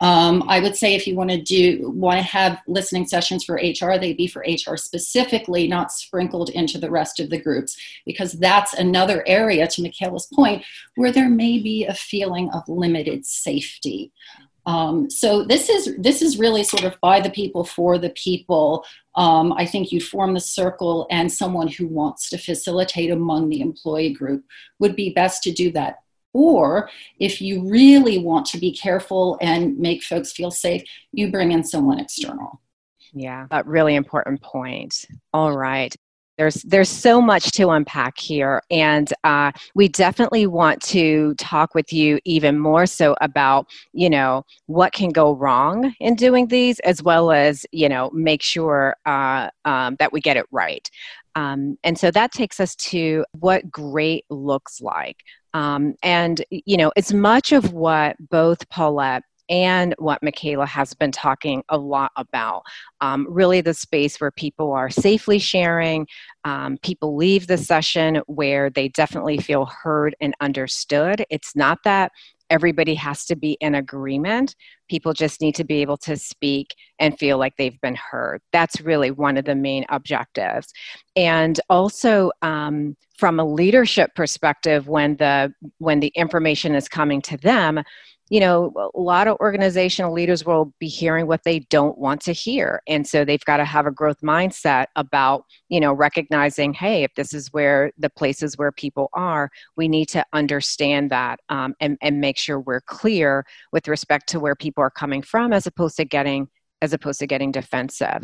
Um, 0.00 0.44
I 0.48 0.60
would 0.60 0.76
say 0.76 0.94
if 0.94 1.06
you 1.06 1.14
want 1.14 1.30
to 1.30 1.40
do 1.40 1.90
want 1.90 2.16
to 2.16 2.22
have 2.22 2.58
listening 2.66 3.06
sessions 3.06 3.44
for 3.44 3.56
HR, 3.56 3.98
they'd 3.98 4.16
be 4.16 4.26
for 4.26 4.44
HR 4.48 4.76
specifically, 4.76 5.68
not 5.68 5.92
sprinkled 5.92 6.48
into 6.50 6.78
the 6.78 6.90
rest 6.90 7.20
of 7.20 7.28
the 7.28 7.40
groups, 7.40 7.76
because 8.06 8.32
that's 8.32 8.72
another 8.72 9.22
area, 9.26 9.66
to 9.66 9.82
Michaela's 9.82 10.26
point, 10.32 10.64
where 10.96 11.12
there 11.12 11.28
may 11.28 11.58
be 11.58 11.84
a 11.84 11.94
feeling 11.94 12.50
of 12.50 12.66
limited 12.68 13.26
safety. 13.26 14.10
Um, 14.66 15.10
so 15.10 15.42
this 15.42 15.68
is 15.68 15.94
this 15.98 16.22
is 16.22 16.38
really 16.38 16.64
sort 16.64 16.84
of 16.84 16.98
by 17.00 17.20
the 17.20 17.30
people 17.30 17.64
for 17.64 17.98
the 17.98 18.10
people. 18.10 18.84
Um, 19.16 19.52
I 19.52 19.66
think 19.66 19.92
you 19.92 20.00
form 20.00 20.32
the 20.32 20.40
circle, 20.40 21.06
and 21.10 21.30
someone 21.30 21.68
who 21.68 21.86
wants 21.86 22.30
to 22.30 22.38
facilitate 22.38 23.10
among 23.10 23.50
the 23.50 23.60
employee 23.60 24.14
group 24.14 24.44
would 24.78 24.96
be 24.96 25.10
best 25.10 25.42
to 25.42 25.52
do 25.52 25.70
that 25.72 25.98
or 26.32 26.88
if 27.18 27.40
you 27.40 27.68
really 27.68 28.18
want 28.18 28.46
to 28.46 28.58
be 28.58 28.72
careful 28.72 29.38
and 29.40 29.78
make 29.78 30.02
folks 30.02 30.32
feel 30.32 30.50
safe, 30.50 30.82
you 31.12 31.30
bring 31.30 31.52
in 31.52 31.64
someone 31.64 31.98
external. 31.98 32.60
Yeah, 33.12 33.46
a 33.50 33.64
really 33.64 33.96
important 33.96 34.40
point. 34.40 35.06
All 35.32 35.56
right. 35.56 35.94
There's, 36.38 36.62
there's 36.62 36.88
so 36.88 37.20
much 37.20 37.52
to 37.52 37.68
unpack 37.68 38.18
here, 38.18 38.62
and 38.70 39.12
uh, 39.24 39.52
we 39.74 39.88
definitely 39.88 40.46
want 40.46 40.80
to 40.84 41.34
talk 41.34 41.74
with 41.74 41.92
you 41.92 42.18
even 42.24 42.58
more 42.58 42.86
so 42.86 43.14
about, 43.20 43.66
you 43.92 44.08
know, 44.08 44.44
what 44.64 44.94
can 44.94 45.10
go 45.10 45.34
wrong 45.34 45.94
in 46.00 46.14
doing 46.14 46.46
these, 46.46 46.78
as 46.80 47.02
well 47.02 47.30
as, 47.30 47.66
you 47.72 47.90
know, 47.90 48.10
make 48.14 48.40
sure 48.40 48.96
uh, 49.04 49.50
um, 49.66 49.96
that 49.98 50.14
we 50.14 50.20
get 50.22 50.38
it 50.38 50.46
right. 50.50 50.88
Um, 51.34 51.76
and 51.84 51.98
so 51.98 52.10
that 52.10 52.32
takes 52.32 52.58
us 52.58 52.74
to 52.76 53.26
what 53.38 53.70
great 53.70 54.24
looks 54.30 54.80
like. 54.80 55.18
Um, 55.54 55.94
and, 56.02 56.44
you 56.50 56.76
know, 56.76 56.92
it's 56.96 57.12
much 57.12 57.52
of 57.52 57.72
what 57.72 58.16
both 58.30 58.68
Paulette 58.68 59.22
and 59.48 59.96
what 59.98 60.22
Michaela 60.22 60.64
has 60.64 60.94
been 60.94 61.10
talking 61.10 61.64
a 61.68 61.76
lot 61.76 62.12
about. 62.16 62.62
Um, 63.00 63.26
really, 63.28 63.60
the 63.60 63.74
space 63.74 64.20
where 64.20 64.30
people 64.30 64.72
are 64.72 64.90
safely 64.90 65.40
sharing, 65.40 66.06
um, 66.44 66.78
people 66.82 67.16
leave 67.16 67.48
the 67.48 67.58
session 67.58 68.22
where 68.26 68.70
they 68.70 68.88
definitely 68.88 69.38
feel 69.38 69.66
heard 69.66 70.14
and 70.20 70.34
understood. 70.40 71.24
It's 71.30 71.56
not 71.56 71.78
that 71.84 72.12
everybody 72.50 72.94
has 72.94 73.24
to 73.26 73.36
be 73.36 73.52
in 73.60 73.74
agreement. 73.74 74.54
People 74.88 75.12
just 75.12 75.40
need 75.40 75.54
to 75.54 75.64
be 75.64 75.80
able 75.80 75.96
to 75.98 76.16
speak 76.16 76.74
and 76.98 77.18
feel 77.18 77.38
like 77.38 77.56
they've 77.56 77.80
been 77.80 77.96
heard. 77.96 78.40
That's 78.52 78.80
really 78.80 79.10
one 79.10 79.36
of 79.36 79.44
the 79.44 79.54
main 79.54 79.86
objectives. 79.88 80.72
And 81.16 81.58
also, 81.70 82.32
um, 82.42 82.96
from 83.16 83.38
a 83.38 83.44
leadership 83.44 84.14
perspective, 84.14 84.88
when 84.88 85.16
the 85.16 85.52
when 85.78 86.00
the 86.00 86.12
information 86.16 86.74
is 86.74 86.88
coming 86.88 87.22
to 87.22 87.36
them, 87.36 87.82
you 88.30 88.38
know, 88.38 88.72
a 88.94 89.00
lot 89.00 89.26
of 89.26 89.36
organizational 89.40 90.12
leaders 90.12 90.46
will 90.46 90.72
be 90.78 90.86
hearing 90.86 91.26
what 91.26 91.42
they 91.42 91.58
don't 91.58 91.98
want 91.98 92.20
to 92.22 92.32
hear. 92.32 92.80
And 92.86 93.06
so 93.06 93.24
they've 93.24 93.44
got 93.44 93.56
to 93.56 93.64
have 93.64 93.86
a 93.86 93.90
growth 93.90 94.20
mindset 94.22 94.86
about, 94.94 95.44
you 95.68 95.80
know, 95.80 95.92
recognizing, 95.92 96.72
hey, 96.72 97.02
if 97.02 97.12
this 97.16 97.34
is 97.34 97.52
where 97.52 97.90
the 97.98 98.08
places 98.08 98.56
where 98.56 98.70
people 98.70 99.10
are, 99.14 99.50
we 99.76 99.88
need 99.88 100.06
to 100.10 100.24
understand 100.32 101.10
that 101.10 101.40
um, 101.48 101.74
and, 101.80 101.98
and 102.00 102.20
make 102.20 102.38
sure 102.38 102.60
we're 102.60 102.82
clear 102.82 103.44
with 103.72 103.88
respect 103.88 104.28
to 104.28 104.38
where 104.38 104.54
people 104.54 104.82
are 104.82 104.90
coming 104.90 105.22
from 105.22 105.52
as 105.52 105.66
opposed 105.66 105.96
to 105.96 106.04
getting 106.04 106.48
as 106.82 106.92
opposed 106.92 107.18
to 107.20 107.26
getting 107.26 107.52
defensive. 107.52 108.22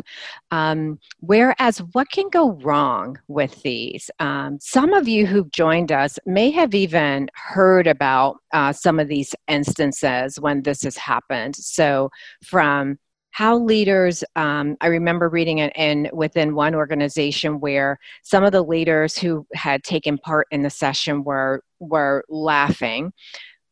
Um, 0.51 0.99
whereas, 1.19 1.79
what 1.93 2.09
can 2.11 2.29
go 2.29 2.53
wrong 2.63 3.17
with 3.27 3.61
these? 3.63 4.09
Um, 4.19 4.57
some 4.59 4.93
of 4.93 5.07
you 5.07 5.25
who've 5.25 5.51
joined 5.51 5.91
us 5.91 6.19
may 6.25 6.51
have 6.51 6.73
even 6.73 7.29
heard 7.33 7.87
about 7.87 8.37
uh, 8.53 8.73
some 8.73 8.99
of 8.99 9.07
these 9.07 9.35
instances 9.47 10.39
when 10.39 10.63
this 10.63 10.83
has 10.83 10.97
happened. 10.97 11.55
So, 11.55 12.09
from 12.43 12.97
how 13.37 13.55
leaders 13.55 14.23
um, 14.35 14.75
i 14.81 14.87
remember 14.87 15.29
reading 15.29 15.59
it 15.59 15.71
in 15.75 16.09
within 16.11 16.55
one 16.55 16.73
organization 16.73 17.59
where 17.59 17.99
some 18.23 18.43
of 18.43 18.51
the 18.51 18.63
leaders 18.63 19.15
who 19.15 19.45
had 19.53 19.83
taken 19.83 20.17
part 20.17 20.47
in 20.49 20.63
the 20.63 20.71
session 20.71 21.23
were 21.23 21.61
were 21.79 22.23
laughing 22.29 23.13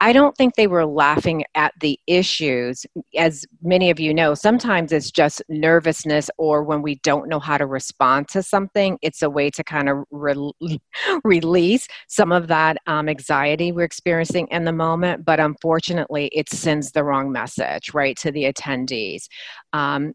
I 0.02 0.12
don't 0.12 0.36
think 0.36 0.56
they 0.56 0.68
were 0.68 0.86
laughing 0.86 1.46
at 1.56 1.74
the 1.80 1.98
issues. 2.06 2.86
As 3.18 3.46
many 3.62 3.90
of 3.90 4.00
you 4.00 4.14
know, 4.14 4.34
sometimes 4.34 4.92
it's 4.92 5.10
just 5.10 5.42
nervousness, 5.48 6.30
or 6.38 6.64
when 6.64 6.82
we 6.82 6.96
don't 6.96 7.30
know 7.30 7.40
how 7.40 7.58
to 7.58 7.66
respond 7.66 8.28
to 8.30 8.44
something, 8.44 8.98
it's 9.02 9.22
a 9.22 9.30
way 9.30 9.50
to 9.52 9.64
kind 9.64 9.88
of 9.88 10.04
re- 10.12 10.52
release 11.24 11.88
some 12.08 12.32
of 12.34 12.48
that 12.48 12.78
um, 12.88 13.08
anxiety 13.08 13.72
we're 13.72 13.84
experiencing 13.84 14.48
in 14.52 14.66
the 14.66 14.74
moment. 14.74 15.24
But 15.24 15.40
unfortunately, 15.40 16.30
it 16.34 16.50
sends 16.50 16.92
the 16.92 17.04
wrong 17.04 17.32
message, 17.32 17.94
right, 17.94 18.18
to 18.18 18.32
the 18.32 18.52
attendees. 18.52 19.28
Um, 19.72 20.14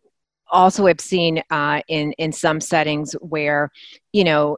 also, 0.52 0.86
I've 0.88 1.00
seen 1.00 1.42
uh, 1.50 1.80
in 1.88 2.12
in 2.12 2.32
some 2.32 2.60
settings 2.60 3.12
where, 3.20 3.70
you 4.12 4.24
know, 4.24 4.56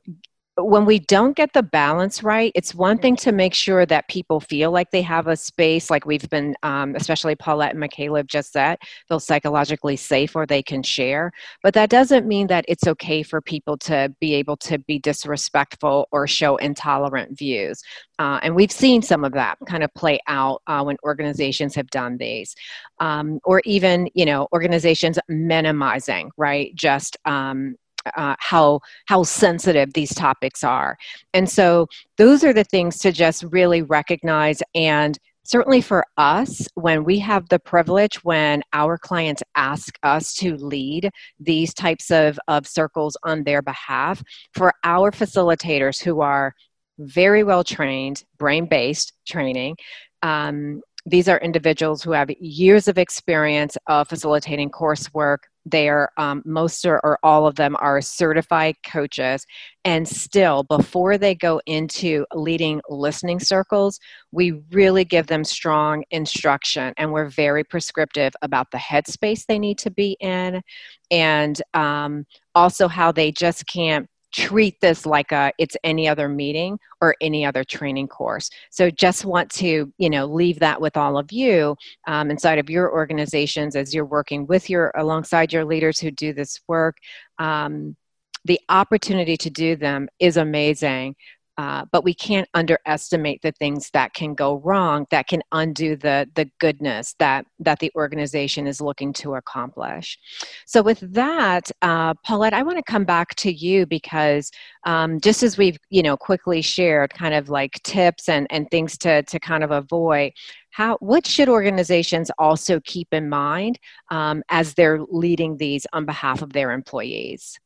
when 0.57 0.84
we 0.84 0.98
don't 0.98 1.34
get 1.34 1.55
the 1.55 1.62
balance 1.62 2.22
right, 2.22 2.53
it's 2.55 2.74
one 2.74 2.98
thing 2.98 3.16
to 3.16 3.32
make 3.32 3.55
sure 3.55 3.86
that 3.86 4.09
people 4.09 4.38
feel 4.38 4.70
like 4.70 4.90
they 4.90 5.00
have 5.00 5.26
a 5.26 5.36
space, 5.36 5.88
like 5.88 6.05
we've 6.05 6.28
been, 6.28 6.55
um, 6.62 6.94
especially 6.94 7.34
Paulette 7.34 7.70
and 7.70 7.80
Michaela 7.80 8.18
have 8.18 8.26
just 8.26 8.53
said, 8.53 8.78
feel 9.09 9.18
psychologically 9.18 9.96
safe 9.96 10.36
or 10.36 10.44
they 10.44 10.62
can 10.62 10.82
share. 10.82 11.32
But 11.62 11.72
that 11.74 11.88
doesn't 11.88 12.26
mean 12.26 12.48
that 12.48 12.66
it's 12.68 12.86
okay 12.86 13.22
for 13.22 13.40
people 13.40 13.78
to 13.78 14.14
be 14.20 14.34
able 14.34 14.59
to 14.59 14.78
be 14.80 14.98
disrespectful 14.98 16.07
or 16.12 16.26
show 16.26 16.57
intolerant 16.57 17.38
views. 17.38 17.82
Uh, 18.18 18.38
and 18.42 18.55
we've 18.55 18.72
seen 18.72 19.00
some 19.00 19.24
of 19.24 19.32
that 19.32 19.57
kind 19.66 19.82
of 19.82 19.92
play 19.94 20.20
out 20.28 20.61
uh, 20.66 20.82
when 20.82 20.96
organizations 21.03 21.74
have 21.74 21.88
done 21.88 22.18
these. 22.18 22.55
Um, 23.00 23.40
or 23.44 23.62
even, 23.64 24.09
you 24.14 24.26
know, 24.26 24.48
organizations 24.53 25.18
minimizing, 25.28 26.30
right? 26.36 26.74
Just, 26.74 27.16
um, 27.24 27.76
uh, 28.16 28.36
how 28.38 28.80
how 29.07 29.22
sensitive 29.22 29.92
these 29.92 30.14
topics 30.14 30.64
are. 30.64 30.96
And 31.34 31.48
so 31.48 31.86
those 32.16 32.44
are 32.44 32.53
the 32.53 32.64
things 32.64 32.98
to 32.98 33.12
just 33.12 33.44
really 33.44 33.82
recognize. 33.82 34.62
And 34.74 35.18
certainly 35.44 35.80
for 35.80 36.05
us 36.16 36.68
when 36.74 37.05
we 37.05 37.18
have 37.18 37.48
the 37.48 37.59
privilege 37.59 38.22
when 38.24 38.62
our 38.72 38.96
clients 38.96 39.42
ask 39.57 39.98
us 40.03 40.34
to 40.34 40.57
lead 40.57 41.11
these 41.40 41.74
types 41.74 42.11
of, 42.11 42.38
of 42.48 42.66
circles 42.66 43.16
on 43.24 43.44
their 43.44 43.62
behalf 43.62 44.22
for 44.55 44.72
our 44.84 45.11
facilitators 45.11 46.03
who 46.03 46.20
are 46.20 46.55
very 46.98 47.42
well 47.42 47.64
trained 47.64 48.22
brain 48.38 48.66
based 48.66 49.12
training 49.26 49.76
um, 50.22 50.80
these 51.05 51.28
are 51.28 51.38
individuals 51.38 52.03
who 52.03 52.12
have 52.12 52.30
years 52.38 52.86
of 52.86 52.96
experience 52.96 53.76
of 53.88 54.09
facilitating 54.09 54.70
coursework 54.70 55.38
they 55.64 55.88
are 55.88 56.10
um, 56.16 56.42
most 56.44 56.84
or, 56.84 57.00
or 57.04 57.18
all 57.22 57.46
of 57.46 57.54
them 57.54 57.76
are 57.78 58.00
certified 58.00 58.76
coaches. 58.84 59.46
And 59.84 60.08
still 60.08 60.62
before 60.64 61.18
they 61.18 61.34
go 61.34 61.60
into 61.66 62.24
leading 62.34 62.80
listening 62.88 63.40
circles 63.40 63.98
we 64.32 64.62
really 64.72 65.04
give 65.04 65.26
them 65.26 65.44
strong 65.44 66.02
instruction 66.10 66.92
and 66.96 67.12
we're 67.12 67.28
very 67.28 67.62
prescriptive 67.62 68.32
about 68.42 68.70
the 68.70 68.78
headspace 68.78 69.46
they 69.46 69.58
need 69.58 69.78
to 69.78 69.90
be 69.90 70.16
in 70.20 70.62
and 71.10 71.62
um, 71.74 72.26
also 72.54 72.88
how 72.88 73.12
they 73.12 73.30
just 73.30 73.66
can't 73.66 74.08
treat 74.33 74.80
this 74.80 75.07
like 75.07 75.30
a 75.33 75.53
it's 75.59 75.76
any 75.85 76.09
other 76.09 76.28
meeting 76.28 76.78
or 77.01 77.14
any 77.20 77.45
other 77.45 77.64
training 77.64 78.09
course. 78.09 78.51
So 78.70 78.91
just 78.91 79.24
want 79.24 79.51
to 79.53 79.93
you 79.99 80.11
know 80.11 80.26
leave 80.26 80.59
that 80.61 80.80
with 80.80 80.97
all 80.97 81.18
of 81.18 81.30
you 81.33 81.76
um, 82.07 82.30
inside 82.30 82.59
of 82.59 82.70
your 82.70 82.93
organizations 82.93 83.76
as 83.76 83.95
you're 83.95 84.05
working 84.05 84.47
with 84.47 84.68
your 84.70 84.93
alongside 84.97 85.53
your 85.53 85.64
leaders 85.64 86.01
who 86.01 86.11
do 86.11 86.33
this 86.33 86.61
work. 86.66 86.97
Um, 87.39 87.97
the 88.45 88.61
opportunity 88.68 89.37
to 89.37 89.51
do 89.51 89.76
them 89.76 90.09
is 90.18 90.37
amazing 90.37 91.14
uh, 91.59 91.84
but 91.92 92.05
we 92.05 92.14
can't 92.14 92.48
underestimate 92.55 93.40
the 93.42 93.53
things 93.53 93.90
that 93.92 94.14
can 94.14 94.34
go 94.34 94.57
wrong 94.64 95.07
that 95.11 95.26
can 95.28 95.42
undo 95.53 95.96
the 95.96 96.28
the 96.34 96.48
goodness 96.59 97.14
that 97.18 97.44
that 97.59 97.78
the 97.78 97.90
organization 97.94 98.66
is 98.66 98.80
looking 98.80 99.12
to 99.12 99.34
accomplish 99.34 100.18
so 100.66 100.82
with 100.82 101.00
that 101.12 101.70
uh, 101.82 102.14
paulette 102.24 102.55
i 102.55 102.62
want 102.62 102.76
to 102.78 102.84
come 102.90 103.05
back 103.05 103.34
to 103.34 103.53
you 103.53 103.86
because 103.86 104.50
um, 104.84 105.20
just 105.20 105.42
as 105.42 105.59
we've 105.59 105.78
you 105.90 106.03
know 106.03 106.16
quickly 106.16 106.62
shared 106.62 107.12
kind 107.14 107.34
of 107.34 107.48
like 107.48 107.82
tips 107.82 108.28
and 108.28 108.46
and 108.50 108.70
things 108.70 108.96
to 108.98 109.22
to 109.24 109.38
kind 109.38 109.64
of 109.64 109.70
avoid 109.70 110.32
how 110.72 110.96
what 111.00 111.26
should 111.26 111.48
organizations 111.48 112.30
also 112.38 112.80
keep 112.80 113.12
in 113.12 113.28
mind 113.28 113.78
um, 114.11 114.42
as 114.48 114.74
they're 114.74 115.00
leading 115.11 115.57
these 115.59 115.86
on 115.92 116.05
behalf 116.05 116.42
of 116.42 116.53
their 116.53 116.72
employees. 116.72 117.61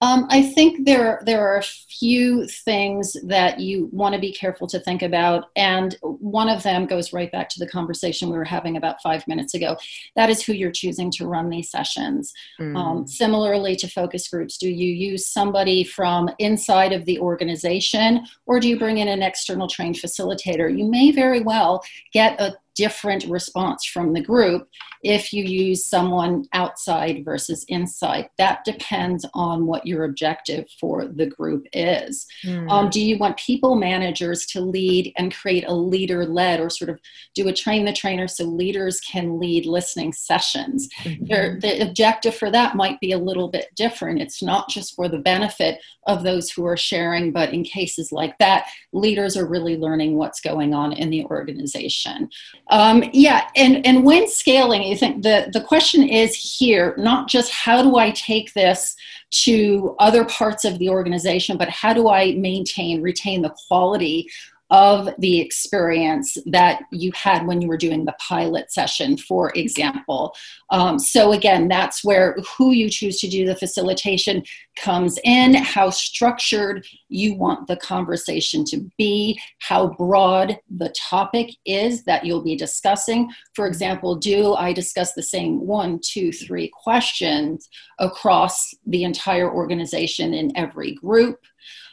Um, 0.00 0.26
I 0.28 0.42
think 0.42 0.84
there 0.84 1.22
there 1.24 1.46
are 1.46 1.58
a 1.58 1.62
few 1.62 2.46
things 2.46 3.16
that 3.24 3.58
you 3.58 3.88
want 3.90 4.14
to 4.14 4.20
be 4.20 4.32
careful 4.32 4.66
to 4.68 4.78
think 4.80 5.02
about, 5.02 5.46
and 5.56 5.96
one 6.02 6.48
of 6.48 6.62
them 6.62 6.86
goes 6.86 7.12
right 7.12 7.32
back 7.32 7.48
to 7.50 7.58
the 7.58 7.68
conversation 7.68 8.28
we 8.28 8.36
were 8.36 8.44
having 8.44 8.76
about 8.76 9.02
five 9.02 9.26
minutes 9.26 9.54
ago. 9.54 9.76
That 10.14 10.30
is 10.30 10.42
who 10.42 10.52
you're 10.52 10.70
choosing 10.70 11.10
to 11.12 11.26
run 11.26 11.48
these 11.48 11.70
sessions. 11.70 12.32
Mm. 12.60 12.76
Um, 12.76 13.06
similarly 13.06 13.76
to 13.76 13.88
focus 13.88 14.28
groups, 14.28 14.58
do 14.58 14.68
you 14.68 14.92
use 14.92 15.26
somebody 15.26 15.84
from 15.84 16.28
inside 16.38 16.92
of 16.92 17.04
the 17.06 17.18
organization, 17.18 18.26
or 18.46 18.60
do 18.60 18.68
you 18.68 18.78
bring 18.78 18.98
in 18.98 19.08
an 19.08 19.22
external 19.22 19.68
trained 19.68 19.96
facilitator? 19.96 20.76
You 20.76 20.84
may 20.84 21.12
very 21.12 21.40
well 21.40 21.82
get 22.12 22.40
a 22.40 22.54
different 22.74 23.24
response 23.26 23.84
from 23.84 24.12
the 24.12 24.20
group 24.20 24.68
if 25.02 25.32
you 25.32 25.44
use 25.44 25.86
someone 25.86 26.44
outside 26.52 27.24
versus 27.24 27.64
inside. 27.68 28.28
That 28.38 28.64
depends 28.64 29.26
on 29.34 29.66
what 29.66 29.86
your 29.86 30.04
objective 30.04 30.66
for 30.80 31.06
the 31.06 31.26
group 31.26 31.66
is. 31.72 32.26
Mm. 32.44 32.70
Um, 32.70 32.90
do 32.90 33.00
you 33.00 33.18
want 33.18 33.36
people 33.36 33.76
managers 33.76 34.46
to 34.46 34.60
lead 34.60 35.12
and 35.16 35.34
create 35.34 35.64
a 35.66 35.74
leader 35.74 36.24
led 36.24 36.60
or 36.60 36.70
sort 36.70 36.90
of 36.90 36.98
do 37.34 37.48
a 37.48 37.52
train 37.52 37.84
the 37.84 37.92
trainer 37.92 38.26
so 38.26 38.44
leaders 38.44 39.00
can 39.00 39.38
lead 39.38 39.66
listening 39.66 40.12
sessions? 40.12 40.88
Mm-hmm. 41.02 41.58
The 41.60 41.86
objective 41.86 42.34
for 42.34 42.50
that 42.50 42.76
might 42.76 42.98
be 43.00 43.12
a 43.12 43.18
little 43.18 43.48
bit 43.48 43.68
different. 43.76 44.22
It's 44.22 44.42
not 44.42 44.68
just 44.68 44.94
for 44.94 45.08
the 45.08 45.18
benefit 45.18 45.80
of 46.06 46.22
those 46.22 46.50
who 46.50 46.64
are 46.66 46.76
sharing, 46.76 47.32
but 47.32 47.52
in 47.52 47.62
cases 47.64 48.10
like 48.12 48.36
that, 48.38 48.68
leaders 48.92 49.36
are 49.36 49.46
really 49.46 49.76
learning 49.76 50.16
what's 50.16 50.40
going 50.40 50.74
on 50.74 50.92
in 50.92 51.10
the 51.10 51.24
organization. 51.26 52.28
Um, 52.70 53.04
yeah, 53.12 53.48
and, 53.56 53.84
and 53.86 54.04
when 54.04 54.26
scaling, 54.28 54.82
you 54.82 54.96
think 54.96 55.22
the, 55.22 55.50
the 55.52 55.60
question 55.60 56.08
is 56.08 56.34
here, 56.34 56.94
not 56.96 57.28
just 57.28 57.52
how 57.52 57.82
do 57.82 57.96
I 57.96 58.10
take 58.12 58.54
this 58.54 58.96
to 59.42 59.94
other 59.98 60.24
parts 60.24 60.64
of 60.64 60.78
the 60.78 60.88
organization, 60.88 61.58
but 61.58 61.68
how 61.68 61.92
do 61.92 62.08
I 62.08 62.32
maintain, 62.32 63.02
retain 63.02 63.42
the 63.42 63.54
quality 63.68 64.30
of 64.70 65.08
the 65.18 65.40
experience 65.40 66.36
that 66.46 66.82
you 66.90 67.12
had 67.12 67.46
when 67.46 67.60
you 67.60 67.68
were 67.68 67.76
doing 67.76 68.04
the 68.04 68.14
pilot 68.18 68.72
session, 68.72 69.16
for 69.16 69.52
example. 69.54 70.34
Um, 70.70 70.98
so, 70.98 71.32
again, 71.32 71.68
that's 71.68 72.02
where 72.02 72.36
who 72.56 72.72
you 72.72 72.88
choose 72.88 73.20
to 73.20 73.28
do 73.28 73.46
the 73.46 73.56
facilitation 73.56 74.42
comes 74.76 75.18
in, 75.22 75.54
how 75.54 75.90
structured 75.90 76.86
you 77.08 77.34
want 77.34 77.66
the 77.68 77.76
conversation 77.76 78.64
to 78.64 78.90
be, 78.98 79.38
how 79.60 79.88
broad 79.88 80.58
the 80.76 80.92
topic 80.98 81.50
is 81.64 82.04
that 82.04 82.24
you'll 82.24 82.42
be 82.42 82.56
discussing. 82.56 83.30
For 83.54 83.66
example, 83.66 84.16
do 84.16 84.54
I 84.54 84.72
discuss 84.72 85.12
the 85.12 85.22
same 85.22 85.66
one, 85.66 86.00
two, 86.02 86.32
three 86.32 86.70
questions 86.82 87.68
across 87.98 88.74
the 88.86 89.04
entire 89.04 89.52
organization 89.52 90.34
in 90.34 90.56
every 90.56 90.94
group? 90.94 91.38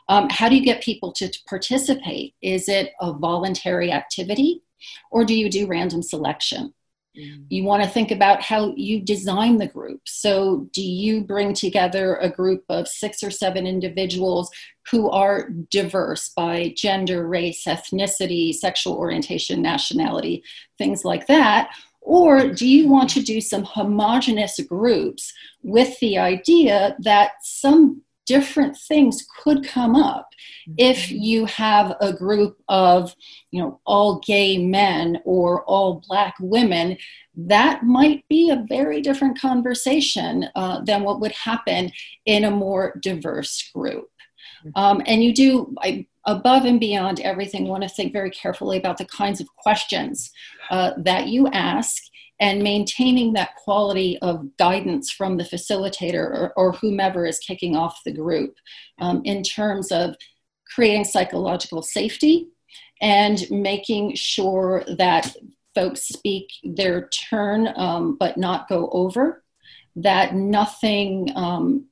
Um, 0.09 0.27
how 0.29 0.49
do 0.49 0.55
you 0.55 0.63
get 0.63 0.83
people 0.83 1.11
to 1.13 1.29
participate? 1.47 2.35
Is 2.41 2.67
it 2.67 2.91
a 2.99 3.13
voluntary 3.13 3.91
activity 3.91 4.63
or 5.11 5.25
do 5.25 5.33
you 5.35 5.49
do 5.49 5.67
random 5.67 6.01
selection? 6.01 6.73
Mm. 7.17 7.45
You 7.49 7.63
want 7.63 7.83
to 7.83 7.89
think 7.89 8.11
about 8.11 8.41
how 8.41 8.73
you 8.77 9.01
design 9.01 9.57
the 9.57 9.67
group. 9.67 10.01
So, 10.05 10.69
do 10.71 10.81
you 10.81 11.21
bring 11.23 11.53
together 11.53 12.15
a 12.15 12.29
group 12.29 12.63
of 12.69 12.87
six 12.87 13.21
or 13.21 13.31
seven 13.31 13.67
individuals 13.67 14.49
who 14.89 15.09
are 15.09 15.49
diverse 15.69 16.29
by 16.29 16.73
gender, 16.77 17.27
race, 17.27 17.65
ethnicity, 17.65 18.53
sexual 18.53 18.93
orientation, 18.93 19.61
nationality, 19.61 20.43
things 20.77 21.03
like 21.03 21.27
that? 21.27 21.71
Or 21.99 22.47
do 22.47 22.67
you 22.67 22.89
want 22.89 23.09
to 23.11 23.21
do 23.21 23.41
some 23.41 23.63
homogenous 23.63 24.59
groups 24.61 25.33
with 25.61 25.99
the 25.99 26.17
idea 26.17 26.95
that 26.99 27.31
some 27.43 28.01
different 28.25 28.77
things 28.77 29.25
could 29.39 29.67
come 29.67 29.95
up 29.95 30.29
mm-hmm. 30.67 30.73
if 30.77 31.11
you 31.11 31.45
have 31.45 31.95
a 32.01 32.13
group 32.13 32.57
of 32.69 33.15
you 33.51 33.61
know 33.61 33.79
all 33.85 34.19
gay 34.25 34.57
men 34.57 35.19
or 35.25 35.63
all 35.65 36.03
black 36.07 36.35
women 36.39 36.97
that 37.35 37.83
might 37.83 38.27
be 38.29 38.49
a 38.49 38.65
very 38.67 39.01
different 39.01 39.39
conversation 39.39 40.47
uh, 40.55 40.81
than 40.81 41.03
what 41.03 41.19
would 41.19 41.31
happen 41.31 41.91
in 42.25 42.43
a 42.43 42.51
more 42.51 42.97
diverse 43.01 43.69
group 43.73 44.09
mm-hmm. 44.65 44.81
um, 44.81 45.01
and 45.05 45.23
you 45.23 45.33
do 45.33 45.73
I, 45.81 46.05
above 46.25 46.65
and 46.65 46.79
beyond 46.79 47.19
everything 47.21 47.67
want 47.67 47.83
to 47.83 47.89
think 47.89 48.13
very 48.13 48.29
carefully 48.29 48.77
about 48.77 48.97
the 48.97 49.05
kinds 49.05 49.41
of 49.41 49.47
questions 49.57 50.31
uh, 50.69 50.91
that 50.97 51.27
you 51.27 51.47
ask 51.47 52.03
and 52.41 52.63
maintaining 52.63 53.33
that 53.33 53.55
quality 53.55 54.17
of 54.19 54.57
guidance 54.57 55.11
from 55.11 55.37
the 55.37 55.43
facilitator 55.43 56.25
or, 56.25 56.53
or 56.57 56.71
whomever 56.73 57.25
is 57.27 57.37
kicking 57.37 57.75
off 57.75 58.01
the 58.03 58.11
group 58.11 58.55
um, 58.99 59.21
in 59.23 59.43
terms 59.43 59.91
of 59.91 60.15
creating 60.73 61.05
psychological 61.05 61.83
safety 61.83 62.47
and 62.99 63.45
making 63.51 64.15
sure 64.15 64.83
that 64.97 65.35
folks 65.75 66.01
speak 66.01 66.49
their 66.63 67.07
turn 67.09 67.69
um, 67.75 68.17
but 68.19 68.37
not 68.37 68.67
go 68.67 68.89
over, 68.91 69.43
that 69.95 70.33
nothing 70.33 71.31
um, 71.35 71.85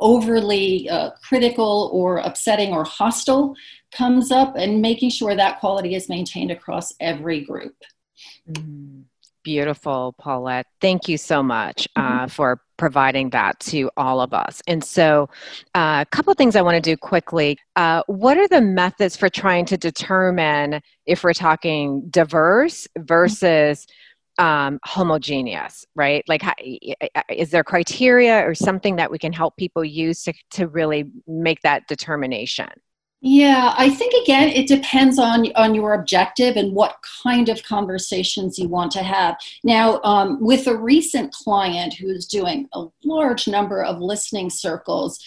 overly 0.00 0.88
uh, 0.90 1.10
critical 1.22 1.90
or 1.92 2.18
upsetting 2.18 2.72
or 2.72 2.84
hostile 2.84 3.54
comes 3.92 4.30
up, 4.30 4.54
and 4.56 4.82
making 4.82 5.10
sure 5.10 5.34
that 5.34 5.60
quality 5.60 5.94
is 5.94 6.08
maintained 6.08 6.50
across 6.50 6.92
every 7.00 7.40
group. 7.40 7.74
Mm 8.50 9.04
beautiful, 9.42 10.14
Paulette. 10.18 10.66
Thank 10.80 11.08
you 11.08 11.16
so 11.16 11.42
much 11.42 11.88
uh, 11.96 12.00
mm-hmm. 12.00 12.26
for 12.26 12.60
providing 12.76 13.30
that 13.30 13.58
to 13.60 13.90
all 13.96 14.20
of 14.20 14.32
us. 14.32 14.62
And 14.66 14.82
so, 14.82 15.28
uh, 15.74 16.04
a 16.06 16.06
couple 16.10 16.30
of 16.30 16.36
things 16.36 16.56
I 16.56 16.62
want 16.62 16.76
to 16.76 16.80
do 16.80 16.96
quickly. 16.96 17.58
Uh, 17.76 18.02
what 18.06 18.38
are 18.38 18.48
the 18.48 18.60
methods 18.60 19.16
for 19.16 19.28
trying 19.28 19.64
to 19.66 19.76
determine 19.76 20.80
if 21.06 21.24
we're 21.24 21.34
talking 21.34 22.08
diverse 22.10 22.86
versus 22.98 23.86
um, 24.38 24.78
homogeneous, 24.84 25.84
right? 25.96 26.24
Like, 26.28 26.42
how, 26.42 26.54
is 27.28 27.50
there 27.50 27.64
criteria 27.64 28.48
or 28.48 28.54
something 28.54 28.96
that 28.96 29.10
we 29.10 29.18
can 29.18 29.32
help 29.32 29.56
people 29.56 29.84
use 29.84 30.22
to, 30.24 30.32
to 30.52 30.68
really 30.68 31.10
make 31.26 31.60
that 31.62 31.88
determination? 31.88 32.68
Yeah, 33.20 33.74
I 33.76 33.90
think 33.90 34.14
again 34.22 34.48
it 34.48 34.68
depends 34.68 35.18
on 35.18 35.50
on 35.56 35.74
your 35.74 35.94
objective 35.94 36.56
and 36.56 36.72
what 36.72 36.96
kind 37.24 37.48
of 37.48 37.64
conversations 37.64 38.58
you 38.58 38.68
want 38.68 38.92
to 38.92 39.02
have. 39.02 39.36
Now, 39.64 40.00
um, 40.04 40.38
with 40.40 40.68
a 40.68 40.76
recent 40.76 41.32
client 41.32 41.94
who 41.94 42.08
is 42.10 42.26
doing 42.26 42.68
a 42.74 42.84
large 43.04 43.48
number 43.48 43.82
of 43.82 43.98
listening 43.98 44.50
circles, 44.50 45.18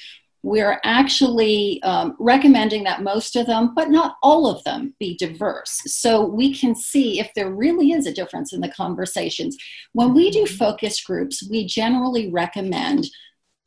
we're 0.43 0.79
actually 0.85 1.83
um, 1.83 2.15
recommending 2.17 2.83
that 2.85 3.03
most 3.03 3.35
of 3.35 3.45
them, 3.45 3.73
but 3.75 3.89
not 3.89 4.15
all 4.23 4.47
of 4.47 4.63
them, 4.63 4.95
be 4.97 5.15
diverse. 5.17 5.81
So 5.85 6.25
we 6.25 6.53
can 6.53 6.73
see 6.75 7.19
if 7.19 7.31
there 7.35 7.51
really 7.51 7.91
is 7.91 8.07
a 8.07 8.13
difference 8.13 8.53
in 8.53 8.61
the 8.61 8.71
conversations. 8.71 9.55
When 9.91 10.13
we 10.13 10.31
do 10.31 10.45
mm-hmm. 10.45 10.55
focus 10.55 11.03
groups, 11.03 11.47
we 11.49 11.65
generally 11.65 12.31
recommend 12.31 13.07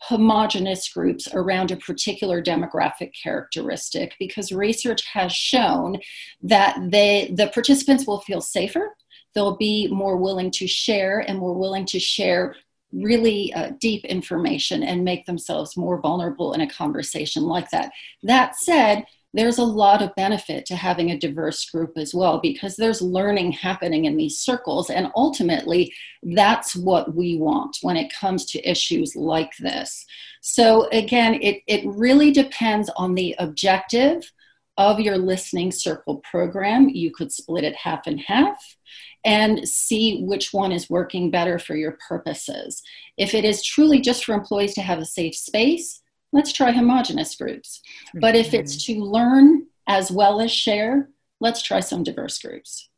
homogenous 0.09 0.93
groups 0.93 1.29
around 1.33 1.71
a 1.71 1.77
particular 1.77 2.43
demographic 2.43 3.13
characteristic 3.21 4.15
because 4.19 4.53
research 4.53 5.03
has 5.13 5.33
shown 5.33 5.97
that 6.43 6.77
they 6.91 7.33
the 7.37 7.49
participants 7.49 8.07
will 8.07 8.21
feel 8.21 8.41
safer 8.41 8.95
they'll 9.35 9.57
be 9.57 9.89
more 9.89 10.17
willing 10.17 10.51
to 10.51 10.67
share 10.67 11.21
and 11.21 11.39
more 11.39 11.55
willing 11.55 11.85
to 11.87 11.99
share 11.99 12.55
really 12.93 13.53
uh, 13.55 13.73
deep 13.81 14.05
information 14.05 14.83
and 14.83 15.05
make 15.05 15.27
themselves 15.27 15.77
more 15.77 16.01
vulnerable 16.01 16.53
in 16.53 16.61
a 16.61 16.71
conversation 16.71 17.43
like 17.43 17.69
that. 17.71 17.91
That 18.23 18.57
said 18.57 19.05
there's 19.35 19.59
a 19.59 19.65
lot 19.65 20.01
of 20.01 20.15
benefit 20.15 20.65
to 20.67 20.77
having 20.77 21.11
a 21.11 21.19
diverse 21.19 21.69
group 21.69 21.99
as 21.99 22.15
well 22.15 22.39
because 22.41 22.77
there's 22.77 23.03
learning 23.03 23.51
happening 23.51 24.05
in 24.05 24.17
these 24.17 24.39
circles. 24.39 24.91
And 24.91 25.09
ultimately, 25.17 25.93
that's 26.23 26.77
what 26.77 27.15
we 27.15 27.37
want 27.37 27.79
when 27.83 27.97
it 27.97 28.13
comes 28.13 28.47
to 28.47 28.71
issues 28.71 29.17
like 29.17 29.51
this. 29.59 30.07
So, 30.41 30.89
again, 30.93 31.35
it, 31.43 31.63
it 31.67 31.85
really 31.85 32.31
depends 32.31 32.89
on 32.97 33.15
the 33.15 33.35
objective 33.39 34.31
of 34.77 35.01
your 35.01 35.19
listening 35.19 35.73
circle 35.73 36.19
program. 36.19 36.89
You 36.89 37.11
could 37.11 37.33
split 37.33 37.65
it 37.65 37.75
half 37.75 38.07
and 38.07 38.21
half 38.21 38.77
and 39.25 39.69
see 39.69 40.23
which 40.23 40.53
one 40.53 40.71
is 40.71 40.91
working 40.91 41.31
better 41.31 41.59
for 41.59 41.75
your 41.75 41.99
purposes. 42.09 42.83
If 43.17 43.35
it 43.35 43.45
is 43.45 43.65
truly 43.65 44.01
just 44.01 44.25
for 44.25 44.33
employees 44.33 44.75
to 44.75 44.83
have 44.83 44.99
a 44.99 45.05
safe 45.05 45.35
space, 45.35 46.03
let's 46.35 46.53
try 46.53 46.73
homogenous 46.73 47.35
groups. 47.37 47.81
But 48.13 48.35
if 48.35 48.53
it's 48.53 48.77
mm-hmm. 48.77 49.01
to 49.01 49.07
learn 49.07 49.67
as 49.87 50.11
well 50.11 50.41
as 50.41 50.51
share, 50.51 51.09
let's 51.41 51.63
try 51.63 51.81
some 51.81 52.03
diverse 52.03 52.39
groups. 52.39 52.91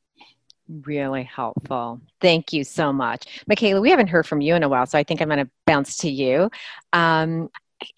Really 0.68 1.22
helpful. 1.22 2.00
Thank 2.20 2.52
you 2.52 2.64
so 2.64 2.92
much. 2.92 3.44
Michaela, 3.46 3.80
we 3.80 3.90
haven't 3.90 4.08
heard 4.08 4.26
from 4.26 4.40
you 4.40 4.54
in 4.56 4.64
a 4.64 4.68
while, 4.68 4.86
so 4.86 4.98
I 4.98 5.04
think 5.04 5.20
I'm 5.20 5.28
going 5.28 5.44
to 5.44 5.50
bounce 5.66 5.98
to 5.98 6.10
you. 6.10 6.50
Um, 6.92 7.50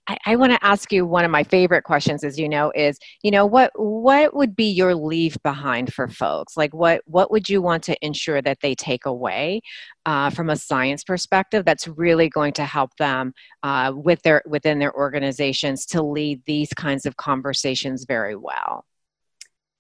I, 0.09 0.18
I 0.26 0.37
want 0.37 0.53
to 0.53 0.64
ask 0.64 0.93
you 0.93 1.07
one 1.07 1.24
of 1.24 1.31
my 1.31 1.45
favorite 1.45 1.83
questions, 1.83 2.24
as 2.24 2.39
you 2.39 2.49
know, 2.49 2.72
is 2.74 2.99
you 3.22 3.31
know 3.31 3.47
what 3.47 3.70
what 3.76 4.35
would 4.35 4.57
be 4.57 4.70
your 4.70 4.95
leave 4.95 5.37
behind 5.43 5.93
for 5.93 6.09
folks? 6.09 6.57
Like 6.57 6.74
what 6.74 7.03
what 7.07 7.31
would 7.31 7.49
you 7.49 7.62
want 7.62 7.85
to 7.85 7.97
ensure 8.05 8.43
that 8.43 8.59
they 8.61 8.74
take 8.74 9.07
away 9.07 9.61
uh, 10.07 10.31
from 10.31 10.51
a 10.51 10.57
science 10.57 11.05
perspective 11.05 11.64
that's 11.64 11.87
really 11.87 12.29
going 12.29 12.53
to 12.55 12.64
help 12.64 12.97
them 12.97 13.33
uh, 13.62 13.93
with 13.95 14.22
their 14.22 14.43
within 14.47 14.79
their 14.79 14.95
organizations 14.95 15.87
to 15.87 16.03
lead 16.03 16.43
these 16.47 16.72
kinds 16.74 17.07
of 17.07 17.16
conversations 17.16 18.05
very 18.05 18.37
well? 18.37 18.85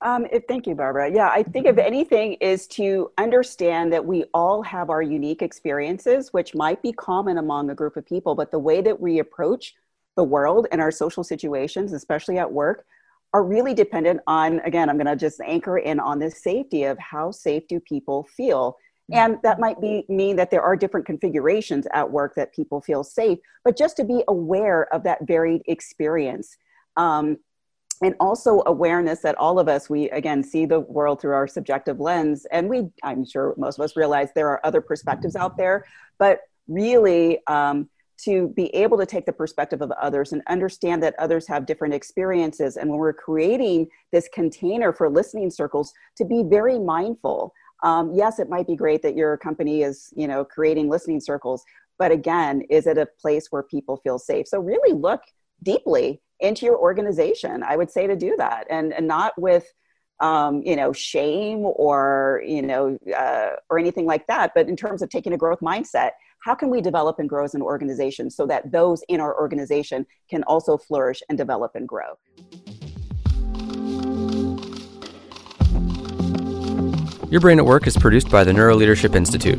Um, 0.00 0.26
thank 0.46 0.68
you, 0.68 0.76
Barbara. 0.76 1.12
Yeah, 1.12 1.28
I 1.28 1.42
think 1.42 1.66
if 1.66 1.76
anything 1.76 2.34
is 2.34 2.68
to 2.68 3.10
understand 3.18 3.92
that 3.92 4.04
we 4.04 4.24
all 4.32 4.62
have 4.62 4.90
our 4.90 5.02
unique 5.02 5.42
experiences, 5.42 6.32
which 6.32 6.54
might 6.54 6.80
be 6.82 6.92
common 6.92 7.38
among 7.38 7.70
a 7.70 7.74
group 7.74 7.96
of 7.96 8.06
people, 8.06 8.36
but 8.36 8.52
the 8.52 8.60
way 8.60 8.80
that 8.80 9.00
we 9.00 9.18
approach 9.18 9.74
the 10.18 10.24
world 10.24 10.66
and 10.72 10.80
our 10.80 10.90
social 10.90 11.22
situations, 11.22 11.92
especially 11.92 12.38
at 12.38 12.52
work, 12.52 12.84
are 13.32 13.44
really 13.44 13.72
dependent 13.72 14.20
on, 14.26 14.58
again, 14.60 14.90
I'm 14.90 14.96
going 14.96 15.06
to 15.06 15.14
just 15.14 15.40
anchor 15.40 15.78
in 15.78 16.00
on 16.00 16.18
this 16.18 16.42
safety 16.42 16.82
of 16.84 16.98
how 16.98 17.30
safe 17.30 17.68
do 17.68 17.78
people 17.78 18.26
feel. 18.36 18.76
And 19.12 19.38
that 19.44 19.60
might 19.60 19.80
be 19.80 20.04
mean 20.08 20.34
that 20.36 20.50
there 20.50 20.60
are 20.60 20.74
different 20.76 21.06
configurations 21.06 21.86
at 21.94 22.10
work 22.10 22.34
that 22.34 22.52
people 22.52 22.80
feel 22.80 23.04
safe, 23.04 23.38
but 23.64 23.78
just 23.78 23.96
to 23.98 24.04
be 24.04 24.24
aware 24.26 24.92
of 24.92 25.04
that 25.04 25.24
varied 25.26 25.62
experience. 25.66 26.56
Um, 26.96 27.38
and 28.02 28.14
also 28.18 28.62
awareness 28.66 29.20
that 29.20 29.36
all 29.36 29.58
of 29.58 29.66
us 29.66 29.90
we 29.90 30.08
again 30.10 30.44
see 30.44 30.66
the 30.66 30.78
world 30.78 31.20
through 31.20 31.34
our 31.34 31.48
subjective 31.48 31.98
lens 31.98 32.46
and 32.52 32.68
we 32.68 32.88
i'm 33.02 33.24
sure 33.26 33.54
most 33.56 33.76
of 33.76 33.84
us 33.84 33.96
realize 33.96 34.28
there 34.36 34.48
are 34.50 34.64
other 34.64 34.80
perspectives 34.80 35.34
out 35.34 35.56
there 35.56 35.84
but 36.16 36.42
really 36.68 37.40
um, 37.48 37.88
to 38.24 38.48
be 38.48 38.66
able 38.74 38.98
to 38.98 39.06
take 39.06 39.26
the 39.26 39.32
perspective 39.32 39.80
of 39.80 39.90
others 39.92 40.32
and 40.32 40.42
understand 40.48 41.02
that 41.02 41.14
others 41.18 41.46
have 41.46 41.66
different 41.66 41.94
experiences. 41.94 42.76
And 42.76 42.90
when 42.90 42.98
we're 42.98 43.12
creating 43.12 43.88
this 44.12 44.28
container 44.32 44.92
for 44.92 45.08
listening 45.08 45.50
circles 45.50 45.92
to 46.16 46.24
be 46.24 46.42
very 46.42 46.78
mindful 46.78 47.52
um, 47.82 48.12
yes 48.14 48.38
it 48.38 48.48
might 48.48 48.66
be 48.66 48.76
great 48.76 49.02
that 49.02 49.16
your 49.16 49.36
company 49.36 49.82
is 49.82 50.12
you 50.16 50.26
know 50.26 50.44
creating 50.44 50.88
listening 50.88 51.20
circles 51.20 51.64
but 51.98 52.10
again 52.10 52.62
is 52.70 52.86
it 52.86 52.98
a 52.98 53.06
place 53.20 53.48
where 53.50 53.62
people 53.62 53.96
feel 53.98 54.18
safe? 54.18 54.46
So 54.46 54.60
really 54.60 54.92
look 54.98 55.22
deeply 55.62 56.20
into 56.40 56.64
your 56.64 56.78
organization 56.78 57.64
i 57.64 57.76
would 57.76 57.90
say 57.90 58.06
to 58.06 58.16
do 58.16 58.34
that. 58.38 58.66
And, 58.70 58.92
and 58.92 59.06
not 59.06 59.38
with 59.40 59.72
um, 60.20 60.62
you 60.64 60.74
know 60.74 60.92
shame 60.92 61.60
or 61.60 62.42
you 62.44 62.62
know 62.62 62.98
uh, 63.16 63.50
or 63.70 63.78
anything 63.78 64.04
like 64.04 64.26
that 64.26 64.52
but 64.54 64.68
in 64.68 64.74
terms 64.74 65.00
of 65.00 65.10
taking 65.10 65.32
a 65.32 65.36
growth 65.36 65.60
mindset 65.60 66.10
how 66.40 66.54
can 66.54 66.70
we 66.70 66.80
develop 66.80 67.18
and 67.18 67.28
grow 67.28 67.44
as 67.44 67.54
an 67.54 67.62
organization 67.62 68.30
so 68.30 68.46
that 68.46 68.70
those 68.70 69.02
in 69.08 69.20
our 69.20 69.38
organization 69.40 70.06
can 70.30 70.42
also 70.44 70.76
flourish 70.76 71.22
and 71.28 71.38
develop 71.38 71.72
and 71.74 71.88
grow 71.88 72.18
Your 77.30 77.42
Brain 77.42 77.58
at 77.58 77.66
Work 77.66 77.86
is 77.86 77.94
produced 77.94 78.30
by 78.30 78.42
the 78.42 78.52
Neuroleadership 78.52 79.14
Institute. 79.14 79.58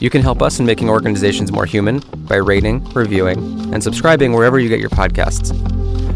You 0.00 0.08
can 0.08 0.22
help 0.22 0.40
us 0.40 0.60
in 0.60 0.66
making 0.66 0.88
organizations 0.88 1.50
more 1.50 1.66
human 1.66 1.98
by 2.28 2.36
rating, 2.36 2.84
reviewing, 2.90 3.38
and 3.74 3.82
subscribing 3.82 4.34
wherever 4.34 4.60
you 4.60 4.68
get 4.68 4.78
your 4.78 4.90
podcasts. 4.90 5.52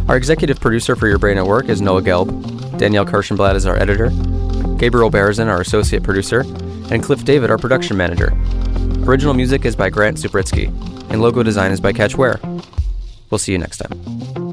Our 0.09 0.17
executive 0.17 0.61
producer 0.61 0.95
for 0.95 1.09
Your 1.09 1.19
Brain 1.19 1.39
at 1.39 1.47
Work 1.47 1.69
is 1.69 1.81
Noah 1.81 2.03
Gelb. 2.03 2.79
Danielle 2.79 3.05
Kirschenblatt 3.05 3.57
is 3.57 3.67
our 3.67 3.77
editor. 3.77 4.11
Gabriel 4.79 5.11
Berzin, 5.11 5.49
our 5.49 5.61
associate 5.61 6.05
producer. 6.05 6.43
And 6.93 7.03
Cliff 7.03 7.25
David, 7.25 7.51
our 7.51 7.59
production 7.59 7.97
manager. 7.97 8.33
Original 9.05 9.35
music 9.35 9.65
is 9.65 9.75
by 9.75 9.91
Grant 9.91 10.17
Supritsky, 10.17 10.69
and 11.11 11.21
logo 11.21 11.43
design 11.43 11.73
is 11.73 11.81
by 11.81 11.93
Catch 11.93 12.17
Ware. 12.17 12.39
We'll 13.31 13.39
see 13.39 13.51
you 13.53 13.59
next 13.59 13.79
time. 13.79 14.52